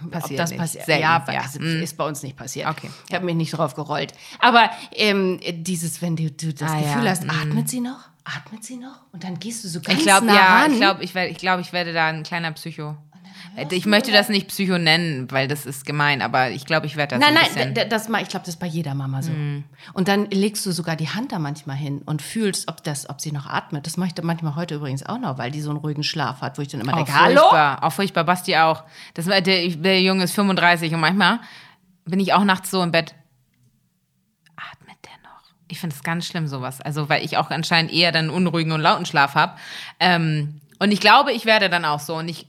Ob 0.04 0.10
Passiert 0.12 0.40
das 0.40 0.50
nicht. 0.50 0.58
passiert? 0.60 0.86
Ja, 0.88 1.24
ja. 1.32 1.42
ist 1.82 1.96
bei 1.96 2.04
uns 2.06 2.22
nicht 2.22 2.36
passiert. 2.36 2.68
Okay. 2.68 2.90
Ich 3.08 3.14
habe 3.14 3.24
mich 3.24 3.34
nicht 3.36 3.50
drauf 3.52 3.74
gerollt. 3.74 4.12
Aber 4.38 4.70
ähm, 4.92 5.40
dieses, 5.42 6.02
wenn 6.02 6.14
du, 6.14 6.30
du 6.30 6.52
das 6.52 6.70
Ah, 6.70 6.78
Gefühl 6.78 7.04
ja, 7.04 7.10
hast, 7.10 7.22
atmet 7.28 7.68
sie 7.68 7.80
noch? 7.80 7.98
Atmet 8.24 8.64
sie 8.64 8.76
noch? 8.76 9.00
Und 9.12 9.24
dann 9.24 9.38
gehst 9.38 9.64
du 9.64 9.68
so 9.68 9.80
ganz 9.80 9.98
Ich 9.98 10.04
glaube, 10.04 10.26
nah 10.26 10.34
ja, 10.34 10.62
ran. 10.62 10.72
ich 10.72 10.78
glaube, 10.78 11.02
ich, 11.04 11.14
werd- 11.14 11.30
ich, 11.30 11.38
glaub, 11.38 11.58
ich 11.60 11.72
werde 11.72 11.92
da 11.92 12.06
ein 12.08 12.22
kleiner 12.22 12.52
Psycho. 12.52 12.96
Ich 13.70 13.86
möchte 13.86 14.12
das 14.12 14.28
nicht 14.28 14.48
Psycho 14.48 14.76
nennen, 14.76 15.30
weil 15.30 15.48
das 15.48 15.64
ist 15.64 15.86
gemein, 15.86 16.20
aber 16.20 16.50
ich 16.50 16.66
glaube, 16.66 16.86
ich 16.86 16.96
werde 16.96 17.16
das 17.16 17.20
Nein, 17.20 17.36
ein 17.36 17.72
nein, 17.74 17.88
das, 17.88 18.08
ich 18.08 18.28
glaube, 18.28 18.44
das 18.44 18.48
ist 18.48 18.60
bei 18.60 18.66
jeder 18.66 18.94
Mama 18.94 19.22
so. 19.22 19.32
Mhm. 19.32 19.64
Und 19.94 20.08
dann 20.08 20.30
legst 20.30 20.66
du 20.66 20.72
sogar 20.72 20.94
die 20.96 21.08
Hand 21.08 21.32
da 21.32 21.38
manchmal 21.38 21.76
hin 21.76 22.02
und 22.04 22.20
fühlst, 22.20 22.68
ob, 22.68 22.84
das, 22.84 23.08
ob 23.08 23.20
sie 23.20 23.32
noch 23.32 23.46
atmet. 23.46 23.86
Das 23.86 23.96
mache 23.96 24.08
ich 24.08 24.14
dann 24.14 24.26
manchmal 24.26 24.56
heute 24.56 24.74
übrigens 24.74 25.04
auch 25.06 25.18
noch, 25.18 25.38
weil 25.38 25.50
die 25.50 25.62
so 25.62 25.70
einen 25.70 25.78
ruhigen 25.78 26.02
Schlaf 26.02 26.42
hat, 26.42 26.58
wo 26.58 26.62
ich 26.62 26.68
dann 26.68 26.82
immer 26.82 26.92
denke, 26.92 27.14
hallo? 27.14 27.40
furchtbar, 27.40 27.82
auch 27.82 27.92
furchtbar, 27.92 28.24
Basti 28.24 28.56
auch. 28.56 28.84
Das, 29.14 29.24
der, 29.24 29.40
der 29.42 30.02
Junge 30.02 30.24
ist 30.24 30.34
35 30.34 30.92
und 30.92 31.00
manchmal 31.00 31.40
bin 32.04 32.20
ich 32.20 32.32
auch 32.32 32.44
nachts 32.44 32.70
so 32.70 32.82
im 32.82 32.92
Bett. 32.92 33.14
Atmet 34.56 34.96
der 35.04 35.12
noch? 35.22 35.42
Ich 35.68 35.80
finde 35.80 35.94
es 35.94 36.02
ganz 36.02 36.26
schlimm, 36.26 36.46
sowas. 36.46 36.80
Also, 36.80 37.08
weil 37.08 37.24
ich 37.24 37.36
auch 37.36 37.50
anscheinend 37.50 37.92
eher 37.92 38.12
dann 38.12 38.26
einen 38.26 38.34
unruhigen 38.34 38.72
und 38.72 38.80
lauten 38.80 39.06
Schlaf 39.06 39.34
habe. 39.34 39.56
Ähm, 39.98 40.60
und 40.78 40.92
ich 40.92 41.00
glaube, 41.00 41.32
ich 41.32 41.46
werde 41.46 41.68
dann 41.68 41.84
auch 41.84 42.00
so. 42.00 42.16
Und 42.16 42.28
ich, 42.28 42.46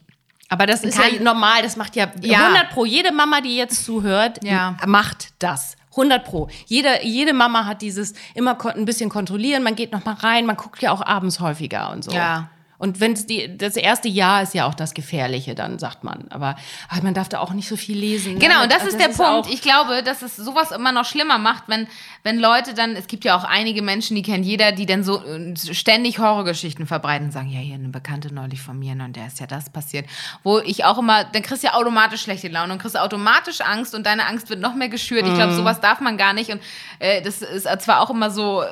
Aber 0.49 0.65
das 0.65 0.83
ist 0.83 0.97
ja 0.97 1.05
normal, 1.21 1.61
das 1.61 1.75
macht 1.75 1.95
ja, 1.95 2.07
Ja. 2.21 2.45
100 2.47 2.69
pro. 2.69 2.85
Jede 2.85 3.11
Mama, 3.11 3.41
die 3.41 3.57
jetzt 3.57 3.83
zuhört, 3.85 4.43
Ja. 4.43 4.75
macht 4.85 5.29
das. 5.39 5.75
100 5.95 6.23
pro. 6.23 6.47
Jede, 6.67 6.99
jede 7.03 7.33
Mama 7.33 7.65
hat 7.65 7.81
dieses 7.81 8.13
immer 8.35 8.57
ein 8.75 8.85
bisschen 8.85 9.09
kontrollieren, 9.09 9.63
man 9.63 9.75
geht 9.75 9.91
noch 9.91 10.05
mal 10.05 10.13
rein, 10.13 10.45
man 10.45 10.55
guckt 10.55 10.81
ja 10.81 10.91
auch 10.91 11.01
abends 11.05 11.39
häufiger 11.39 11.91
und 11.91 12.03
so. 12.03 12.11
Ja. 12.11 12.49
Und 12.79 12.99
wenn 12.99 13.15
die 13.15 13.57
das 13.57 13.75
erste 13.75 14.07
Jahr 14.07 14.43
ist 14.43 14.53
ja 14.53 14.67
auch 14.67 14.75
das 14.75 14.93
Gefährliche, 14.93 15.55
dann 15.55 15.79
sagt 15.79 16.03
man. 16.03 16.25
Aber 16.29 16.55
ach, 16.89 17.01
man 17.01 17.13
darf 17.15 17.27
da 17.27 17.39
auch 17.39 17.51
nicht 17.53 17.67
so 17.67 17.75
viel 17.75 17.97
lesen. 17.97 18.33
ne? 18.35 18.39
Genau, 18.39 18.61
und 18.63 18.71
das, 18.71 18.81
Also 18.83 18.95
ist 18.95 18.99
der 18.99 19.07
Punkt. 19.07 19.47
auch- 19.47 19.49
Ich 19.51 19.61
glaube, 19.61 20.03
dass 20.03 20.21
es 20.21 20.35
sowas 20.35 20.71
immer 20.71 20.91
noch 20.91 21.05
schlimmer 21.05 21.39
macht, 21.39 21.63
wenn, 21.67 21.87
wenn 22.23 22.37
Leute 22.37 22.73
dann, 22.75 22.95
es 22.95 23.07
gibt 23.07 23.25
ja 23.25 23.35
auch 23.35 23.43
einige 23.43 23.81
Menschen, 23.81 24.15
die 24.15 24.21
kennt 24.21 24.45
jeder, 24.45 24.71
die 24.73 24.85
dann 24.85 25.03
so 25.03 25.23
äh, 25.25 25.55
ständig 25.73 26.19
Horrorgeschichten 26.19 26.85
verbreiten 26.85 27.27
und 27.27 27.31
sagen, 27.31 27.49
ja, 27.49 27.59
hier 27.59 27.75
eine 27.75 27.89
Bekannte 27.89 28.33
neulich 28.33 28.61
von 28.61 28.77
mir, 28.77 28.93
ne, 28.93 29.05
und 29.05 29.15
der 29.15 29.25
ist 29.27 29.39
ja 29.39 29.47
das 29.47 29.69
passiert. 29.71 30.05
Wo 30.43 30.59
ich 30.59 30.85
auch 30.85 30.99
immer, 30.99 31.23
dann 31.23 31.41
kriegst 31.41 31.63
du 31.63 31.67
ja 31.67 31.73
automatisch 31.73 32.21
schlechte 32.21 32.47
Laune 32.47 32.73
und 32.73 32.79
kriegst 32.79 32.97
automatisch 32.99 33.61
Angst 33.61 33.95
und 33.95 34.05
deine 34.05 34.27
Angst 34.27 34.49
wird 34.49 34.59
noch 34.59 34.75
mehr 34.75 34.89
geschürt. 34.89 35.23
Ich 35.25 35.31
Mhm. 35.31 35.35
glaube, 35.37 35.53
sowas 35.55 35.81
darf 35.81 35.99
man 35.99 36.15
gar 36.17 36.33
nicht. 36.33 36.51
Und 36.51 36.61
äh, 36.99 37.21
das 37.23 37.41
ist 37.41 37.67
zwar 37.81 38.01
auch 38.01 38.09
immer 38.11 38.29
so 38.29 38.63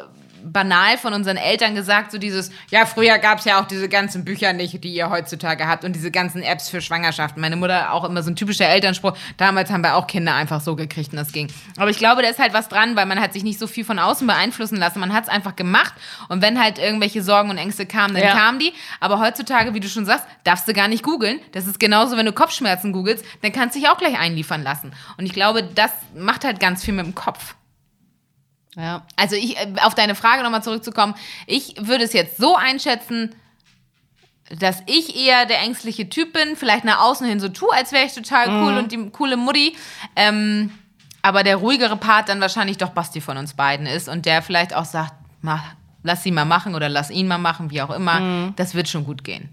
banal 0.51 0.97
von 0.97 1.13
unseren 1.13 1.37
Eltern 1.37 1.75
gesagt, 1.75 2.11
so 2.11 2.17
dieses, 2.17 2.51
ja, 2.69 2.85
früher 2.85 3.17
gab 3.17 3.39
es 3.39 3.45
ja 3.45 3.59
auch 3.61 3.65
diese 3.65 3.89
ganzen 3.89 4.23
Bücher 4.25 4.53
nicht, 4.53 4.83
die 4.83 4.93
ihr 4.93 5.09
heutzutage 5.09 5.67
habt 5.67 5.83
und 5.83 5.93
diese 5.93 6.11
ganzen 6.11 6.41
Apps 6.43 6.69
für 6.69 6.81
Schwangerschaften. 6.81 7.41
Meine 7.41 7.55
Mutter 7.55 7.91
auch 7.93 8.03
immer 8.03 8.21
so 8.23 8.31
ein 8.31 8.35
typischer 8.35 8.67
Elternspruch, 8.67 9.17
damals 9.37 9.71
haben 9.71 9.83
wir 9.83 9.95
auch 9.95 10.07
Kinder 10.07 10.35
einfach 10.35 10.61
so 10.61 10.75
gekriegt 10.75 11.11
und 11.11 11.17
das 11.17 11.31
ging. 11.31 11.47
Aber 11.77 11.89
ich 11.89 11.97
glaube, 11.97 12.21
da 12.21 12.29
ist 12.29 12.39
halt 12.39 12.53
was 12.53 12.69
dran, 12.69 12.95
weil 12.95 13.05
man 13.05 13.19
hat 13.19 13.33
sich 13.33 13.43
nicht 13.43 13.59
so 13.59 13.67
viel 13.67 13.83
von 13.85 13.99
außen 13.99 14.25
beeinflussen 14.27 14.77
lassen, 14.77 14.99
man 14.99 15.13
hat 15.13 15.23
es 15.23 15.29
einfach 15.29 15.55
gemacht 15.55 15.93
und 16.29 16.41
wenn 16.41 16.61
halt 16.61 16.77
irgendwelche 16.77 17.23
Sorgen 17.23 17.49
und 17.49 17.57
Ängste 17.57 17.85
kamen, 17.85 18.13
dann 18.13 18.23
Ja. 18.23 18.33
kamen 18.33 18.59
die. 18.59 18.73
Aber 18.99 19.19
heutzutage, 19.19 19.73
wie 19.73 19.79
du 19.79 19.87
schon 19.89 20.05
sagst, 20.05 20.25
darfst 20.43 20.67
du 20.67 20.73
gar 20.73 20.87
nicht 20.87 21.03
googeln. 21.03 21.39
Das 21.53 21.65
ist 21.67 21.79
genauso, 21.79 22.17
wenn 22.17 22.25
du 22.25 22.33
Kopfschmerzen 22.33 22.91
googelst, 22.91 23.25
dann 23.41 23.51
kannst 23.51 23.75
du 23.75 23.79
dich 23.79 23.89
auch 23.89 23.97
gleich 23.97 24.17
einliefern 24.19 24.63
lassen. 24.63 24.93
Und 25.17 25.25
ich 25.25 25.33
glaube, 25.33 25.63
das 25.63 25.91
macht 26.15 26.43
halt 26.45 26.59
ganz 26.59 26.83
viel 26.83 26.93
mit 26.93 27.05
dem 27.05 27.15
Kopf. 27.15 27.55
Ja. 28.75 29.05
Also 29.15 29.35
ich, 29.35 29.57
äh, 29.57 29.73
auf 29.81 29.95
deine 29.95 30.15
Frage 30.15 30.43
nochmal 30.43 30.63
zurückzukommen, 30.63 31.15
ich 31.47 31.75
würde 31.79 32.03
es 32.03 32.13
jetzt 32.13 32.37
so 32.37 32.55
einschätzen, 32.55 33.33
dass 34.59 34.83
ich 34.85 35.15
eher 35.15 35.45
der 35.45 35.59
ängstliche 35.61 36.07
Typ 36.09 36.33
bin, 36.33 36.55
vielleicht 36.55 36.85
nach 36.85 36.99
außen 36.99 37.27
hin 37.27 37.39
so 37.39 37.49
tue, 37.49 37.73
als 37.73 37.91
wäre 37.91 38.05
ich 38.05 38.13
total 38.13 38.63
cool 38.63 38.77
und 38.77 38.91
die 38.91 39.09
coole 39.09 39.37
Mutti. 39.37 39.75
Ähm, 40.15 40.71
aber 41.23 41.43
der 41.43 41.55
ruhigere 41.55 41.97
Part 41.97 42.29
dann 42.29 42.39
wahrscheinlich 42.39 42.77
doch 42.77 42.89
Basti 42.89 43.21
von 43.21 43.37
uns 43.37 43.55
beiden 43.55 43.87
ist 43.87 44.07
und 44.07 44.27
der 44.27 44.43
vielleicht 44.43 44.75
auch 44.75 44.85
sagt, 44.85 45.13
mach, 45.41 45.63
lass 46.03 46.21
sie 46.21 46.31
mal 46.31 46.45
machen 46.45 46.75
oder 46.75 46.87
lass 46.89 47.09
ihn 47.09 47.27
mal 47.27 47.39
machen, 47.39 47.71
wie 47.71 47.81
auch 47.81 47.89
immer. 47.89 48.51
Das 48.55 48.75
wird 48.75 48.87
schon 48.87 49.05
gut 49.05 49.23
gehen. 49.23 49.49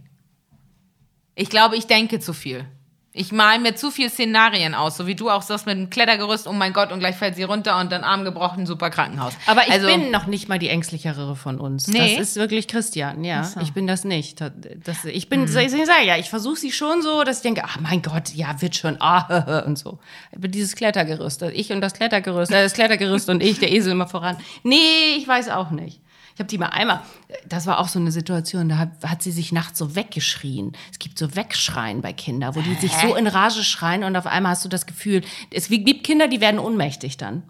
Ich 1.35 1.49
glaube, 1.49 1.77
ich 1.77 1.87
denke 1.87 2.21
zu 2.21 2.35
viel. 2.35 2.67
Ich 3.15 3.31
male 3.31 3.61
mir 3.61 3.75
zu 3.75 3.91
viel 3.91 4.09
Szenarien 4.09 4.75
aus, 4.75 4.97
so 4.97 5.07
wie 5.07 5.15
du 5.15 5.29
auch 5.29 5.43
sagst 5.43 5.67
mit 5.67 5.77
dem 5.77 5.91
Klettergerüst, 5.91 6.47
oh 6.47 6.53
mein 6.55 6.73
Gott, 6.73 6.93
und 6.93 6.99
gleich 7.01 7.17
fällt 7.17 7.37
sie 7.37 7.43
runter 7.43 7.79
und 7.79 7.93
dann 7.93 8.05
Arm 8.05 8.25
gebrochen, 8.25 8.65
super 8.65 8.89
Krankenhaus. 8.89 9.35
Aber 9.47 9.67
ich 9.67 9.73
also, 9.73 9.87
bin 9.87 10.11
noch 10.11 10.27
nicht 10.27 10.49
mal 10.49 10.59
die 10.59 10.69
ängstlichere 10.69 11.37
von 11.37 11.61
uns. 11.61 11.89
Nee? 11.89 12.17
Das 12.17 12.31
ist 12.31 12.37
wirklich 12.37 12.69
Christian, 12.69 13.23
ja. 13.23 13.45
so. 13.45 13.61
Ich 13.61 13.75
bin 13.75 13.87
das 13.87 14.05
nicht. 14.05 14.41
Das, 14.41 15.05
ich 15.05 15.29
bin, 15.29 15.45
ich 15.45 15.51
sage 15.53 16.07
ja, 16.07 16.17
ich 16.17 16.31
versuche 16.31 16.57
sie 16.57 16.73
schon 16.73 17.03
so, 17.03 17.23
dass 17.23 17.39
ich 17.39 17.43
denke, 17.43 17.63
ach 17.67 17.79
mein 17.81 18.01
Gott, 18.01 18.31
ja, 18.35 18.63
wird 18.63 18.77
schon, 18.77 18.97
ah, 19.01 19.63
und 19.67 19.79
so. 19.79 19.99
Aber 20.35 20.49
dieses 20.49 20.75
Klettergerüst, 20.75 21.43
ich 21.43 21.71
und 21.71 21.83
das 21.83 21.93
Klettergerüst, 21.93 22.51
äh, 22.51 22.63
das 22.63 22.73
Klettergerüst 22.73 23.29
und 23.29 23.43
ich, 23.43 23.59
der 23.59 23.73
Esel 23.73 23.93
immer 23.93 24.09
voran. 24.09 24.39
Nee, 24.63 25.17
ich 25.19 25.29
weiß 25.29 25.51
auch 25.51 25.71
nicht. 25.71 26.01
Ich 26.35 26.39
habe 26.41 26.49
die 26.49 26.59
mal 26.59 26.69
einmal, 26.69 27.03
das 27.47 27.67
war 27.67 27.79
auch 27.79 27.89
so 27.89 27.99
eine 27.99 28.11
Situation, 28.13 28.69
da 28.69 28.79
hat, 28.79 28.91
hat 29.05 29.23
sie 29.23 29.33
sich 29.33 29.53
nachts 29.53 29.79
so 29.79 29.95
weggeschrien. 29.95 30.73
Es 30.91 30.99
gibt 30.99 31.19
so 31.19 31.37
Wegschreien 31.37 32.01
bei 32.01 32.13
Kindern, 32.13 32.55
wo 32.55 32.61
die 32.61 32.75
sich 32.75 32.93
so 32.93 33.15
in 33.15 33.27
Rage 33.27 33.63
schreien 33.65 34.03
und 34.05 34.17
auf 34.17 34.27
einmal 34.27 34.53
hast 34.53 34.65
du 34.65 34.69
das 34.69 34.87
Gefühl, 34.87 35.23
es 35.51 35.69
gibt 35.69 36.05
Kinder, 36.05 36.29
die 36.29 36.41
werden 36.41 36.59
ohnmächtig 36.59 37.17
dann. 37.17 37.43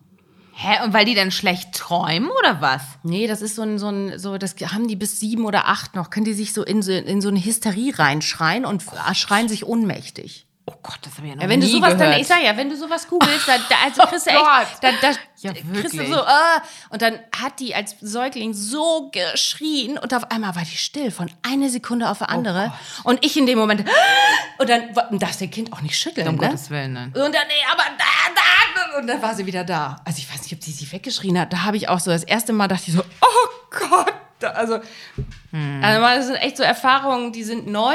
Hä, 0.55 0.85
und 0.85 0.92
weil 0.92 1.07
die 1.07 1.14
dann 1.14 1.31
schlecht 1.31 1.73
träumen 1.73 2.29
oder 2.40 2.61
was? 2.61 2.83
Nee, 3.03 3.27
das 3.27 3.40
ist 3.40 3.57
so 3.57 3.62
ein, 3.62 3.79
so 3.79 3.88
ein, 3.88 4.18
so, 4.18 4.37
das 4.37 4.55
haben 4.61 4.87
die 4.87 4.97
bis 4.97 5.18
sieben 5.18 5.47
oder 5.47 5.66
acht 5.68 5.95
noch, 5.95 6.11
können 6.11 6.27
die 6.27 6.35
sich 6.35 6.53
so 6.53 6.62
in 6.62 6.83
so, 6.83 6.92
in 6.92 7.23
so 7.23 7.29
eine 7.31 7.42
Hysterie 7.42 7.99
reinschreien 7.99 8.66
und 8.66 8.83
f- 8.83 9.16
schreien 9.16 9.49
sich 9.49 9.64
ohnmächtig. 9.64 10.47
Oh 10.64 10.75
Gott, 10.81 10.98
das 11.03 11.16
habe 11.16 11.27
ich 11.27 11.31
ja 11.31 11.37
noch 11.37 11.42
Ja, 11.42 11.48
wenn 11.48 11.61
du 11.61 11.66
nie 11.66 11.72
sowas 11.72 11.94
gehört. 11.94 12.12
dann, 12.14 12.20
ich 12.20 12.27
sag 12.27 12.42
ja, 12.42 12.57
wenn 12.57 12.70
du 12.70 12.77
sowas 12.77 13.09
googelst, 13.09 13.48
da, 13.48 13.57
da 13.68 13.75
also 13.85 14.03
kriegst 14.03 14.27
du 14.27 14.31
Oh 14.31 14.62
echt, 14.62 14.83
da, 14.85 14.90
da 15.01 15.11
Ja, 15.38 15.53
kriegst 15.53 15.94
du 15.98 16.07
so, 16.07 16.20
äh, 16.20 16.61
und 16.90 17.03
dann 17.03 17.18
hat 17.37 17.59
die 17.59 17.75
als 17.75 17.96
Säugling 18.01 18.55
so 18.55 19.11
geschrien 19.12 19.98
und 19.98 20.14
auf 20.14 20.31
einmal 20.31 20.55
war 20.55 20.62
die 20.62 20.77
still 20.77 21.11
von 21.11 21.29
einer 21.42 21.68
Sekunde 21.68 22.09
auf 22.09 22.18
die 22.18 22.25
Oh 22.25 22.33
andere 22.33 22.72
und 23.03 23.25
ich 23.25 23.37
in 23.37 23.46
dem 23.46 23.59
Moment, 23.59 23.85
und 24.59 24.68
dann 24.68 24.94
darfst 25.18 25.40
du 25.40 25.46
dein 25.46 25.51
Kind 25.51 25.72
auch 25.72 25.81
nicht 25.81 25.98
schütteln, 25.98 26.29
um 26.29 26.37
ne? 26.37 26.46
Gottes 26.46 26.70
Willen, 26.70 26.92
nein. 26.92 27.07
Und 27.09 27.14
dann, 27.14 27.46
nee, 27.48 27.64
aber 27.70 27.83
da, 27.98 28.05
da, 28.35 28.98
und 28.98 29.07
dann 29.07 29.20
war 29.20 29.35
sie 29.35 29.46
wieder 29.46 29.64
da. 29.64 29.96
Also 30.05 30.18
ich 30.18 30.33
weiß 30.33 30.42
nicht, 30.42 30.53
ob 30.55 30.62
sie 30.62 30.70
sie 30.70 30.90
weggeschrien 30.92 31.38
hat. 31.40 31.53
Da 31.53 31.62
habe 31.64 31.77
ich 31.77 31.88
auch 31.88 31.98
so, 31.98 32.11
das 32.11 32.25
erste 32.25 32.53
Mal 32.53 32.68
dachte 32.68 32.85
ich 32.87 32.94
so, 32.94 33.03
oh 33.03 33.79
Gott. 33.88 34.12
Also, 34.55 34.75
also 34.75 36.01
das 36.01 36.27
sind 36.27 36.35
echt 36.37 36.57
so 36.57 36.64
Erfahrungen, 36.64 37.33
die 37.33 37.44
sind 37.44 37.68
neu 37.68 37.94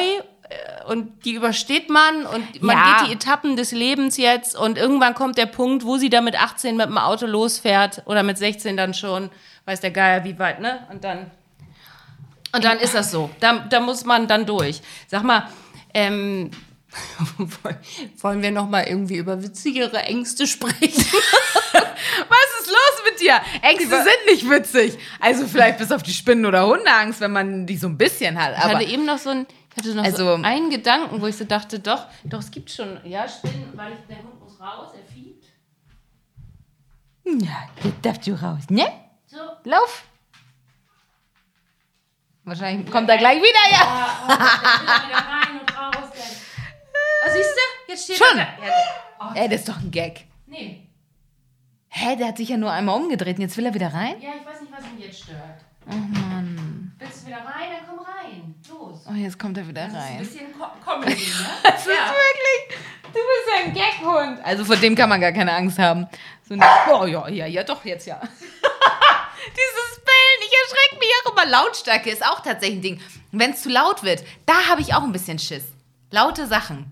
und 0.88 1.26
die 1.26 1.34
übersteht 1.34 1.90
man 1.90 2.26
und 2.26 2.62
man 2.62 2.78
Ja. 2.78 2.98
geht 3.00 3.08
die 3.10 3.14
Etappen 3.14 3.56
des 3.58 3.72
Lebens 3.72 4.18
jetzt 4.18 4.56
und 4.58 4.78
irgendwann 4.78 5.14
kommt 5.14 5.38
der 5.38 5.46
Punkt, 5.46 5.84
wo 5.84 5.98
sie 5.98 6.10
da 6.10 6.22
mit 6.22 6.40
18 6.42 6.78
mit 6.78 6.88
dem 6.88 6.98
Auto 6.98 7.26
losfährt 7.26 8.04
oder 8.06 8.24
mit 8.24 8.38
16 8.38 8.78
dann 8.78 8.94
schon, 8.94 9.30
weiß 9.66 9.82
der 9.82 9.92
Geier 9.92 10.24
wie 10.24 10.40
weit, 10.40 10.62
ne? 10.62 10.88
Und 10.92 11.04
dann 11.04 11.32
und 12.54 12.64
dann 12.64 12.80
ist 12.80 12.96
das 12.96 13.12
so. 13.12 13.30
Da, 13.42 13.66
da 13.70 13.82
muss 13.82 14.06
man 14.06 14.26
dann 14.28 14.46
durch. 14.46 14.82
Sag 15.08 15.24
mal, 15.24 15.50
ähm, 15.94 16.50
wollen 18.22 18.42
wir 18.42 18.52
noch 18.52 18.70
mal 18.70 18.84
irgendwie 18.88 19.18
über 19.18 19.44
witzigere 19.44 19.98
Ängste 20.04 20.48
sprechen? 20.48 21.06
Was 22.30 22.62
ist 22.62 22.68
los 22.68 23.04
mit 23.10 23.20
dir? 23.20 23.36
Ängste 23.62 23.90
sind 23.90 24.26
nicht 24.32 24.50
witzig. 24.50 24.98
Also 25.20 25.46
vielleicht 25.46 25.78
bis 25.78 25.92
auf 25.92 26.04
die 26.04 26.14
Spinnen- 26.14 26.46
oder 26.46 26.66
Hundeangst, 26.66 27.20
wenn 27.20 27.32
man 27.32 27.66
die 27.66 27.78
so 27.78 27.88
ein 27.88 27.98
bisschen 27.98 28.42
hat. 28.42 28.54
Ich 28.58 28.64
hatte 28.64 28.84
eben 28.86 29.06
noch 29.06 29.18
so 29.18 29.30
ein, 29.30 29.46
ich 29.80 29.84
hatte 29.86 29.96
noch 29.96 30.04
Also- 30.04 30.38
so 30.38 30.44
einen 30.44 30.70
Gedanken, 30.70 31.22
wo 31.22 31.28
ich 31.28 31.38
so 31.38 31.46
dachte, 31.46 31.80
doch, 31.80 32.08
doch, 32.24 32.40
es 32.40 32.50
gibt 32.52 32.70
schon, 32.72 33.00
ja, 33.06 33.28
Spinnen, 33.28 33.72
weil 33.76 33.94
ich, 33.94 34.00
der 34.08 34.18
Hund 34.18 34.40
muss 34.42 34.60
raus, 34.60 34.94
er 34.96 35.06
fiebt. 35.14 35.46
ja, 37.26 37.70
jetzt 37.84 38.06
darfst 38.06 38.26
du 38.28 38.34
raus, 38.34 38.64
ne? 38.70 38.86
So. 39.28 39.38
Lauf. 39.66 40.04
Wahrscheinlich 42.44 42.90
kommt 42.90 43.10
er 43.10 43.18
gleich 43.18 43.40
wieder, 43.42 43.72
ja. 43.72 44.28
Er 44.30 45.08
wieder 45.08 45.18
rein 45.18 45.60
und 45.60 45.78
raus. 45.78 46.10
Dann. 46.14 47.26
Ah, 47.26 47.30
siehst 47.34 47.50
du? 47.56 47.92
Jetzt 47.92 48.04
steht 48.06 48.18
Schon. 48.18 48.38
er. 48.38 48.48
Ja, 48.66 49.34
Ey, 49.36 49.50
das 49.50 49.60
ist 49.62 49.70
doch 49.70 49.78
ein 49.80 49.92
Gag. 49.92 50.26
nee. 50.46 50.84
Hä, 51.90 52.16
der 52.16 52.28
hat 52.28 52.38
sich 52.38 52.50
ja 52.50 52.58
nur 52.58 52.72
einmal 52.72 52.96
umgedreht 52.96 53.38
und 53.38 53.42
jetzt 53.42 53.58
will 53.58 53.66
er 53.66 53.74
wieder 53.74 53.92
rein? 53.92 54.22
Ja, 54.22 54.30
ich 54.40 54.46
weiß 54.46 54.62
nicht, 54.62 54.72
was 54.72 54.84
ihn 54.86 55.00
jetzt 55.00 55.24
stört. 55.24 55.66
Willst 55.88 57.22
du 57.24 57.28
wieder 57.28 57.38
rein? 57.38 57.70
Dann 57.72 57.88
komm 57.88 58.00
rein. 58.06 58.56
Los. 58.70 59.00
Oh, 59.10 59.14
jetzt 59.14 59.40
kommt 59.40 59.58
er 59.58 59.68
wieder 59.68 59.84
Ein 59.84 59.96
rein. 59.96 60.18
bisschen 60.20 60.48
Co 60.58 60.66
Comedy, 60.84 61.14
ne? 61.16 61.48
Das 61.64 61.80
ist 61.80 61.86
wirklich. 61.88 62.78
Du 63.04 63.14
bist 63.14 63.56
ein 63.66 63.74
Geckhund. 63.74 64.40
Also 64.46 64.66
vor 64.66 64.76
dem 64.76 64.96
kann 64.96 65.10
man 65.10 65.22
gar 65.22 65.32
keine 65.32 65.54
Angst 65.54 65.80
haben. 65.80 66.08
So 66.48 66.54
ein, 66.56 66.64
oh 66.92 67.06
ja, 67.06 67.28
ja, 67.30 67.46
ja, 67.46 67.64
doch, 67.64 67.84
jetzt 67.86 68.06
ja. 68.06 68.20
Dieses 68.22 70.04
Bellen, 70.04 70.42
ich 70.42 70.54
erschrecke 70.64 71.00
mich 71.00 71.10
auch 71.26 71.32
immer. 71.32 71.46
Lautstärke 71.46 72.10
ist 72.10 72.26
auch 72.26 72.42
tatsächlich 72.42 72.80
ein 72.80 72.82
Ding. 72.82 73.02
Wenn 73.32 73.52
es 73.52 73.62
zu 73.64 73.70
laut 73.70 74.04
wird, 74.04 74.24
da 74.46 74.54
habe 74.70 74.82
ich 74.82 74.94
auch 74.94 75.04
ein 75.04 75.12
bisschen 75.14 75.40
Schiss. 75.40 75.64
Laute 76.12 76.48
Sachen. 76.48 76.92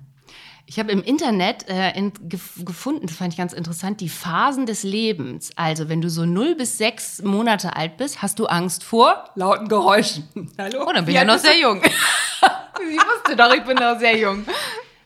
Ich 0.68 0.80
habe 0.80 0.92
im 0.92 1.04
Internet 1.04 1.70
äh, 1.70 1.92
in, 1.96 2.12
gef 2.28 2.66
gefunden, 2.66 3.06
das 3.06 3.18
fand 3.18 3.34
ich 3.34 3.38
ganz 3.38 3.54
interessant, 3.54 4.02
die 4.02 4.10
Phasen 4.10 4.66
des 4.66 4.82
Lebens. 4.82 5.52
Also, 5.56 5.90
wenn 5.90 6.02
du 6.02 6.10
so 6.10 6.26
0 6.26 6.56
bis 6.56 6.80
6 6.80 7.22
Monate 7.22 7.76
alt 7.76 7.98
bist, 7.98 8.24
hast 8.24 8.40
du 8.40 8.48
Angst 8.48 8.84
vor 8.84 9.30
lauten 9.36 9.68
Geräuschen. 9.68 10.28
Hallo? 10.58 10.86
Oh, 10.88 10.92
dann 10.92 11.06
bin 11.06 11.14
ich 11.14 11.22
ja 11.22 11.26
noch 11.26 11.38
sehr 11.38 11.58
jung. 11.58 11.84
ich 11.84 12.98
wusste 12.98 13.36
doch, 13.36 13.54
ich 13.54 13.64
bin 13.64 13.78
noch 13.78 14.00
sehr 14.00 14.18
jung. 14.18 14.46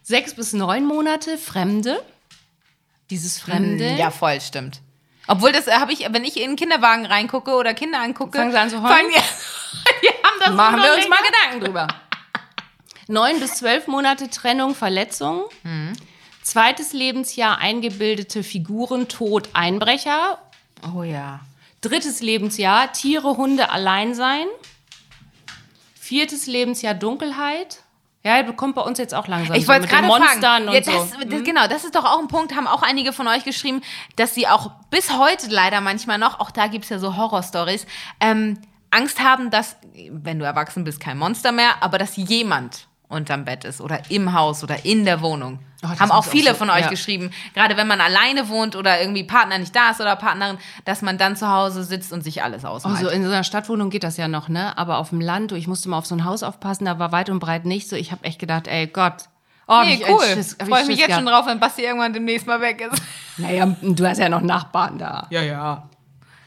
6 0.03 0.35
bis 0.35 0.53
9 0.53 0.85
Monate 0.85 1.37
Fremde. 1.37 2.01
Dieses 3.09 3.37
Fremde. 3.39 3.95
Ja, 3.97 4.11
voll, 4.11 4.39
stimmt. 4.39 4.79
Obwohl, 5.27 5.51
das 5.51 5.67
habe 5.67 5.91
ich, 5.91 6.07
wenn 6.11 6.23
ich 6.23 6.37
in 6.37 6.43
einen 6.49 6.55
Kinderwagen 6.55 7.05
reingucke 7.05 7.51
oder 7.51 7.73
Kinder 7.73 7.99
angucke, 7.99 8.37
Fangen 8.37 8.51
sie 8.51 8.57
an 8.59 8.69
zu 8.69 8.81
heulen? 8.81 8.95
fangen 8.95 9.09
die, 9.09 10.07
die 10.07 10.07
haben 10.07 10.39
das 10.39 10.53
Machen 10.55 10.81
wir 10.81 10.93
uns 10.93 11.03
länger. 11.03 11.09
mal 11.09 11.21
Gedanken 11.23 11.65
drüber. 11.65 11.87
9 13.09 13.39
bis 13.39 13.55
12 13.55 13.87
Monate 13.87 14.29
Trennung, 14.29 14.75
Verletzung. 14.75 15.43
Zweites 16.43 16.93
Lebensjahr 16.93 17.57
eingebildete 17.57 18.43
Figuren, 18.43 19.07
Tod, 19.07 19.49
Einbrecher. 19.53 20.37
Oh 20.95 21.01
ja. 21.01 21.39
Drittes 21.81 22.21
Lebensjahr 22.21 22.93
Tiere, 22.93 23.35
Hunde, 23.35 23.71
Alleinsein. 23.71 24.45
Viertes 25.99 26.45
Lebensjahr 26.45 26.93
Dunkelheit. 26.93 27.79
Ja, 28.23 28.43
kommt 28.51 28.75
bei 28.75 28.81
uns 28.81 28.99
jetzt 28.99 29.15
auch 29.15 29.27
langsam. 29.27 29.55
Ich 29.55 29.63
so 29.63 29.69
wollte 29.69 29.81
mit 29.81 29.91
den 29.91 29.95
gerade 29.95 30.07
Monstern 30.07 30.41
fragen. 30.41 30.67
und 30.67 30.73
Ja, 30.73 30.83
so. 30.83 30.91
das, 30.91 31.29
das, 31.29 31.43
Genau, 31.43 31.67
das 31.67 31.85
ist 31.85 31.95
doch 31.95 32.05
auch 32.05 32.19
ein 32.19 32.27
Punkt, 32.27 32.55
haben 32.55 32.67
auch 32.67 32.83
einige 32.83 33.13
von 33.13 33.27
euch 33.27 33.43
geschrieben, 33.43 33.81
dass 34.17 34.35
sie 34.35 34.47
auch 34.47 34.71
bis 34.91 35.17
heute 35.17 35.47
leider 35.47 35.81
manchmal 35.81 36.17
noch, 36.19 36.39
auch 36.39 36.51
da 36.51 36.67
gibt 36.67 36.83
es 36.83 36.89
ja 36.89 36.99
so 36.99 37.15
Horrorstories, 37.15 37.87
ähm, 38.19 38.59
Angst 38.91 39.19
haben, 39.21 39.49
dass, 39.49 39.77
wenn 40.11 40.37
du 40.37 40.45
erwachsen 40.45 40.83
bist, 40.83 40.99
kein 40.99 41.17
Monster 41.17 41.51
mehr, 41.51 41.81
aber 41.81 41.97
dass 41.97 42.17
jemand 42.17 42.88
unterm 43.09 43.43
Bett 43.43 43.65
ist 43.65 43.81
oder 43.81 43.99
im 44.09 44.33
Haus 44.33 44.63
oder 44.63 44.85
in 44.85 45.03
der 45.03 45.21
Wohnung. 45.21 45.59
Oh, 45.83 45.87
haben 45.87 46.11
auch 46.11 46.17
muss 46.17 46.27
auch 46.27 46.31
viele 46.31 46.51
so- 46.51 46.55
von 46.57 46.69
euch 46.69 46.81
ja. 46.81 46.89
geschrieben, 46.89 47.31
gerade 47.53 47.75
wenn 47.77 47.87
man 47.87 48.01
alleine 48.01 48.49
wohnt 48.49 48.75
oder 48.75 48.99
irgendwie 49.01 49.23
Partner 49.23 49.57
nicht 49.57 49.75
da 49.75 49.89
ist 49.91 49.99
oder 50.01 50.15
Partnerin, 50.15 50.57
dass 50.85 51.01
man 51.01 51.17
dann 51.17 51.35
zu 51.35 51.49
Hause 51.49 51.83
sitzt 51.83 52.11
und 52.13 52.23
sich 52.23 52.43
alles 52.43 52.65
ausmalt. 52.65 52.97
Also 52.97 53.09
in 53.09 53.23
so 53.23 53.29
einer 53.31 53.43
Stadtwohnung 53.43 53.89
geht 53.89 54.03
das 54.03 54.15
ja 54.17 54.27
noch, 54.27 54.47
ne? 54.49 54.77
Aber 54.77 54.97
auf 54.99 55.09
dem 55.09 55.21
Land, 55.21 55.51
du, 55.51 55.55
ich 55.55 55.67
musste 55.67 55.89
mal 55.89 55.97
auf 55.97 56.05
so 56.05 56.15
ein 56.15 56.23
Haus 56.25 56.43
aufpassen, 56.43 56.85
da 56.85 56.99
war 56.99 57.11
weit 57.11 57.29
und 57.29 57.39
breit 57.39 57.65
nicht 57.65 57.89
so. 57.89 57.95
Ich 57.95 58.11
habe 58.11 58.23
echt 58.25 58.39
gedacht, 58.39 58.67
ey 58.67 58.87
Gott. 58.87 59.23
Oh, 59.67 59.81
nee, 59.85 59.95
ich 59.95 60.09
cool. 60.09 60.21
echt 60.23 60.33
Schiss- 60.35 60.57
hab 60.59 60.67
Freue 60.67 60.85
mich 60.85 60.97
Schiss 60.97 61.07
jetzt 61.07 61.15
schon 61.15 61.25
gehabt. 61.25 61.43
drauf, 61.45 61.51
wenn 61.51 61.59
Basti 61.59 61.83
irgendwann 61.83 62.11
demnächst 62.13 62.45
mal 62.47 62.61
weg 62.61 62.81
ist. 62.91 63.01
Naja, 63.37 63.73
du 63.81 64.05
hast 64.05 64.17
ja 64.17 64.27
noch 64.27 64.41
Nachbarn 64.41 64.97
da. 64.97 65.25
Ja, 65.29 65.41
ja. 65.41 65.87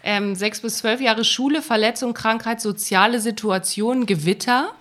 Ähm, 0.04 0.34
sechs 0.34 0.60
bis 0.60 0.76
zwölf 0.78 1.00
Jahre 1.00 1.24
Schule, 1.24 1.62
Verletzung, 1.62 2.12
Krankheit, 2.12 2.60
soziale 2.60 3.18
Situation, 3.20 4.04
Gewitter. 4.04 4.72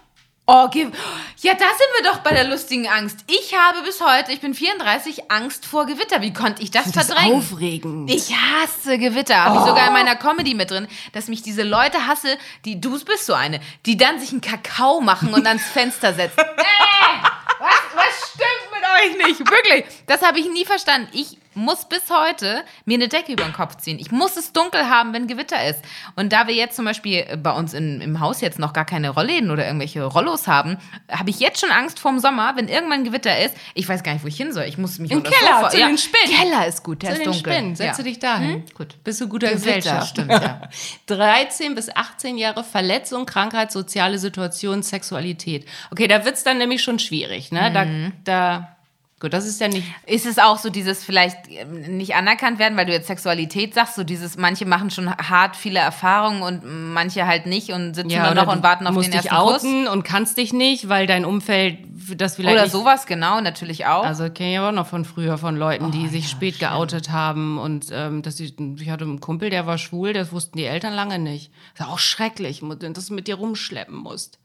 Oh, 0.53 0.69
ja, 0.73 1.53
da 1.53 1.65
sind 1.65 2.03
wir 2.03 2.11
doch 2.11 2.17
bei 2.19 2.31
der 2.31 2.43
lustigen 2.43 2.85
Angst. 2.89 3.19
Ich 3.27 3.55
habe 3.57 3.83
bis 3.83 4.01
heute, 4.01 4.33
ich 4.33 4.41
bin 4.41 4.53
34, 4.53 5.31
Angst 5.31 5.65
vor 5.65 5.85
Gewitter. 5.85 6.21
Wie 6.21 6.33
konnte 6.33 6.61
ich 6.61 6.71
das 6.71 6.91
Das 6.91 7.05
ist 7.07 7.13
verdrängen? 7.13 7.37
aufregend. 7.37 8.11
Ich 8.11 8.35
hasse 8.35 8.97
Gewitter. 8.97 9.45
Habe 9.45 9.59
ich 9.59 9.65
sogar 9.65 9.87
in 9.87 9.93
meiner 9.93 10.17
Comedy 10.17 10.53
mit 10.53 10.69
drin, 10.69 10.89
dass 11.13 11.29
mich 11.29 11.41
diese 11.41 11.63
Leute 11.63 12.05
hasse, 12.05 12.37
die, 12.65 12.81
du 12.81 12.99
bist 13.05 13.25
so 13.27 13.33
eine, 13.33 13.61
die 13.85 13.95
dann 13.95 14.19
sich 14.19 14.31
einen 14.33 14.41
Kakao 14.41 14.99
machen 14.99 15.33
und 15.33 15.47
ans 15.47 15.63
Fenster 15.63 16.13
setzen. 16.13 16.39
äh, 16.39 17.23
was, 17.59 17.81
was 17.95 18.31
stimmt 18.33 18.71
mit 18.73 19.21
euch 19.23 19.27
nicht? 19.27 19.39
Wirklich. 19.49 19.85
Das 20.07 20.21
habe 20.21 20.37
ich 20.39 20.49
nie 20.51 20.65
verstanden. 20.65 21.07
Ich 21.13 21.37
muss 21.53 21.87
bis 21.89 22.03
heute 22.09 22.63
mir 22.85 22.95
eine 22.95 23.07
Decke 23.07 23.31
über 23.33 23.43
den 23.43 23.53
Kopf 23.53 23.77
ziehen. 23.77 23.99
Ich 23.99 24.11
muss 24.11 24.37
es 24.37 24.53
dunkel 24.53 24.89
haben, 24.89 25.13
wenn 25.13 25.27
Gewitter 25.27 25.67
ist. 25.67 25.79
Und 26.15 26.31
da 26.33 26.47
wir 26.47 26.53
jetzt 26.55 26.75
zum 26.75 26.85
Beispiel 26.85 27.25
bei 27.41 27.51
uns 27.51 27.73
in, 27.73 28.01
im 28.01 28.19
Haus 28.19 28.41
jetzt 28.41 28.59
noch 28.59 28.73
gar 28.73 28.85
keine 28.85 29.09
Rollläden 29.09 29.51
oder 29.51 29.65
irgendwelche 29.65 30.03
Rollos 30.03 30.47
haben, 30.47 30.77
habe 31.11 31.29
ich 31.29 31.39
jetzt 31.39 31.59
schon 31.59 31.71
Angst 31.71 31.99
vorm 31.99 32.19
Sommer, 32.19 32.53
wenn 32.55 32.67
irgendwann 32.67 33.03
Gewitter 33.03 33.37
ist. 33.43 33.55
Ich 33.73 33.87
weiß 33.89 34.03
gar 34.03 34.13
nicht, 34.13 34.23
wo 34.23 34.27
ich 34.27 34.37
hin 34.37 34.53
soll. 34.53 34.63
Ich 34.63 34.77
muss 34.77 34.97
mich 34.99 35.11
Im 35.11 35.23
Keller, 35.23 35.57
Sofa- 35.57 35.69
zu 35.69 35.77
den 35.77 35.97
Spinnen. 35.97 36.37
Keller 36.37 36.67
ist 36.67 36.83
gut, 36.83 37.01
der 37.03 37.09
Zu 37.09 37.15
ist 37.15 37.19
den 37.25 37.31
dunkel. 37.33 37.53
Spinnen, 37.53 37.75
setze 37.75 38.01
Ja. 38.01 38.07
dich 38.07 38.19
dahin. 38.19 38.63
Gut. 38.73 39.03
Bist 39.03 39.19
du 39.21 39.27
guter 39.27 39.51
Gesellschaft. 39.51 40.09
stimmt, 40.09 40.31
ja. 40.31 40.61
13 41.07 41.75
bis 41.75 41.89
18 41.95 42.37
Jahre 42.37 42.63
Verletzung, 42.63 43.25
Krankheit, 43.25 43.71
soziale 43.71 44.17
Situation, 44.19 44.83
Sexualität. 44.83 45.65
Okay, 45.91 46.07
da 46.07 46.25
wird's 46.25 46.43
dann 46.43 46.57
nämlich 46.57 46.81
schon 46.81 46.99
schwierig, 46.99 47.51
ne? 47.51 47.69
Mhm. 47.69 48.13
Da, 48.23 48.59
da, 48.59 48.77
gut, 49.21 49.31
das 49.33 49.45
ist 49.45 49.61
ja 49.61 49.69
nicht. 49.69 49.87
Ist 50.05 50.25
es 50.25 50.37
auch 50.37 50.57
so 50.57 50.69
dieses 50.69 51.05
vielleicht 51.05 51.37
ähm, 51.47 51.97
nicht 51.97 52.15
anerkannt 52.15 52.59
werden, 52.59 52.77
weil 52.77 52.85
du 52.85 52.91
jetzt 52.91 53.07
Sexualität 53.07 53.73
sagst, 53.73 53.95
so 53.95 54.03
dieses, 54.03 54.37
manche 54.37 54.65
machen 54.65 54.89
schon 54.89 55.09
hart 55.15 55.55
viele 55.55 55.79
Erfahrungen 55.79 56.41
und 56.41 56.93
manche 56.93 57.25
halt 57.25 57.45
nicht 57.45 57.71
und 57.71 57.93
sitzen 57.93 58.09
dann 58.09 58.33
oder 58.33 58.45
noch 58.45 58.53
und 58.53 58.63
warten 58.63 58.87
auf 58.87 58.93
musst 58.93 59.07
den 59.07 59.21
dich 59.21 59.31
ersten 59.31 59.47
Kuss. 59.47 59.63
outen 59.63 59.87
und 59.87 60.03
kannst 60.03 60.37
dich 60.37 60.51
nicht, 60.51 60.89
weil 60.89 61.07
dein 61.07 61.23
Umfeld 61.23 61.77
das 62.17 62.35
vielleicht 62.35 62.57
Oder 62.57 62.67
sowas, 62.67 63.05
genau, 63.05 63.39
natürlich 63.41 63.85
auch. 63.85 64.03
Also 64.03 64.29
kenne 64.29 64.51
ich 64.51 64.57
aber 64.57 64.69
auch 64.69 64.73
noch 64.73 64.87
von 64.87 65.05
früher 65.05 65.37
von 65.37 65.55
Leuten, 65.55 65.85
Oh, 65.85 65.89
die 65.89 66.07
sich 66.07 66.29
spät 66.29 66.59
geoutet 66.59 67.11
haben 67.11 67.59
und 67.59 67.87
ähm, 67.91 68.23
dass 68.23 68.39
ich, 68.39 68.55
ich 68.59 68.89
hatte 68.89 69.05
einen 69.05 69.21
Kumpel, 69.21 69.49
der 69.49 69.67
war 69.67 69.77
schwul, 69.77 70.13
das 70.13 70.31
wussten 70.31 70.57
die 70.57 70.65
Eltern 70.65 70.93
lange 70.93 71.19
nicht. 71.19 71.51
Das 71.77 71.87
ist 71.87 71.93
auch 71.93 71.99
schrecklich, 71.99 72.61
dass 72.93 73.05
du 73.05 73.13
mit 73.13 73.27
dir 73.27 73.35
rumschleppen 73.35 73.95
musst. 73.95 74.40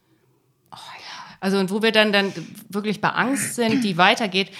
Also 1.41 1.59
und 1.59 1.71
wo 1.71 1.83
wir 1.83 1.93
dann 1.93 2.13
dann 2.13 2.33
wirklich 2.69 3.01
bei 3.01 3.11
Angst 3.11 3.55
sind, 3.55 3.83
die 3.83 3.97
weitergeht. 3.97 4.51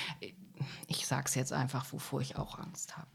Ich 0.89 1.07
sag's 1.07 1.35
jetzt 1.35 1.53
einfach, 1.53 1.85
wovor 1.93 2.21
ich 2.21 2.37
auch 2.37 2.59
Angst 2.59 2.97
habe. 2.97 3.09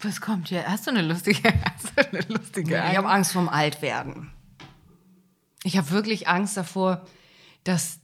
Was 0.00 0.20
kommt 0.20 0.48
hier? 0.48 0.64
Hast 0.66 0.86
du 0.86 0.90
eine 0.90 1.02
lustige, 1.02 1.42
hast 1.74 1.96
du 1.96 2.08
eine 2.08 2.20
lustige 2.28 2.76
Ich 2.76 2.96
habe 2.96 3.08
Angst 3.08 3.32
vorm 3.32 3.48
Altwerden. 3.48 4.30
Ich 5.62 5.78
habe 5.78 5.90
wirklich 5.90 6.28
Angst 6.28 6.56
davor, 6.56 7.06
dass, 7.64 8.00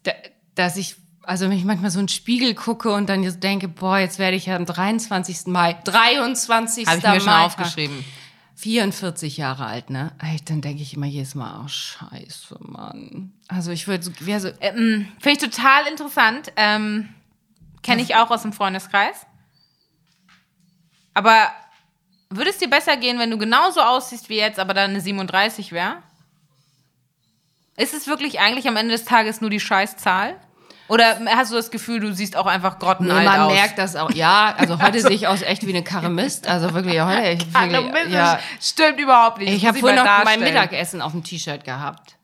dass 0.55 0.77
ich, 0.79 0.97
also 1.23 1.45
wenn 1.45 1.53
ich 1.53 1.65
manchmal 1.65 1.91
so 1.91 2.01
in 2.01 2.07
den 2.07 2.09
Spiegel 2.09 2.55
gucke 2.55 2.91
und 2.93 3.09
dann 3.09 3.23
denke, 3.41 3.69
boah, 3.69 3.99
jetzt 3.99 4.19
werde 4.19 4.37
ich 4.37 4.47
ja 4.47 4.57
am 4.57 4.65
23. 4.65 5.47
Mai, 5.47 5.75
23. 5.85 6.87
Habe 6.87 6.99
ich 6.99 7.05
mir 7.05 7.21
schon 7.21 7.27
Mai, 7.27 7.45
aufgeschrieben. 7.45 8.03
44 8.61 9.39
Jahre 9.39 9.65
alt, 9.67 9.89
ne? 9.91 10.13
Ey, 10.23 10.37
Dann 10.45 10.61
denke 10.61 10.83
ich 10.83 10.95
immer 10.95 11.07
jedes 11.07 11.35
Mal, 11.35 11.63
oh 11.65 11.69
scheiße, 11.69 12.59
Mann. 12.61 13.33
Also 13.49 13.71
ich 13.71 13.89
würde 13.89 14.13
wäre 14.21 14.41
so, 14.41 14.49
Ähm, 14.61 15.09
Finde 15.19 15.31
ich 15.31 15.39
total 15.39 15.87
interessant. 15.87 16.53
Ähm, 16.57 17.09
Kenne 17.83 18.03
ich 18.03 18.17
auch 18.17 18.31
aus 18.31 18.43
dem 18.43 18.53
Freundeskreis. 18.53 19.27
Aber 21.15 21.51
würde 22.29 22.51
es 22.51 22.59
dir 22.59 22.69
besser 22.69 22.97
gehen, 22.97 23.19
wenn 23.19 23.31
du 23.31 23.39
genauso 23.39 23.81
aussiehst 23.81 24.29
wie 24.29 24.37
jetzt, 24.37 24.59
aber 24.59 24.75
dann 24.75 24.91
eine 24.91 25.01
37 25.01 25.73
wäre? 25.73 26.03
Ist 27.77 27.95
es 27.95 28.07
wirklich 28.07 28.41
eigentlich 28.41 28.69
am 28.69 28.77
Ende 28.77 28.93
des 28.93 29.07
Tages 29.07 29.41
nur 29.41 29.49
die 29.49 29.59
Scheißzahl? 29.61 30.39
Oder 30.91 31.19
hast 31.27 31.53
du 31.53 31.57
das 31.57 31.71
Gefühl, 31.71 32.01
du 32.01 32.13
siehst 32.13 32.37
auch 32.37 32.47
einfach 32.47 32.75
Nee, 32.81 32.85
grottenalt 32.85 33.25
man 33.25 33.41
aus? 33.43 33.53
merkt 33.53 33.79
das 33.79 33.95
auch. 33.97 34.11
Ja, 34.11 34.55
also 34.59 34.83
heute 34.83 35.01
sehe 35.01 35.13
ich 35.13 35.29
aus 35.29 35.41
echt 35.43 35.65
wie 35.65 35.71
eine 35.71 35.85
Karre 35.85 36.11
Mist. 36.11 36.49
Also 36.49 36.75
wirklich, 36.75 37.01
heute, 37.01 37.29
ich, 37.31 37.55
wirklich, 37.55 38.13
ja, 38.13 38.39
Stimmt 38.61 38.99
überhaupt 38.99 39.39
nicht. 39.39 39.53
ich 39.53 39.67
habe 39.67 39.79
vorhin 39.79 39.97
noch 39.99 40.05
mal 40.05 40.25
mein 40.25 40.41
darstellen. 40.41 40.55
Mittagessen 40.55 41.01
auf 41.01 41.13
dem 41.13 41.23
T-Shirt 41.23 41.65
gehabt. 41.65 42.17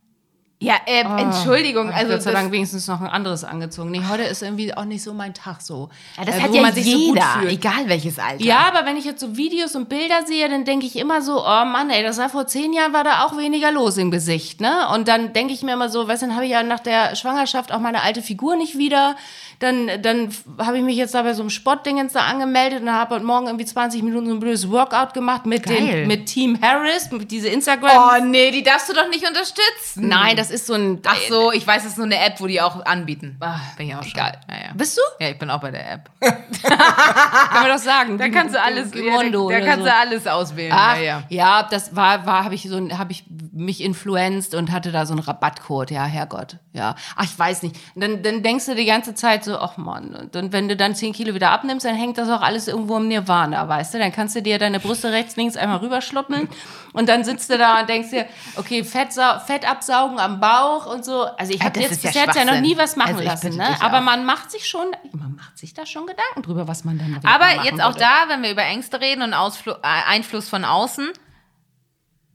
Ja, 0.59 0.77
äh, 0.87 1.03
Entschuldigung. 1.03 1.91
Also 1.91 2.13
Gott 2.13 2.23
sei 2.23 2.33
Dank 2.33 2.51
wenigstens 2.51 2.89
noch 2.89 3.03
ein 3.03 3.09
anderes 3.09 3.45
angezogen. 3.45 3.91
Nee, 3.91 4.01
heute 4.09 4.23
ist 4.23 4.43
irgendwie 4.43 4.75
auch 4.75 4.87
nicht 4.87 5.03
so 5.03 5.13
mein 5.13 5.35
Tag 5.35 5.61
so. 5.61 5.91
ja, 6.17 6.25
das 6.25 6.37
äh, 6.37 6.41
hat 6.41 6.55
ja 6.55 6.73
so 6.73 6.81
jeder, 6.81 7.23
fühlt. 7.41 7.53
egal 7.53 7.89
welches 7.89 8.19
Alter. 8.19 8.43
Ja, 8.43 8.61
aber 8.73 8.87
wenn 8.87 8.97
ich 8.97 9.05
jetzt 9.05 9.21
so 9.21 9.37
Videos 9.37 9.77
und 9.77 9.91
Bilder 9.91 10.25
sehe, 10.25 10.49
dann 10.49 10.65
denke 10.65 10.87
ich 10.87 10.97
immer 10.97 11.21
so, 11.21 11.43
oh 11.43 11.65
Mann, 11.67 11.91
ey, 11.91 12.03
das 12.03 12.17
war 12.17 12.31
vor 12.31 12.47
zehn 12.47 12.73
Jahren, 12.73 12.95
war 12.95 13.05
da 13.05 13.27
auch 13.27 13.37
weniger 13.37 13.71
los 13.71 13.99
im 13.99 14.11
Gesicht, 14.11 14.63
ne? 14.63 14.89
Und 14.95 15.09
dann 15.09 15.35
denke 15.35 15.53
ich 15.53 15.63
mir 15.63 15.75
immer 15.75 15.91
so, 15.91 16.09
weißt 16.09 16.23
du, 16.23 16.27
dann 16.29 16.37
habe 16.37 16.47
ich 16.47 16.53
ja 16.53 16.63
nach 16.63 16.81
der 16.81 17.17
Schwangerschaft 17.17 17.71
auch 17.71 17.81
meine 17.81 18.03
alte 18.03 18.23
Figur 18.23 18.57
nicht 18.57 18.79
wieder. 18.79 19.15
Dann, 19.59 20.03
dann 20.03 20.31
habe 20.59 20.79
ich 20.79 20.85
mich 20.85 20.97
jetzt 20.97 21.15
da 21.15 21.23
bei 21.23 21.33
so 21.33 21.43
einem 21.43 21.51
Sportdingens 21.51 22.13
da 22.13 22.21
angemeldet 22.21 22.83
und 22.83 22.93
habe 22.93 23.15
heute 23.15 23.25
Morgen 23.25 23.47
irgendwie 23.47 23.65
20 23.65 24.03
Minuten 24.03 24.27
so 24.27 24.35
ein 24.35 24.41
blödes 24.41 24.71
Workout 24.71 25.15
gemacht 25.15 25.47
mit, 25.47 25.65
Geil. 25.65 25.77
den, 25.77 26.09
mit 26.09 26.27
Team 26.27 26.59
Harris, 26.61 27.11
mit 27.11 27.31
diese 27.31 27.49
Instagram. 27.49 27.91
Oh 27.97 28.25
nee, 28.25 28.51
die 28.51 28.63
darfst 28.63 28.89
du 28.89 28.93
doch 28.93 29.09
nicht 29.09 29.27
unterstützen. 29.27 30.09
Nein, 30.09 30.37
das 30.37 30.51
ist 30.51 30.67
so 30.67 30.75
ein. 30.75 31.01
Ach 31.07 31.17
so, 31.29 31.53
ich 31.53 31.67
weiß, 31.67 31.85
es 31.85 31.93
ist 31.93 31.97
nur 31.97 32.07
eine 32.07 32.19
App, 32.19 32.41
wo 32.41 32.47
die 32.47 32.61
auch 32.61 32.85
anbieten. 32.85 33.37
Ah, 33.41 33.59
bin 33.77 33.89
ich 33.89 33.95
auch 33.95 34.03
schon. 34.03 34.13
egal. 34.13 34.41
Ja, 34.49 34.55
ja. 34.55 34.73
Bist 34.75 34.99
du? 34.99 35.25
Ja, 35.25 35.31
ich 35.31 35.39
bin 35.39 35.51
auch 35.51 35.61
bei 35.61 35.71
der 35.71 35.93
App. 35.93 36.11
Kann 36.21 37.63
man 37.63 37.69
doch 37.71 37.83
sagen. 37.83 38.19
Da 38.19 38.29
kannst 38.29 38.55
du 38.55 38.61
alles, 38.61 38.91
Gimondo 38.91 39.51
ja, 39.51 39.59
da, 39.59 39.65
da 39.65 39.71
kannst 39.71 39.85
so. 39.85 39.91
du 39.91 39.97
alles 39.97 40.27
auswählen. 40.27 40.73
Ach, 40.75 40.97
ja, 40.97 41.03
ja. 41.03 41.23
ja, 41.29 41.63
das 41.63 41.97
war, 41.97 42.27
war, 42.27 42.45
habe 42.45 42.55
ich 42.55 42.69
so, 42.69 42.77
habe 42.91 43.13
ich 43.13 43.25
mich 43.53 43.83
influenced 43.83 44.55
und 44.55 44.71
hatte 44.73 44.93
da 44.93 45.07
so 45.07 45.15
einen 45.15 45.23
Rabattcode. 45.23 45.91
Ja, 45.91 46.05
Herrgott, 46.05 46.59
ja. 46.73 46.95
Ach, 47.17 47.25
ich 47.25 47.39
weiß 47.39 47.63
nicht. 47.63 47.77
Dann, 47.95 48.23
dann 48.23 48.43
denkst 48.43 48.67
du 48.67 48.75
die 48.75 48.85
ganze 48.85 49.15
Zeit 49.15 49.46
so, 49.47 49.59
ach 49.59 49.79
Mann. 49.79 50.15
Und 50.35 50.53
wenn 50.53 50.69
du 50.69 50.77
dann 50.77 50.95
10 50.95 51.15
Kilo 51.15 51.35
wieder 51.35 51.51
abnimmst, 51.51 51.87
dann 51.87 51.95
hängt 51.95 52.19
das 52.19 52.29
auch 52.29 52.43
alles 52.43 52.69
irgendwo 52.69 52.99
im 52.99 53.09
Nirvana, 53.09 53.67
weißt 53.67 53.95
du? 53.95 53.99
Dann 53.99 54.13
kannst 54.13 54.37
du 54.37 54.43
dir 54.43 54.59
deine 54.59 54.79
Brüste 54.79 55.11
rechts, 55.13 55.37
links 55.37 55.57
einmal 55.57 55.79
rüberschluppen 55.79 56.49
und 56.93 57.09
dann 57.09 57.25
sitzt 57.25 57.49
du 57.49 57.57
da 57.57 57.81
und 57.81 57.89
denkst 57.89 58.11
dir, 58.11 58.27
okay, 58.57 58.85
Fett, 58.85 59.15
Fett 59.47 59.69
absaugen 59.69 60.19
am 60.19 60.39
Bauch 60.41 60.87
und 60.87 61.05
so. 61.05 61.23
Also 61.39 61.53
ich 61.55 61.63
habe 61.63 61.81
jetzt 61.81 61.93
ist 61.93 62.05
ja 62.05 62.11
bis 62.11 62.21
jetzt 62.21 62.37
ja 62.37 62.45
noch 62.45 62.61
nie 62.61 62.77
was 62.77 62.97
machen 62.97 63.15
Also 63.15 63.25
lassen, 63.25 63.57
ne? 63.57 63.77
Aber 63.81 64.01
man 64.01 64.27
macht 64.27 64.51
sich 64.51 64.69
schon, 64.69 64.87
man 65.13 65.35
macht 65.37 65.57
sich 65.57 65.73
da 65.73 65.87
schon 65.87 66.07
Gedanken 66.07 66.43
drüber, 66.43 66.69
was 66.69 66.85
man 66.85 66.99
dann 66.99 67.19
Aber 67.25 67.65
jetzt 67.65 67.81
auch 67.81 67.95
würde. 67.95 68.01
da, 68.01 68.29
wenn 68.29 68.43
wir 68.43 68.51
über 68.51 68.65
Ängste 68.65 69.01
reden 69.01 69.23
und 69.23 69.33
Ausflu 69.35 69.73
äh, 69.73 69.77
Einfluss 69.83 70.49
von 70.49 70.65
außen, 70.65 71.09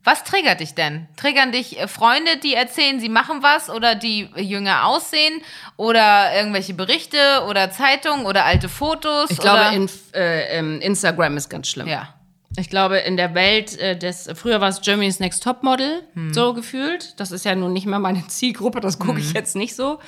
was 0.04 0.24
triggert 0.24 0.60
dich 0.62 0.74
denn? 0.74 1.08
Triggern 1.16 1.52
dich 1.52 1.80
äh, 1.80 1.88
Freunde, 1.88 2.38
die 2.44 2.54
erzählen, 2.56 3.00
sie 3.00 3.10
machen 3.10 3.44
was 3.44 3.70
oder 3.70 3.94
die 3.96 4.30
jünger 4.36 4.86
aussehen 4.86 5.42
oder 5.78 6.36
irgendwelche 6.36 6.74
Berichte 6.74 7.18
oder 7.48 7.70
Zeitungen 7.72 8.26
oder 8.26 8.46
alte 8.46 8.68
Fotos? 8.70 9.30
Ich 9.30 9.38
glaube, 9.38 9.60
oder? 9.62 9.72
in, 9.74 9.90
äh, 10.14 10.58
ähm, 10.58 10.82
Instagram 10.82 11.38
ist 11.38 11.50
ganz 11.50 11.68
schlimm. 11.68 11.88
ja. 11.88 12.16
Ich 12.58 12.70
glaube, 12.70 12.98
in 12.98 13.16
der 13.16 13.34
Welt 13.34 13.80
äh, 13.80 13.96
des, 13.98 14.28
früher 14.36 14.60
war 14.60 14.68
es 14.68 14.82
Germany's 14.82 15.22
Next 15.22 15.42
Topmodel, 15.42 16.04
Hm. 16.16 16.34
so 16.34 16.54
gefühlt. 16.54 17.18
Das 17.18 17.32
ist 17.32 17.46
ja 17.46 17.56
nun 17.56 17.72
nicht 17.72 17.86
mehr 17.86 18.00
meine 18.00 18.28
Zielgruppe, 18.28 18.82
das 18.82 19.00
gucke 19.00 19.20
ich 19.22 19.32
jetzt 19.32 19.56
nicht 19.56 19.74
so. 19.74 20.00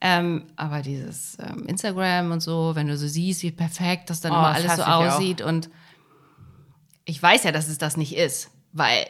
Ähm, 0.00 0.46
aber 0.56 0.82
dieses 0.82 1.38
ähm, 1.38 1.64
Instagram 1.68 2.32
und 2.32 2.40
so, 2.40 2.72
wenn 2.74 2.88
du 2.88 2.96
so 2.96 3.06
siehst, 3.06 3.44
wie 3.44 3.52
perfekt 3.52 4.10
das 4.10 4.20
dann 4.20 4.32
Oh, 4.32 4.34
immer 4.34 4.48
alles 4.48 4.74
so 4.74 4.82
ich 4.82 4.88
auch. 4.88 5.06
aussieht. 5.06 5.42
Und 5.42 5.70
ich 7.04 7.22
weiß 7.22 7.44
ja, 7.44 7.52
dass 7.52 7.68
es 7.68 7.78
das 7.78 7.96
nicht 7.96 8.16
ist, 8.16 8.50
weil, 8.72 9.06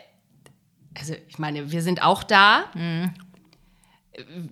also 0.98 1.14
ich 1.28 1.38
meine, 1.38 1.70
wir 1.70 1.82
sind 1.82 2.02
auch 2.02 2.22
da. 2.22 2.64
Hm. 2.72 3.10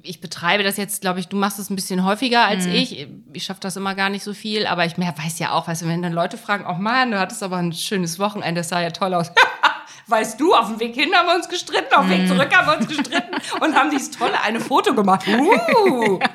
Ich 0.03 0.21
betreibe 0.21 0.63
das 0.63 0.77
jetzt, 0.77 1.01
glaube 1.01 1.21
ich, 1.21 1.29
du 1.29 1.37
machst 1.37 1.59
es 1.59 1.71
ein 1.71 1.75
bisschen 1.75 2.05
häufiger 2.05 2.45
als 2.45 2.67
ich. 2.67 3.09
Ich 3.33 3.45
schaffe 3.45 3.61
das 3.61 3.77
immer 3.77 3.95
gar 3.95 4.11
nicht 4.11 4.23
so 4.23 4.35
viel, 4.35 4.67
aber 4.67 4.85
ich 4.85 4.99
mehr 4.99 5.15
weiß 5.17 5.39
ja 5.39 5.53
auch, 5.53 5.69
weißt 5.69 5.83
du, 5.83 5.87
wenn 5.87 6.03
dann 6.03 6.13
Leute 6.13 6.37
fragen, 6.37 6.67
oh 6.69 6.75
Mann, 6.75 7.13
du 7.13 7.19
hattest 7.19 7.43
aber 7.43 7.57
ein 7.57 7.73
schönes 7.73 8.19
Wochenende, 8.19 8.61
das 8.61 8.69
sah 8.69 8.83
ja 8.83 8.91
toll 8.91 9.15
aus. 9.15 9.33
weißt 10.07 10.39
du, 10.39 10.55
auf 10.55 10.69
dem 10.69 10.81
Weg 10.81 10.95
hin 10.95 11.15
haben 11.15 11.27
wir 11.27 11.35
uns 11.35 11.49
gestritten, 11.49 11.95
auf 11.95 12.07
dem 12.07 12.11
Weg 12.11 12.29
zurück 12.29 12.55
haben 12.55 12.67
wir 12.67 12.77
uns 12.77 12.87
gestritten 12.87 13.35
und 13.61 13.75
haben 13.75 13.91
dieses 13.91 14.11
tolle 14.11 14.39
eine 14.43 14.61
Foto 14.61 14.95
gemacht. 14.95 15.27
Uh. 15.27 16.19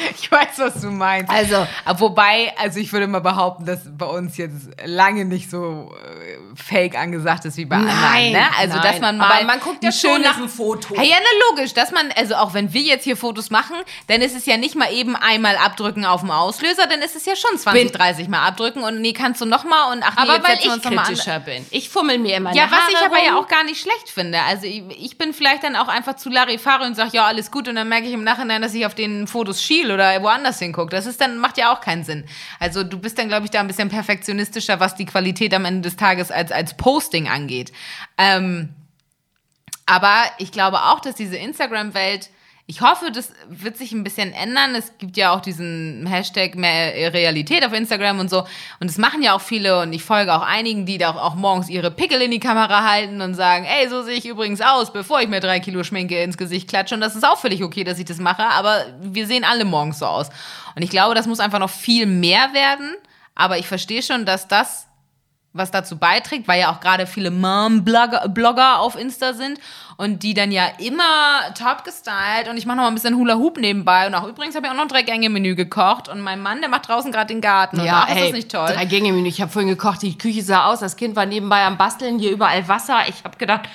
Ich 0.20 0.30
weiß, 0.30 0.58
was 0.58 0.80
du 0.80 0.90
meinst. 0.90 1.30
Also- 1.32 1.66
wobei, 1.98 2.52
also 2.58 2.78
ich 2.80 2.92
würde 2.92 3.06
mal 3.06 3.20
behaupten, 3.20 3.64
dass 3.66 3.80
bei 3.86 4.06
uns 4.06 4.36
jetzt 4.36 4.68
lange 4.84 5.24
nicht 5.24 5.50
so 5.50 5.92
äh, 5.94 6.36
fake 6.60 6.96
angesagt 6.98 7.44
ist 7.44 7.56
wie 7.56 7.64
bei 7.64 7.76
anderen. 7.76 8.00
Nein, 8.00 8.32
Ne? 8.32 8.42
Also, 8.58 8.74
dass 8.76 8.92
nein. 8.92 9.00
man 9.00 9.16
mal. 9.18 9.30
Aber 9.32 9.44
man 9.44 9.60
guckt 9.60 9.82
ja 9.82 9.92
schon 9.92 10.20
nach 10.22 10.36
dem 10.36 10.48
Foto. 10.48 10.94
Ja, 10.94 11.02
ja, 11.02 11.16
na 11.18 11.48
logisch, 11.56 11.72
dass 11.74 11.90
man, 11.92 12.12
also 12.16 12.34
auch 12.36 12.54
wenn 12.54 12.72
wir 12.72 12.82
jetzt 12.82 13.04
hier 13.04 13.16
Fotos 13.16 13.50
machen, 13.50 13.76
dann 14.08 14.20
ist 14.22 14.36
es 14.36 14.46
ja 14.46 14.56
nicht 14.56 14.74
mal 14.76 14.92
eben 14.92 15.16
einmal 15.16 15.56
abdrücken 15.56 16.04
auf 16.04 16.20
dem 16.20 16.30
Auslöser, 16.30 16.86
dann 16.86 17.00
ist 17.02 17.16
es 17.16 17.26
ja 17.26 17.34
schon 17.36 17.58
20, 17.58 17.82
Bin- 17.90 17.92
30 17.92 18.28
Mal 18.28 18.46
abdrücken 18.46 18.82
und 18.82 19.00
nee, 19.00 19.12
kannst 19.12 19.40
du 19.40 19.46
noch 19.46 19.64
mal 19.64 19.92
und 19.92 20.02
ach 20.02 20.14
nee, 20.16 20.22
Aber 20.22 20.34
jetzt 20.34 20.48
weil 20.48 20.56
setzen 20.56 20.90
wir 20.92 21.02
ich 21.02 21.08
uns 21.10 21.28
an. 21.28 21.44
bin. 21.44 21.66
Ich 21.70 21.88
fummel 21.88 22.18
mir 22.18 22.36
immer 22.36 22.54
Ja, 22.54 22.64
was 22.70 22.80
ich 22.90 22.96
aber 22.98 23.16
rum. 23.16 23.24
ja 23.26 23.36
auch 23.38 23.48
gar 23.48 23.64
nicht 23.64 23.80
schlecht 23.80 24.08
finde. 24.10 24.40
Also 24.42 24.66
ich, 24.66 24.82
ich 24.98 25.18
bin 25.18 25.32
vielleicht 25.34 25.64
dann 25.64 25.76
auch 25.76 25.88
einfach 25.88 26.16
zu 26.16 26.28
Larifari 26.30 26.86
und 26.86 26.94
sage, 26.94 27.10
ja, 27.14 27.24
alles 27.26 27.50
gut. 27.50 27.68
Und 27.68 27.76
dann 27.76 27.88
merke 27.88 28.06
ich 28.06 28.12
im 28.12 28.24
Nachhinein, 28.24 28.62
dass 28.62 28.74
ich 28.74 28.86
auf 28.86 28.94
den 28.94 29.26
Fotos 29.26 29.62
oder 29.90 30.22
woanders 30.22 30.58
hingucke. 30.58 30.90
Das 30.90 31.06
ist 31.06 31.20
dann, 31.20 31.38
macht 31.38 31.58
ja 31.58 31.72
auch 31.72 31.80
keinen 31.80 32.04
Sinn. 32.04 32.24
Also 32.58 32.84
du 32.84 32.98
bist 32.98 33.18
dann, 33.18 33.28
glaube 33.28 33.44
ich, 33.44 33.50
da 33.50 33.60
ein 33.60 33.66
bisschen 33.66 33.88
perfektionistischer, 33.88 34.80
was 34.80 34.94
die 34.94 35.06
Qualität 35.06 35.54
am 35.54 35.64
Ende 35.64 35.82
des 35.82 35.96
Tages 35.96 36.30
als, 36.30 36.52
als 36.52 36.76
Posting 36.76 37.28
angeht. 37.28 37.72
Ähm, 38.18 38.74
aber 39.86 40.22
ich 40.38 40.52
glaube 40.52 40.82
auch, 40.84 41.00
dass 41.00 41.16
diese 41.16 41.36
Instagram-Welt, 41.36 42.30
ich 42.70 42.82
hoffe, 42.82 43.10
das 43.10 43.32
wird 43.48 43.76
sich 43.76 43.90
ein 43.90 44.04
bisschen 44.04 44.32
ändern. 44.32 44.76
Es 44.76 44.96
gibt 44.96 45.16
ja 45.16 45.32
auch 45.32 45.40
diesen 45.40 46.06
Hashtag 46.06 46.54
mehr 46.54 47.12
Realität 47.12 47.66
auf 47.66 47.72
Instagram 47.72 48.20
und 48.20 48.30
so. 48.30 48.46
Und 48.78 48.88
das 48.88 48.96
machen 48.96 49.24
ja 49.24 49.34
auch 49.34 49.40
viele 49.40 49.80
und 49.80 49.92
ich 49.92 50.04
folge 50.04 50.32
auch 50.32 50.42
einigen, 50.42 50.86
die 50.86 50.96
da 50.96 51.10
auch, 51.16 51.34
morgens 51.34 51.68
ihre 51.68 51.90
Pickel 51.90 52.22
in 52.22 52.30
die 52.30 52.38
Kamera 52.38 52.88
halten 52.88 53.22
und 53.22 53.34
sagen, 53.34 53.64
ey, 53.64 53.88
so 53.88 54.04
sehe 54.04 54.14
ich 54.14 54.24
übrigens 54.24 54.60
aus, 54.60 54.92
bevor 54.92 55.20
ich 55.20 55.28
mir 55.28 55.40
drei 55.40 55.58
Kilo 55.58 55.82
Schminke 55.82 56.22
ins 56.22 56.38
Gesicht 56.38 56.68
klatsche. 56.68 56.94
Und 56.94 57.00
das 57.00 57.16
ist 57.16 57.26
auch 57.26 57.38
völlig 57.38 57.64
okay, 57.64 57.82
dass 57.82 57.98
ich 57.98 58.04
das 58.04 58.18
mache, 58.18 58.44
aber 58.44 58.86
wir 59.02 59.26
sehen 59.26 59.42
alle 59.42 59.64
morgens 59.64 59.98
so 59.98 60.06
aus. 60.06 60.28
Und 60.76 60.82
ich 60.82 60.90
glaube, 60.90 61.16
das 61.16 61.26
muss 61.26 61.40
einfach 61.40 61.58
noch 61.58 61.70
viel 61.70 62.06
mehr 62.06 62.52
werden. 62.52 62.94
Aber 63.34 63.58
ich 63.58 63.66
verstehe 63.66 64.04
schon, 64.04 64.26
dass 64.26 64.46
das 64.46 64.86
was 65.52 65.70
dazu 65.72 65.98
beiträgt, 65.98 66.46
weil 66.46 66.60
ja 66.60 66.72
auch 66.72 66.80
gerade 66.80 67.06
viele 67.06 67.30
Mom-Blogger 67.30 68.28
Blogger 68.28 68.78
auf 68.78 68.96
Insta 68.96 69.32
sind 69.32 69.58
und 69.96 70.22
die 70.22 70.32
dann 70.32 70.52
ja 70.52 70.66
immer 70.78 71.52
top 71.58 71.84
gestylt 71.84 72.48
und 72.48 72.56
ich 72.56 72.66
mache 72.66 72.76
noch 72.76 72.84
mal 72.84 72.88
ein 72.88 72.94
bisschen 72.94 73.16
Hula 73.16 73.34
Hoop 73.34 73.58
nebenbei 73.58 74.06
und 74.06 74.14
auch 74.14 74.28
übrigens 74.28 74.54
habe 74.54 74.66
ich 74.66 74.72
auch 74.72 74.76
noch 74.76 74.84
ein 74.84 74.88
Drei-Gänge-Menü 74.88 75.56
gekocht 75.56 76.08
und 76.08 76.20
mein 76.20 76.40
Mann, 76.40 76.60
der 76.60 76.70
macht 76.70 76.88
draußen 76.88 77.10
gerade 77.10 77.34
den 77.34 77.40
Garten 77.40 77.80
und 77.80 77.86
Ja, 77.86 78.04
ist 78.04 78.16
ey, 78.16 78.22
das 78.22 78.32
nicht 78.32 78.50
toll? 78.50 78.70
Drei 78.72 78.84
Gänge 78.84 79.12
Menü. 79.12 79.28
Ich 79.28 79.40
habe 79.40 79.50
vorhin 79.50 79.68
gekocht, 79.68 80.02
die 80.02 80.16
Küche 80.16 80.42
sah 80.42 80.66
aus, 80.66 80.80
das 80.80 80.96
Kind 80.96 81.16
war 81.16 81.26
nebenbei 81.26 81.64
am 81.64 81.76
Basteln, 81.76 82.18
hier 82.18 82.30
überall 82.30 82.68
Wasser. 82.68 83.00
Ich 83.08 83.24
habe 83.24 83.36
gedacht, 83.36 83.68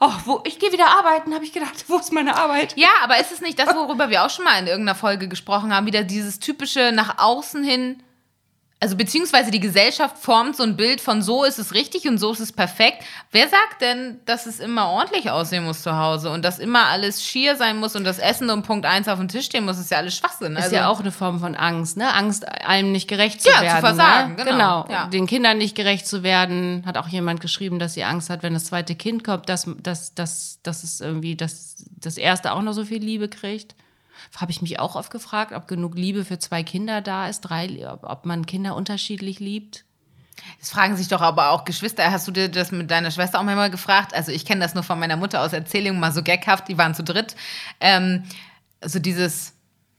oh, 0.00 0.12
wo, 0.24 0.42
ich 0.44 0.58
gehe 0.58 0.72
wieder 0.72 0.86
arbeiten, 0.98 1.34
habe 1.34 1.44
ich 1.44 1.52
gedacht, 1.52 1.72
wo 1.88 1.96
ist 1.96 2.12
meine 2.12 2.36
Arbeit? 2.36 2.74
Ja, 2.76 2.90
aber 3.02 3.18
ist 3.18 3.32
es 3.32 3.40
nicht 3.40 3.58
das, 3.58 3.74
worüber 3.74 4.10
wir 4.10 4.24
auch 4.24 4.30
schon 4.30 4.44
mal 4.44 4.58
in 4.58 4.66
irgendeiner 4.66 4.96
Folge 4.96 5.28
gesprochen 5.28 5.74
haben, 5.74 5.86
wieder 5.86 6.02
dieses 6.04 6.40
typische 6.40 6.92
nach 6.92 7.18
außen 7.18 7.64
hin, 7.64 8.02
also 8.82 8.96
beziehungsweise 8.96 9.52
die 9.52 9.60
Gesellschaft 9.60 10.18
formt 10.18 10.56
so 10.56 10.64
ein 10.64 10.76
Bild 10.76 11.00
von 11.00 11.22
so 11.22 11.44
ist 11.44 11.60
es 11.60 11.72
richtig 11.72 12.08
und 12.08 12.18
so 12.18 12.32
ist 12.32 12.40
es 12.40 12.50
perfekt. 12.50 13.04
Wer 13.30 13.48
sagt 13.48 13.80
denn, 13.80 14.18
dass 14.24 14.46
es 14.46 14.58
immer 14.58 14.88
ordentlich 14.88 15.30
aussehen 15.30 15.62
muss 15.64 15.82
zu 15.82 15.96
Hause 15.96 16.30
und 16.30 16.44
dass 16.44 16.58
immer 16.58 16.86
alles 16.86 17.22
schier 17.24 17.54
sein 17.54 17.76
muss 17.78 17.94
und 17.94 18.02
das 18.02 18.18
Essen 18.18 18.50
um 18.50 18.64
Punkt 18.64 18.84
eins 18.84 19.06
auf 19.06 19.20
dem 19.20 19.28
Tisch 19.28 19.46
stehen 19.46 19.64
muss, 19.66 19.78
ist 19.78 19.92
ja 19.92 19.98
alles 19.98 20.16
Schwachsinn. 20.16 20.56
Ist 20.56 20.64
Also, 20.64 20.74
ja 20.74 20.88
auch 20.88 20.98
eine 20.98 21.12
Form 21.12 21.38
von 21.38 21.54
Angst, 21.54 21.96
ne? 21.96 22.12
Angst, 22.12 22.44
allem 22.66 22.90
nicht 22.90 23.06
gerecht 23.06 23.40
zu 23.40 23.50
Ja, 23.50 23.58
zu 23.58 23.62
werden. 23.62 23.80
versagen, 23.80 24.34
ne? 24.34 24.44
genau, 24.44 24.84
ja. 24.90 25.06
Den 25.06 25.28
Kindern 25.28 25.58
nicht 25.58 25.76
gerecht 25.76 26.08
zu 26.08 26.24
werden. 26.24 26.82
Hat 26.84 26.98
auch 26.98 27.06
jemand 27.06 27.40
geschrieben, 27.40 27.78
dass 27.78 27.94
sie 27.94 28.02
Angst 28.02 28.30
hat, 28.30 28.42
wenn 28.42 28.52
das 28.54 28.64
zweite 28.64 28.96
Kind 28.96 29.22
kommt, 29.22 29.48
dass, 29.48 29.68
dass, 29.80 30.12
dass, 30.16 30.58
dass 30.64 30.82
es 30.82 31.00
irgendwie 31.00 31.36
das, 31.36 31.84
das 32.00 32.16
erste 32.16 32.50
auch 32.52 32.62
noch 32.62 32.72
so 32.72 32.84
viel 32.84 33.00
Liebe 33.00 33.28
kriegt. 33.28 33.76
Habe 34.36 34.52
ich 34.52 34.62
mich 34.62 34.78
auch 34.78 34.96
oft 34.96 35.10
gefragt, 35.10 35.52
ob 35.52 35.68
genug 35.68 35.94
Liebe 35.94 36.24
für 36.24 36.38
zwei 36.38 36.62
Kinder 36.62 37.00
da 37.00 37.28
ist, 37.28 37.40
drei, 37.42 37.88
ob, 37.90 38.04
ob 38.04 38.26
man 38.26 38.46
Kinder 38.46 38.76
unterschiedlich 38.76 39.40
liebt. 39.40 39.84
Das 40.58 40.70
fragen 40.70 40.96
sich 40.96 41.08
doch 41.08 41.20
aber 41.20 41.50
auch 41.50 41.64
Geschwister. 41.64 42.10
Hast 42.10 42.26
du 42.26 42.32
dir 42.32 42.48
das 42.48 42.72
mit 42.72 42.90
deiner 42.90 43.10
Schwester 43.10 43.38
auch 43.38 43.44
manchmal 43.44 43.70
gefragt? 43.70 44.14
Also 44.14 44.32
ich 44.32 44.44
kenne 44.44 44.60
das 44.60 44.74
nur 44.74 44.82
von 44.82 44.98
meiner 44.98 45.16
Mutter 45.16 45.42
aus 45.42 45.52
Erzählungen, 45.52 46.00
mal 46.00 46.12
so 46.12 46.22
gaghaft, 46.22 46.68
die 46.68 46.78
waren 46.78 46.94
zu 46.94 47.04
dritt. 47.04 47.36
Ähm, 47.80 48.24
also 48.80 48.98
dieses, 48.98 49.54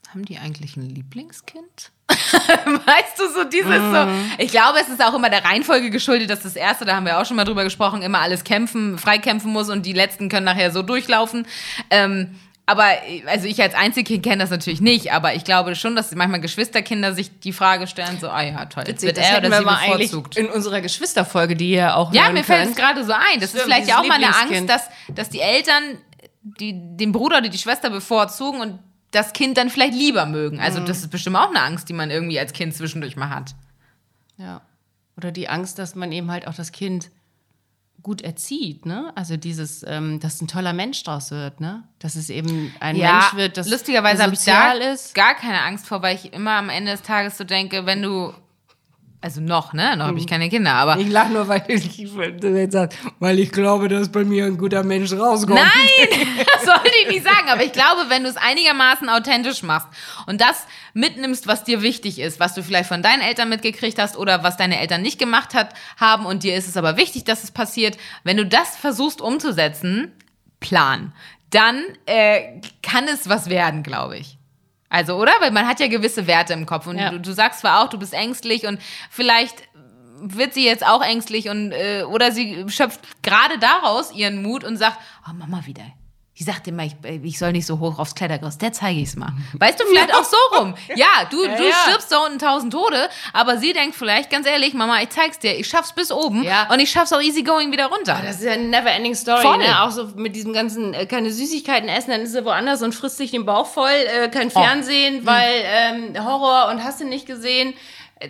haben 0.09 0.25
die 0.25 0.37
eigentlich 0.37 0.75
ein 0.77 0.89
Lieblingskind? 0.89 1.91
weißt 2.07 3.19
du, 3.19 3.29
so 3.33 3.43
dieses 3.45 3.65
so. 3.65 4.07
Ich 4.37 4.51
glaube, 4.51 4.79
es 4.79 4.89
ist 4.89 5.03
auch 5.03 5.13
immer 5.13 5.29
der 5.29 5.43
Reihenfolge 5.43 5.89
geschuldet, 5.89 6.29
dass 6.29 6.41
das 6.41 6.55
erste, 6.55 6.85
da 6.85 6.95
haben 6.95 7.05
wir 7.05 7.19
auch 7.19 7.25
schon 7.25 7.37
mal 7.37 7.45
drüber 7.45 7.63
gesprochen, 7.63 8.01
immer 8.01 8.19
alles 8.19 8.43
kämpfen, 8.43 8.97
freikämpfen 8.97 9.51
muss 9.51 9.69
und 9.69 9.85
die 9.85 9.93
letzten 9.93 10.29
können 10.29 10.45
nachher 10.45 10.71
so 10.71 10.81
durchlaufen. 10.81 11.47
Ähm, 11.89 12.39
aber 12.65 12.85
also 13.27 13.45
ich 13.47 13.61
als 13.61 13.75
Einzelkind 13.75 14.23
kenne 14.23 14.37
das 14.37 14.49
natürlich 14.49 14.79
nicht, 14.79 15.11
aber 15.11 15.33
ich 15.35 15.43
glaube 15.43 15.75
schon, 15.75 15.95
dass 15.95 16.15
manchmal 16.15 16.39
Geschwisterkinder 16.39 17.13
sich 17.13 17.39
die 17.41 17.51
Frage 17.51 17.87
stellen, 17.87 18.17
so, 18.21 18.29
ah 18.29 18.41
ja, 18.41 18.65
toll, 18.65 18.85
jetzt 18.87 19.03
wird 19.03 19.17
er 19.17 19.37
oder 19.39 19.49
wir 19.49 19.57
sie 19.59 19.63
mal 19.65 19.97
bevorzugt. 19.97 20.37
in 20.37 20.47
unserer 20.49 20.79
Geschwisterfolge, 20.81 21.55
die 21.55 21.71
ihr 21.71 21.95
auch 21.97 22.13
Ja, 22.13 22.29
mir 22.31 22.43
fällt 22.43 22.69
es 22.69 22.75
gerade 22.75 23.03
so 23.03 23.11
ein. 23.11 23.19
Das 23.35 23.45
ist 23.45 23.49
Stimmt, 23.51 23.63
vielleicht 23.65 23.81
dieses 23.87 23.89
ja 23.95 23.99
auch 24.01 24.07
mal 24.07 24.15
eine 24.15 24.33
Angst, 24.35 24.69
dass, 24.69 24.89
dass 25.13 25.29
die 25.29 25.41
Eltern 25.41 25.97
die, 26.41 26.73
den 26.97 27.11
Bruder 27.11 27.37
oder 27.39 27.49
die 27.49 27.57
Schwester 27.57 27.89
bevorzugen 27.89 28.59
und 28.61 28.79
das 29.11 29.33
Kind 29.33 29.57
dann 29.57 29.69
vielleicht 29.69 29.93
lieber 29.93 30.25
mögen. 30.25 30.59
Also 30.59 30.79
Mhm. 30.79 30.85
das 30.85 30.99
ist 30.99 31.09
bestimmt 31.11 31.35
auch 31.35 31.49
eine 31.49 31.61
Angst, 31.61 31.87
die 31.89 31.93
man 31.93 32.09
irgendwie 32.11 32.39
als 32.39 32.51
Kind 32.53 32.73
zwischendurch 32.75 33.15
mal 33.15 33.29
hat. 33.29 33.55
Ja. 34.37 34.61
Oder 35.17 35.31
die 35.31 35.47
Angst, 35.49 35.79
dass 35.79 35.95
man 35.95 36.11
eben 36.11 36.31
halt 36.31 36.47
auch 36.47 36.55
das 36.55 36.71
Kind 36.71 37.11
gut 38.03 38.21
erzieht, 38.21 38.85
ne? 38.85 39.11
Also 39.15 39.37
dieses, 39.37 39.83
ähm, 39.87 40.19
dass 40.19 40.41
ein 40.41 40.47
toller 40.47 40.73
Mensch 40.73 41.03
draus 41.03 41.31
wird, 41.31 41.61
ne? 41.61 41.83
Dass 41.99 42.15
es 42.15 42.29
eben 42.29 42.73
ein 42.81 42.97
Mensch 42.97 43.33
wird, 43.33 43.57
das 43.57 43.69
lustigerweise 43.69 44.23
habe 44.23 44.33
ich 44.33 44.43
da 44.43 44.73
ist. 44.73 45.15
gar 45.15 45.33
keine 45.35 45.61
Angst 45.61 45.87
vor, 45.87 46.01
weil 46.01 46.15
ich 46.15 46.33
immer 46.33 46.51
am 46.51 46.69
Ende 46.69 46.91
des 46.91 47.01
Tages 47.01 47.37
so 47.37 47.45
denke, 47.45 47.85
wenn 47.85 48.01
du 48.01 48.33
also 49.23 49.39
noch, 49.39 49.71
ne? 49.73 49.95
Noch 49.95 50.03
habe 50.05 50.11
Mhm. 50.13 50.17
ich 50.19 50.27
keine 50.27 50.49
Kinder, 50.49 50.73
aber 50.73 50.97
Ich 50.97 51.09
lache 51.09 51.31
nur, 51.31 51.47
weil 51.47 51.63
ich, 51.67 51.97
jetzt 51.97 52.73
sag, 52.73 52.91
weil 53.19 53.39
ich 53.39 53.51
glaube, 53.51 53.87
dass 53.87 54.11
bei 54.11 54.23
mir 54.25 54.45
ein 54.45 54.57
guter 54.57 54.83
Mensch 54.83 55.13
rauskommt. 55.13 55.59
Nein, 55.59 56.09
das 56.53 56.65
sollte 56.65 56.91
ich 57.03 57.07
nicht 57.09 57.23
sagen. 57.23 57.47
Aber 57.49 57.63
ich 57.63 57.71
glaube, 57.71 58.09
wenn 58.09 58.23
du 58.23 58.29
es 58.29 58.35
einigermaßen 58.35 59.07
authentisch 59.09 59.63
machst 59.63 59.87
und 60.27 60.41
das 60.41 60.67
mitnimmst, 60.93 61.47
was 61.47 61.63
dir 61.63 61.81
wichtig 61.81 62.19
ist, 62.19 62.39
was 62.41 62.53
du 62.53 62.63
vielleicht 62.63 62.89
von 62.89 63.01
deinen 63.01 63.21
Eltern 63.21 63.47
mitgekriegt 63.49 63.97
hast 63.97 64.17
oder 64.17 64.43
was 64.43 64.57
deine 64.57 64.79
Eltern 64.79 65.01
nicht 65.01 65.19
gemacht 65.19 65.53
hat, 65.53 65.73
haben 65.97 66.25
und 66.25 66.43
dir 66.43 66.55
ist 66.55 66.67
es 66.67 66.75
aber 66.75 66.97
wichtig, 66.97 67.23
dass 67.23 67.43
es 67.45 67.51
passiert, 67.51 67.97
wenn 68.25 68.35
du 68.37 68.45
das 68.45 68.75
versuchst 68.75 69.21
umzusetzen, 69.21 70.11
Plan. 70.59 71.13
dann 71.49 71.81
äh, 72.07 72.59
kann 72.81 73.05
es 73.07 73.29
was 73.29 73.49
werden, 73.49 73.83
glaube 73.83 74.17
ich. 74.17 74.37
Also, 74.93 75.15
oder? 75.15 75.31
Weil 75.39 75.49
man 75.49 75.67
hat 75.67 75.79
ja 75.79 75.87
gewisse 75.87 76.27
Werte 76.27 76.53
im 76.53 76.67
Kopf. 76.67 76.85
Und 76.85 76.99
Ja. 76.99 77.09
du, 77.09 77.19
du 77.19 77.33
sagst 77.33 77.61
zwar 77.61 77.81
auch, 77.83 77.89
du 77.89 77.97
bist 77.97 78.13
ängstlich 78.13 78.67
und 78.67 78.79
vielleicht 79.09 79.63
wird 80.21 80.53
sie 80.53 80.63
jetzt 80.63 80.85
auch 80.85 81.01
ängstlich 81.01 81.49
und 81.49 81.71
äh, 81.71 82.03
oder 82.03 82.31
sie 82.31 82.63
schöpft 82.69 82.99
gerade 83.23 83.57
daraus 83.57 84.13
ihren 84.13 84.43
Mut 84.43 84.63
und 84.63 84.77
sagt, 84.77 84.97
oh 85.27 85.33
Mama 85.33 85.65
wieder. 85.65 85.83
Die 86.39 86.43
sagt 86.43 86.67
immer, 86.67 86.83
ich, 86.83 86.95
ich 87.23 87.37
soll 87.37 87.51
nicht 87.51 87.67
so 87.67 87.77
hoch 87.77 87.99
aufs 87.99 88.15
Klettergerüst, 88.15 88.59
der 88.59 88.73
zeige 88.73 88.99
ich's 88.99 89.15
mal. 89.15 89.33
Weißt 89.53 89.79
du, 89.79 89.85
vielleicht 89.85 90.15
auch 90.15 90.23
so 90.23 90.35
rum. 90.57 90.73
Ja, 90.95 91.25
du, 91.29 91.37
du 91.45 91.67
ja. 91.67 91.73
stirbst 91.85 92.11
da 92.11 92.25
unten 92.25 92.39
tausend 92.39 92.73
Tode, 92.73 93.07
aber 93.33 93.57
sie 93.59 93.71
denkt 93.71 93.95
vielleicht, 93.95 94.31
ganz 94.31 94.47
ehrlich, 94.47 94.73
Mama, 94.73 94.99
ich 95.03 95.09
zeig's 95.09 95.37
dir, 95.37 95.55
ich 95.55 95.67
schaff's 95.67 95.93
bis 95.93 96.11
oben 96.11 96.41
Ja. 96.43 96.71
und 96.71 96.79
ich 96.79 96.89
schaff's 96.89 97.13
auch 97.13 97.21
easy 97.21 97.43
going 97.43 97.71
wieder 97.71 97.85
runter. 97.85 98.19
Das 98.25 98.37
ist 98.37 98.45
ja 98.45 98.53
eine 98.53 98.63
never-ending 98.63 99.13
Story, 99.13 99.43
Voll. 99.43 99.59
ne? 99.59 99.83
Auch 99.83 99.91
so 99.91 100.07
mit 100.15 100.35
diesem 100.35 100.53
ganzen, 100.53 100.95
äh, 100.95 101.05
keine 101.05 101.29
Süßigkeiten 101.31 101.87
essen, 101.87 102.09
dann 102.09 102.21
ist 102.21 102.31
sie 102.33 102.43
woanders 102.45 102.81
und 102.81 102.95
frisst 102.95 103.17
sich 103.17 103.29
den 103.29 103.45
Bauch 103.45 103.67
voll, 103.67 103.91
äh, 103.91 104.27
kein 104.29 104.47
Oh. 104.47 104.59
Fernsehen, 104.59 105.25
weil 105.27 105.61
ähm, 105.63 106.25
Horror 106.25 106.69
und 106.71 106.83
hast 106.83 106.99
du 106.99 107.05
nicht 107.05 107.27
gesehen. 107.27 107.75
Äh, 108.19 108.29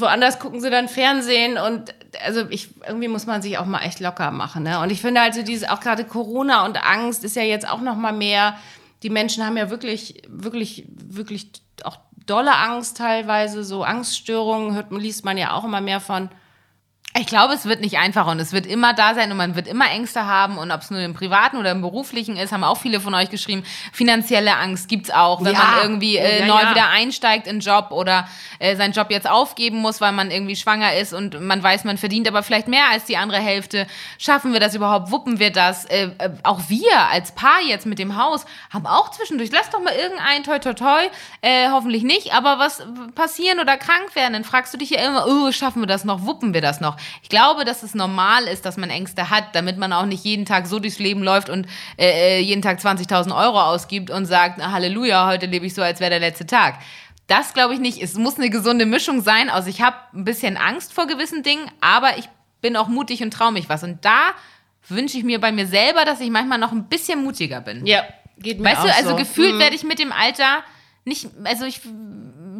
woanders 0.00 0.38
gucken 0.38 0.60
sie 0.60 0.70
dann 0.70 0.88
Fernsehen 0.88 1.58
und 1.58 1.94
also 2.24 2.46
ich 2.48 2.68
irgendwie 2.86 3.08
muss 3.08 3.26
man 3.26 3.42
sich 3.42 3.58
auch 3.58 3.66
mal 3.66 3.82
echt 3.82 4.00
locker 4.00 4.30
machen, 4.30 4.62
ne? 4.62 4.80
Und 4.80 4.90
ich 4.90 5.00
finde 5.00 5.20
also 5.20 5.42
dieses 5.42 5.68
auch 5.68 5.80
gerade 5.80 6.04
Corona 6.04 6.64
und 6.64 6.82
Angst 6.82 7.24
ist 7.24 7.36
ja 7.36 7.42
jetzt 7.42 7.68
auch 7.68 7.80
noch 7.80 7.96
mal 7.96 8.12
mehr. 8.12 8.56
Die 9.02 9.10
Menschen 9.10 9.44
haben 9.44 9.56
ja 9.56 9.70
wirklich, 9.70 10.22
wirklich, 10.28 10.86
wirklich 10.88 11.50
auch 11.84 11.98
dolle 12.26 12.54
Angst 12.54 12.96
teilweise, 12.96 13.64
so 13.64 13.82
Angststörungen 13.82 14.74
hört, 14.74 14.92
liest 14.92 15.24
man 15.24 15.38
ja 15.38 15.52
auch 15.52 15.64
immer 15.64 15.80
mehr 15.80 16.00
von. 16.00 16.30
Ich 17.16 17.26
glaube, 17.26 17.54
es 17.54 17.64
wird 17.64 17.80
nicht 17.80 17.96
einfacher 17.98 18.30
und 18.30 18.38
es 18.38 18.52
wird 18.52 18.64
immer 18.66 18.92
da 18.92 19.14
sein 19.14 19.30
und 19.32 19.38
man 19.38 19.56
wird 19.56 19.66
immer 19.66 19.90
Ängste 19.90 20.26
haben 20.26 20.56
und 20.56 20.70
ob 20.70 20.82
es 20.82 20.90
nur 20.90 21.00
im 21.00 21.14
privaten 21.14 21.56
oder 21.56 21.70
im 21.72 21.80
beruflichen 21.80 22.36
ist, 22.36 22.52
haben 22.52 22.62
auch 22.62 22.76
viele 22.76 23.00
von 23.00 23.12
euch 23.14 23.28
geschrieben. 23.30 23.64
Finanzielle 23.92 24.56
Angst 24.56 24.88
gibt's 24.88 25.10
auch, 25.10 25.42
wenn 25.42 25.54
Ja. 25.54 25.58
man 25.58 25.82
irgendwie 25.82 26.18
äh, 26.18 26.40
Ja, 26.40 26.46
neu 26.46 26.60
ja. 26.60 26.70
wieder 26.70 26.88
einsteigt 26.90 27.46
in 27.48 27.58
Job 27.60 27.88
oder 27.90 28.28
äh, 28.60 28.76
seinen 28.76 28.92
Job 28.92 29.10
jetzt 29.10 29.28
aufgeben 29.28 29.78
muss, 29.78 30.00
weil 30.00 30.12
man 30.12 30.30
irgendwie 30.30 30.54
schwanger 30.54 30.94
ist 30.94 31.12
und 31.12 31.40
man 31.40 31.60
weiß, 31.60 31.84
man 31.84 31.96
verdient 31.98 32.28
aber 32.28 32.42
vielleicht 32.44 32.68
mehr 32.68 32.84
als 32.92 33.06
die 33.06 33.16
andere 33.16 33.40
Hälfte. 33.40 33.86
Schaffen 34.18 34.52
wir 34.52 34.60
das 34.60 34.74
überhaupt? 34.76 35.10
Wuppen 35.10 35.40
wir 35.40 35.50
das? 35.50 35.86
Äh, 35.86 36.10
äh, 36.18 36.30
auch 36.44 36.60
wir 36.68 37.08
als 37.10 37.32
Paar 37.32 37.60
jetzt 37.66 37.86
mit 37.86 37.98
dem 37.98 38.16
Haus 38.16 38.44
haben 38.72 38.86
auch 38.86 39.10
zwischendurch, 39.10 39.50
lass 39.50 39.70
doch 39.70 39.82
mal 39.82 39.94
irgendein 39.94 40.44
toi 40.44 40.58
toi 40.60 40.74
toi, 40.74 41.02
äh, 41.40 41.70
hoffentlich 41.70 42.04
nicht, 42.04 42.32
aber 42.34 42.58
was 42.60 42.86
passieren 43.16 43.58
oder 43.60 43.76
krank 43.78 44.14
werden, 44.14 44.34
dann 44.34 44.44
fragst 44.44 44.72
du 44.74 44.78
dich 44.78 44.90
ja 44.90 45.00
immer, 45.04 45.26
oh, 45.26 45.50
schaffen 45.52 45.82
wir 45.82 45.86
das 45.88 46.04
noch? 46.04 46.24
Wuppen 46.26 46.54
wir 46.54 46.60
das 46.60 46.80
noch? 46.80 46.96
Ich 47.22 47.28
glaube, 47.28 47.64
dass 47.64 47.82
es 47.82 47.94
normal 47.94 48.44
ist, 48.44 48.64
dass 48.66 48.76
man 48.76 48.90
Ängste 48.90 49.30
hat, 49.30 49.54
damit 49.54 49.78
man 49.78 49.92
auch 49.92 50.06
nicht 50.06 50.24
jeden 50.24 50.44
Tag 50.44 50.66
so 50.66 50.78
durchs 50.78 50.98
Leben 50.98 51.22
läuft 51.22 51.48
und 51.50 51.66
äh, 51.96 52.38
äh, 52.38 52.40
jeden 52.40 52.62
Tag 52.62 52.78
20.000 52.80 53.36
Euro 53.36 53.60
ausgibt 53.60 54.10
und 54.10 54.26
sagt, 54.26 54.62
Halleluja, 54.62 55.26
heute 55.26 55.46
lebe 55.46 55.66
ich 55.66 55.74
so, 55.74 55.82
als 55.82 56.00
wäre 56.00 56.10
der 56.10 56.20
letzte 56.20 56.46
Tag. 56.46 56.78
Das 57.26 57.52
glaube 57.54 57.74
ich 57.74 57.80
nicht. 57.80 58.00
Es 58.02 58.14
muss 58.14 58.36
eine 58.38 58.48
gesunde 58.50 58.86
Mischung 58.86 59.20
sein. 59.20 59.50
Also 59.50 59.68
ich 59.68 59.82
habe 59.82 59.96
ein 60.14 60.24
bisschen 60.24 60.56
Angst 60.56 60.92
vor 60.94 61.06
gewissen 61.06 61.42
Dingen, 61.42 61.70
aber 61.80 62.16
ich 62.18 62.28
bin 62.62 62.76
auch 62.76 62.88
mutig 62.88 63.22
und 63.22 63.32
traue 63.32 63.52
mich 63.52 63.68
was. 63.68 63.82
Und 63.84 64.04
da 64.04 64.30
wünsche 64.88 65.18
ich 65.18 65.24
mir 65.24 65.38
bei 65.40 65.52
mir 65.52 65.66
selber, 65.66 66.04
dass 66.06 66.20
ich 66.20 66.30
manchmal 66.30 66.58
noch 66.58 66.72
ein 66.72 66.88
bisschen 66.88 67.22
mutiger 67.22 67.60
bin. 67.60 67.84
Ja, 67.86 68.02
geht 68.38 68.58
mir 68.60 68.70
Weißt 68.70 68.82
du, 68.82 68.88
auch 68.88 68.96
also 68.96 69.10
so. 69.10 69.16
gefühlt 69.16 69.56
Mhm. 69.56 69.58
werde 69.58 69.76
ich 69.76 69.84
mit 69.84 69.98
dem 69.98 70.10
Alter 70.12 70.62
nicht, 71.04 71.28
also 71.44 71.64
ich, 71.66 71.80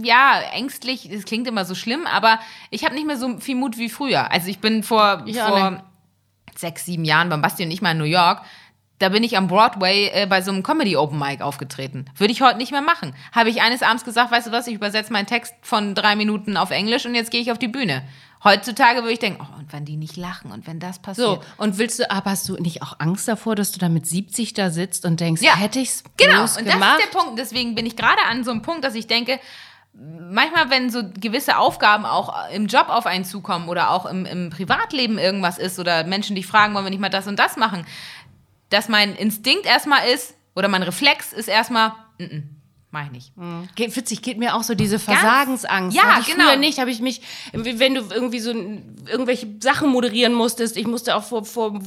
ja, 0.03 0.41
ängstlich, 0.53 1.09
das 1.13 1.25
klingt 1.25 1.47
immer 1.47 1.65
so 1.65 1.75
schlimm, 1.75 2.07
aber 2.07 2.39
ich 2.71 2.85
habe 2.85 2.95
nicht 2.95 3.07
mehr 3.07 3.17
so 3.17 3.39
viel 3.39 3.55
Mut 3.57 3.79
wie 3.79 3.89
früher. 3.89 4.31
Also 4.31 4.49
ich 4.49 4.59
bin 4.61 4.83
vor, 4.83 5.23
Ich 5.27 5.39
vor 5.39 5.83
sechs, 6.57 6.85
sieben 6.85 7.05
Jahren 7.05 7.29
beim 7.29 7.43
Basti 7.43 7.65
und 7.65 7.71
ich 7.71 7.83
mal 7.83 7.93
in 7.93 7.99
New 7.99 8.05
York. 8.05 8.43
Da 9.01 9.11
bin 9.11 9.23
ich 9.23 9.37
am 9.37 9.47
Broadway 9.47 10.09
äh, 10.13 10.27
bei 10.27 10.43
so 10.43 10.51
einem 10.51 10.65
Comedy 10.65 10.97
Open 10.97 11.21
Mic 11.21 11.41
aufgetreten. 11.41 12.07
Würde 12.17 12.33
ich 12.33 12.43
heute 12.43 12.59
nicht 12.59 12.73
mehr 12.73 12.83
machen. 12.83 13.15
Habe 13.31 13.49
ich 13.49 13.63
eines 13.63 13.83
Abends 13.85 14.05
gesagt, 14.05 14.33
weißt 14.33 14.49
du 14.49 14.51
was, 14.51 14.67
ich 14.67 14.75
übersetze 14.75 15.13
meinen 15.13 15.27
Text 15.27 15.55
von 15.63 15.95
drei 15.95 16.17
Minuten 16.17 16.57
auf 16.57 16.73
Englisch 16.73 17.07
und 17.07 17.15
jetzt 17.15 17.31
gehe 17.31 17.41
ich 17.41 17.53
auf 17.53 17.59
die 17.61 17.69
Bühne. 17.69 18.03
Heutzutage 18.43 19.01
würde 19.03 19.13
ich 19.13 19.19
denken, 19.21 19.41
oh, 19.41 19.59
und 19.59 19.73
wenn 19.73 19.85
die 19.85 19.97
nicht 19.97 20.17
lachen 20.17 20.51
und 20.51 20.67
wenn 20.67 20.81
das 20.81 20.99
passiert. 20.99 21.27
So, 21.29 21.41
und 21.59 21.79
willst 21.79 22.01
du, 22.01 22.11
aber 22.11 22.31
hast 22.33 22.49
du 22.49 22.55
nicht 22.57 22.83
auch 22.83 22.99
Angst 22.99 23.29
davor, 23.29 23.55
dass 23.55 23.71
du 23.71 23.79
da 23.79 23.89
mit 23.89 24.05
70 24.07 24.53
da 24.55 24.71
sitzt 24.71 25.05
und 25.05 25.21
denkst, 25.21 25.43
Ja. 25.43 25.55
hätte 25.57 25.79
ich's 25.79 26.03
Genau, 26.17 26.41
und 26.41 26.43
das 26.43 26.57
gemacht? 26.57 26.99
ist 27.01 27.13
der 27.13 27.19
Punkt. 27.21 27.39
Deswegen 27.39 27.77
bin 27.77 27.87
ich 27.87 27.95
gerade 27.97 28.23
an 28.29 28.43
so 28.43 28.51
einem 28.51 28.63
Punkt, 28.63 28.83
dass 28.85 28.95
ich 28.97 29.07
denke, 29.07 29.39
manchmal, 29.95 30.71
wenn 30.71 30.91
so 30.91 31.03
gewisse 31.19 31.59
Aufgaben 31.59 32.05
auch 32.05 32.51
im 32.51 32.67
Job 32.67 32.89
auf 32.89 33.07
einen 33.07 33.25
zukommen 33.25 33.69
oder 33.69 33.91
auch 33.91 34.07
im, 34.07 34.27
im 34.27 34.51
Privatleben 34.51 35.19
irgendwas 35.19 35.59
ist 35.59 35.79
oder 35.79 36.05
Menschen 36.05 36.37
dich 36.37 36.47
fragen, 36.47 36.75
wollen 36.75 36.85
wir 36.85 36.91
nicht 36.91 37.01
mal 37.01 37.09
das 37.09 37.27
und 37.27 37.39
das 37.39 37.57
machen, 37.57 37.87
dass 38.71 38.89
mein 38.89 39.15
Instinkt 39.15 39.67
erstmal 39.67 40.09
ist 40.09 40.35
oder 40.55 40.69
mein 40.69 40.83
Reflex 40.83 41.33
ist 41.33 41.49
erstmal, 41.49 41.91
mm 42.19 42.25
-mm, 42.25 42.43
mach 42.91 43.05
ich 43.05 43.11
nicht. 43.11 43.33
Geht, 43.75 43.95
witzig, 43.97 44.23
geht 44.23 44.39
mir 44.39 44.55
auch 44.55 44.63
so 44.63 44.75
diese 44.75 44.99
Versagensangst. 44.99 45.97
Ja, 45.97 46.19
ich 46.21 46.27
genau. 46.27 46.47
Früher 46.47 46.57
nicht, 46.57 46.79
habe 46.79 46.91
ich 46.91 47.01
mich, 47.01 47.21
wenn 47.53 47.95
du 47.95 48.03
irgendwie 48.11 48.41
so 48.41 48.51
irgendwelche 48.51 49.47
Sachen 49.61 49.91
moderieren 49.91 50.33
musstest, 50.33 50.77
ich 50.77 50.87
musste 50.87 51.15
auch 51.15 51.25
vor, 51.25 51.45
vor 51.45 51.79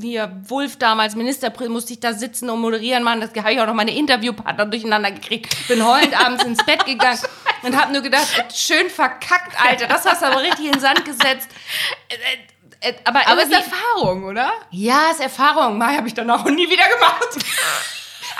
hier 0.00 0.42
Wulf 0.48 0.76
damals, 0.76 1.16
Ministerpräsident, 1.16 1.72
musste 1.72 1.92
ich 1.94 2.00
da 2.00 2.12
sitzen 2.12 2.50
und 2.50 2.60
moderieren 2.60 3.02
machen. 3.02 3.20
Das 3.20 3.30
habe 3.34 3.52
ich 3.52 3.60
auch 3.60 3.66
noch 3.66 3.74
meine 3.74 3.96
Interviewpartner 3.96 4.66
durcheinander 4.66 5.10
gekriegt. 5.10 5.56
Bin 5.68 5.84
heulend 5.84 6.18
abends 6.18 6.44
ins 6.44 6.64
Bett 6.64 6.84
gegangen 6.84 7.20
und 7.62 7.80
habe 7.80 7.92
nur 7.92 8.02
gedacht, 8.02 8.26
schön 8.54 8.90
verkackt, 8.90 9.56
Alter. 9.64 9.86
Das 9.86 10.04
hast 10.04 10.22
du 10.22 10.26
aber 10.26 10.42
richtig 10.42 10.66
in 10.66 10.72
den 10.72 10.80
Sand 10.80 11.04
gesetzt. 11.04 11.48
Äh, 12.08 12.88
äh, 12.90 12.94
Aber, 13.04 13.26
Aber 13.26 13.42
es 13.42 13.48
ist 13.48 13.54
Erfahrung, 13.54 14.24
oder? 14.24 14.52
ja, 14.70 15.10
ist 15.10 15.20
Erfahrung. 15.20 15.78
Mai 15.78 15.96
habe 15.96 16.08
ich 16.08 16.14
dann 16.14 16.30
auch 16.30 16.44
nie 16.44 16.68
wieder 16.68 16.88
gemacht. 16.88 17.28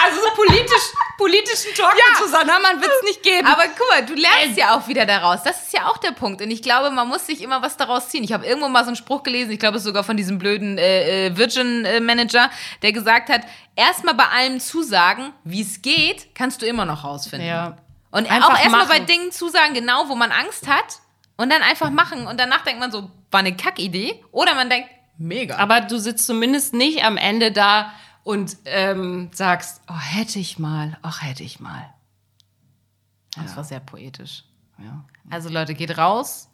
Also 0.02 0.20
so 0.22 0.30
politisch, 0.34 0.92
politischen 1.20 1.74
Talk 1.74 1.92
Ja. 1.92 2.04
mit 2.08 2.18
Susanne 2.18 2.52
Hammann 2.52 2.80
wird 2.80 2.90
es 2.98 3.02
nicht 3.08 3.22
geben. 3.22 3.46
Aber 3.46 3.64
guck 3.76 3.88
mal, 3.90 4.04
du 4.06 4.14
lernst 4.14 4.56
ja 4.56 4.74
auch 4.76 4.88
wieder 4.88 5.04
daraus. 5.04 5.42
Das 5.42 5.62
ist 5.64 5.72
ja 5.74 5.86
auch 5.88 5.98
der 5.98 6.12
Punkt. 6.12 6.40
Und 6.40 6.50
ich 6.50 6.62
glaube, 6.62 6.90
man 6.90 7.06
muss 7.08 7.26
sich 7.26 7.42
immer 7.42 7.60
was 7.60 7.76
daraus 7.76 8.08
ziehen. 8.08 8.24
Ich 8.24 8.32
habe 8.32 8.46
irgendwo 8.46 8.68
mal 8.68 8.84
so 8.84 8.88
einen 8.88 8.96
Spruch 8.96 9.22
gelesen, 9.22 9.50
ich 9.50 9.58
glaube 9.58 9.76
es 9.76 9.82
ist 9.82 9.86
sogar 9.86 10.02
von 10.02 10.16
diesem 10.16 10.38
blöden 10.38 10.78
äh, 10.78 11.26
äh, 11.26 11.36
Virgin-Manager, 11.36 12.50
der 12.82 12.92
gesagt 12.92 13.28
hat, 13.28 13.42
erstmal 13.76 14.14
bei 14.14 14.26
allem 14.28 14.60
zusagen, 14.60 15.32
wie 15.44 15.60
es 15.60 15.82
geht, 15.82 16.34
kannst 16.34 16.62
du 16.62 16.66
immer 16.66 16.86
noch 16.86 17.04
rausfinden. 17.04 17.46
Ja. 17.46 17.76
Und 18.10 18.30
Einfach 18.30 18.54
auch 18.54 18.58
erstmal 18.58 18.86
bei. 18.86 19.00
Dingen 19.00 19.30
zusagen, 19.30 19.74
genau, 19.74 20.08
wo 20.08 20.14
man 20.14 20.32
Angst 20.32 20.66
hat 20.66 21.00
und 21.36 21.50
dann 21.52 21.62
einfach 21.62 21.90
machen. 21.90 22.26
Und 22.26 22.40
danach 22.40 22.62
denkt 22.64 22.80
man 22.80 22.90
so, 22.90 23.10
war 23.30 23.40
eine 23.40 23.56
Kackidee. 23.56 24.22
Oder 24.32 24.54
man 24.54 24.68
denkt, 24.68 24.88
mega. 25.18 25.56
Aber 25.56 25.80
du 25.82 25.98
sitzt 25.98 26.26
zumindest 26.26 26.74
nicht 26.74 27.04
am 27.04 27.16
Ende 27.16 27.52
da 27.52 27.92
und 28.22 28.56
ähm, 28.64 29.30
sagst, 29.32 29.80
oh, 29.88 29.98
hätte 29.98 30.38
ich 30.38 30.58
mal, 30.58 30.98
ach, 31.02 31.22
hätte 31.22 31.42
ich 31.42 31.60
mal. 31.60 31.92
Das 33.36 33.56
war 33.56 33.64
sehr 33.64 33.80
poetisch. 33.80 34.44
Ja. 34.78 35.04
Also 35.30 35.48
Leute, 35.48 35.74
geht 35.74 35.96
raus, 35.96 36.48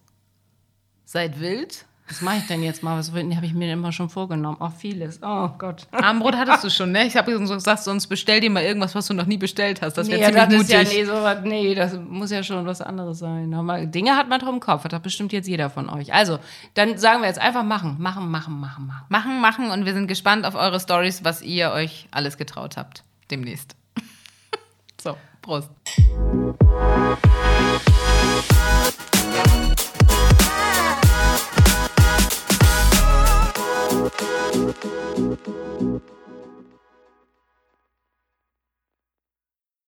seid 1.04 1.40
wild. 1.40 1.86
Was 2.08 2.20
mache 2.20 2.36
ich 2.36 2.46
denn 2.46 2.62
jetzt 2.62 2.84
mal? 2.84 2.96
Was 2.96 3.10
habe 3.10 3.46
ich 3.46 3.52
mir 3.52 3.72
immer 3.72 3.90
schon 3.90 4.08
vorgenommen? 4.08 4.60
Auch 4.60 4.72
vieles. 4.72 5.18
Oh 5.22 5.48
Gott. 5.58 5.88
Armbrot 5.90 6.36
hattest 6.36 6.62
du 6.62 6.70
schon, 6.70 6.92
ne? 6.92 7.04
Ich 7.04 7.16
habe 7.16 7.36
gesagt, 7.36 7.82
sonst 7.82 8.06
bestell 8.06 8.40
dir 8.40 8.48
mal 8.48 8.62
irgendwas, 8.62 8.94
was 8.94 9.06
du 9.08 9.14
noch 9.14 9.26
nie 9.26 9.36
bestellt 9.38 9.82
hast. 9.82 9.94
Das 9.94 10.08
wäre 10.08 10.20
Nee, 10.20 10.26
ziemlich 10.26 10.44
das 10.44 10.62
ist 10.62 10.70
ja, 10.70 10.78
mutig. 10.78 10.92
nee, 10.94 11.04
so, 11.04 11.12
was- 11.14 11.42
nee, 11.42 11.74
das 11.74 11.98
muss 12.08 12.30
ja 12.30 12.44
schon 12.44 12.64
was 12.64 12.80
anderes 12.80 13.18
sein. 13.18 13.52
Aber 13.54 13.84
Dinge 13.86 14.16
hat 14.16 14.28
man 14.28 14.38
doch 14.40 14.48
im 14.48 14.60
Kopf. 14.60 14.84
Das 14.84 14.92
hat 14.92 15.02
bestimmt 15.02 15.32
jetzt 15.32 15.48
jeder 15.48 15.68
von 15.68 15.88
euch. 15.90 16.14
Also, 16.14 16.38
dann 16.74 16.96
sagen 16.96 17.22
wir 17.22 17.28
jetzt 17.28 17.40
einfach 17.40 17.64
machen. 17.64 17.96
Machen, 17.98 18.30
machen, 18.30 18.60
machen, 18.60 18.86
machen. 18.86 19.04
Machen, 19.08 19.40
machen 19.40 19.70
und 19.70 19.84
wir 19.84 19.92
sind 19.92 20.06
gespannt 20.06 20.46
auf 20.46 20.54
eure 20.54 20.78
Stories, 20.78 21.24
was 21.24 21.42
ihr 21.42 21.72
euch 21.72 22.06
alles 22.12 22.36
getraut 22.38 22.76
habt. 22.76 23.02
Demnächst. 23.32 23.74
so, 25.00 25.16
Prost. 25.42 25.70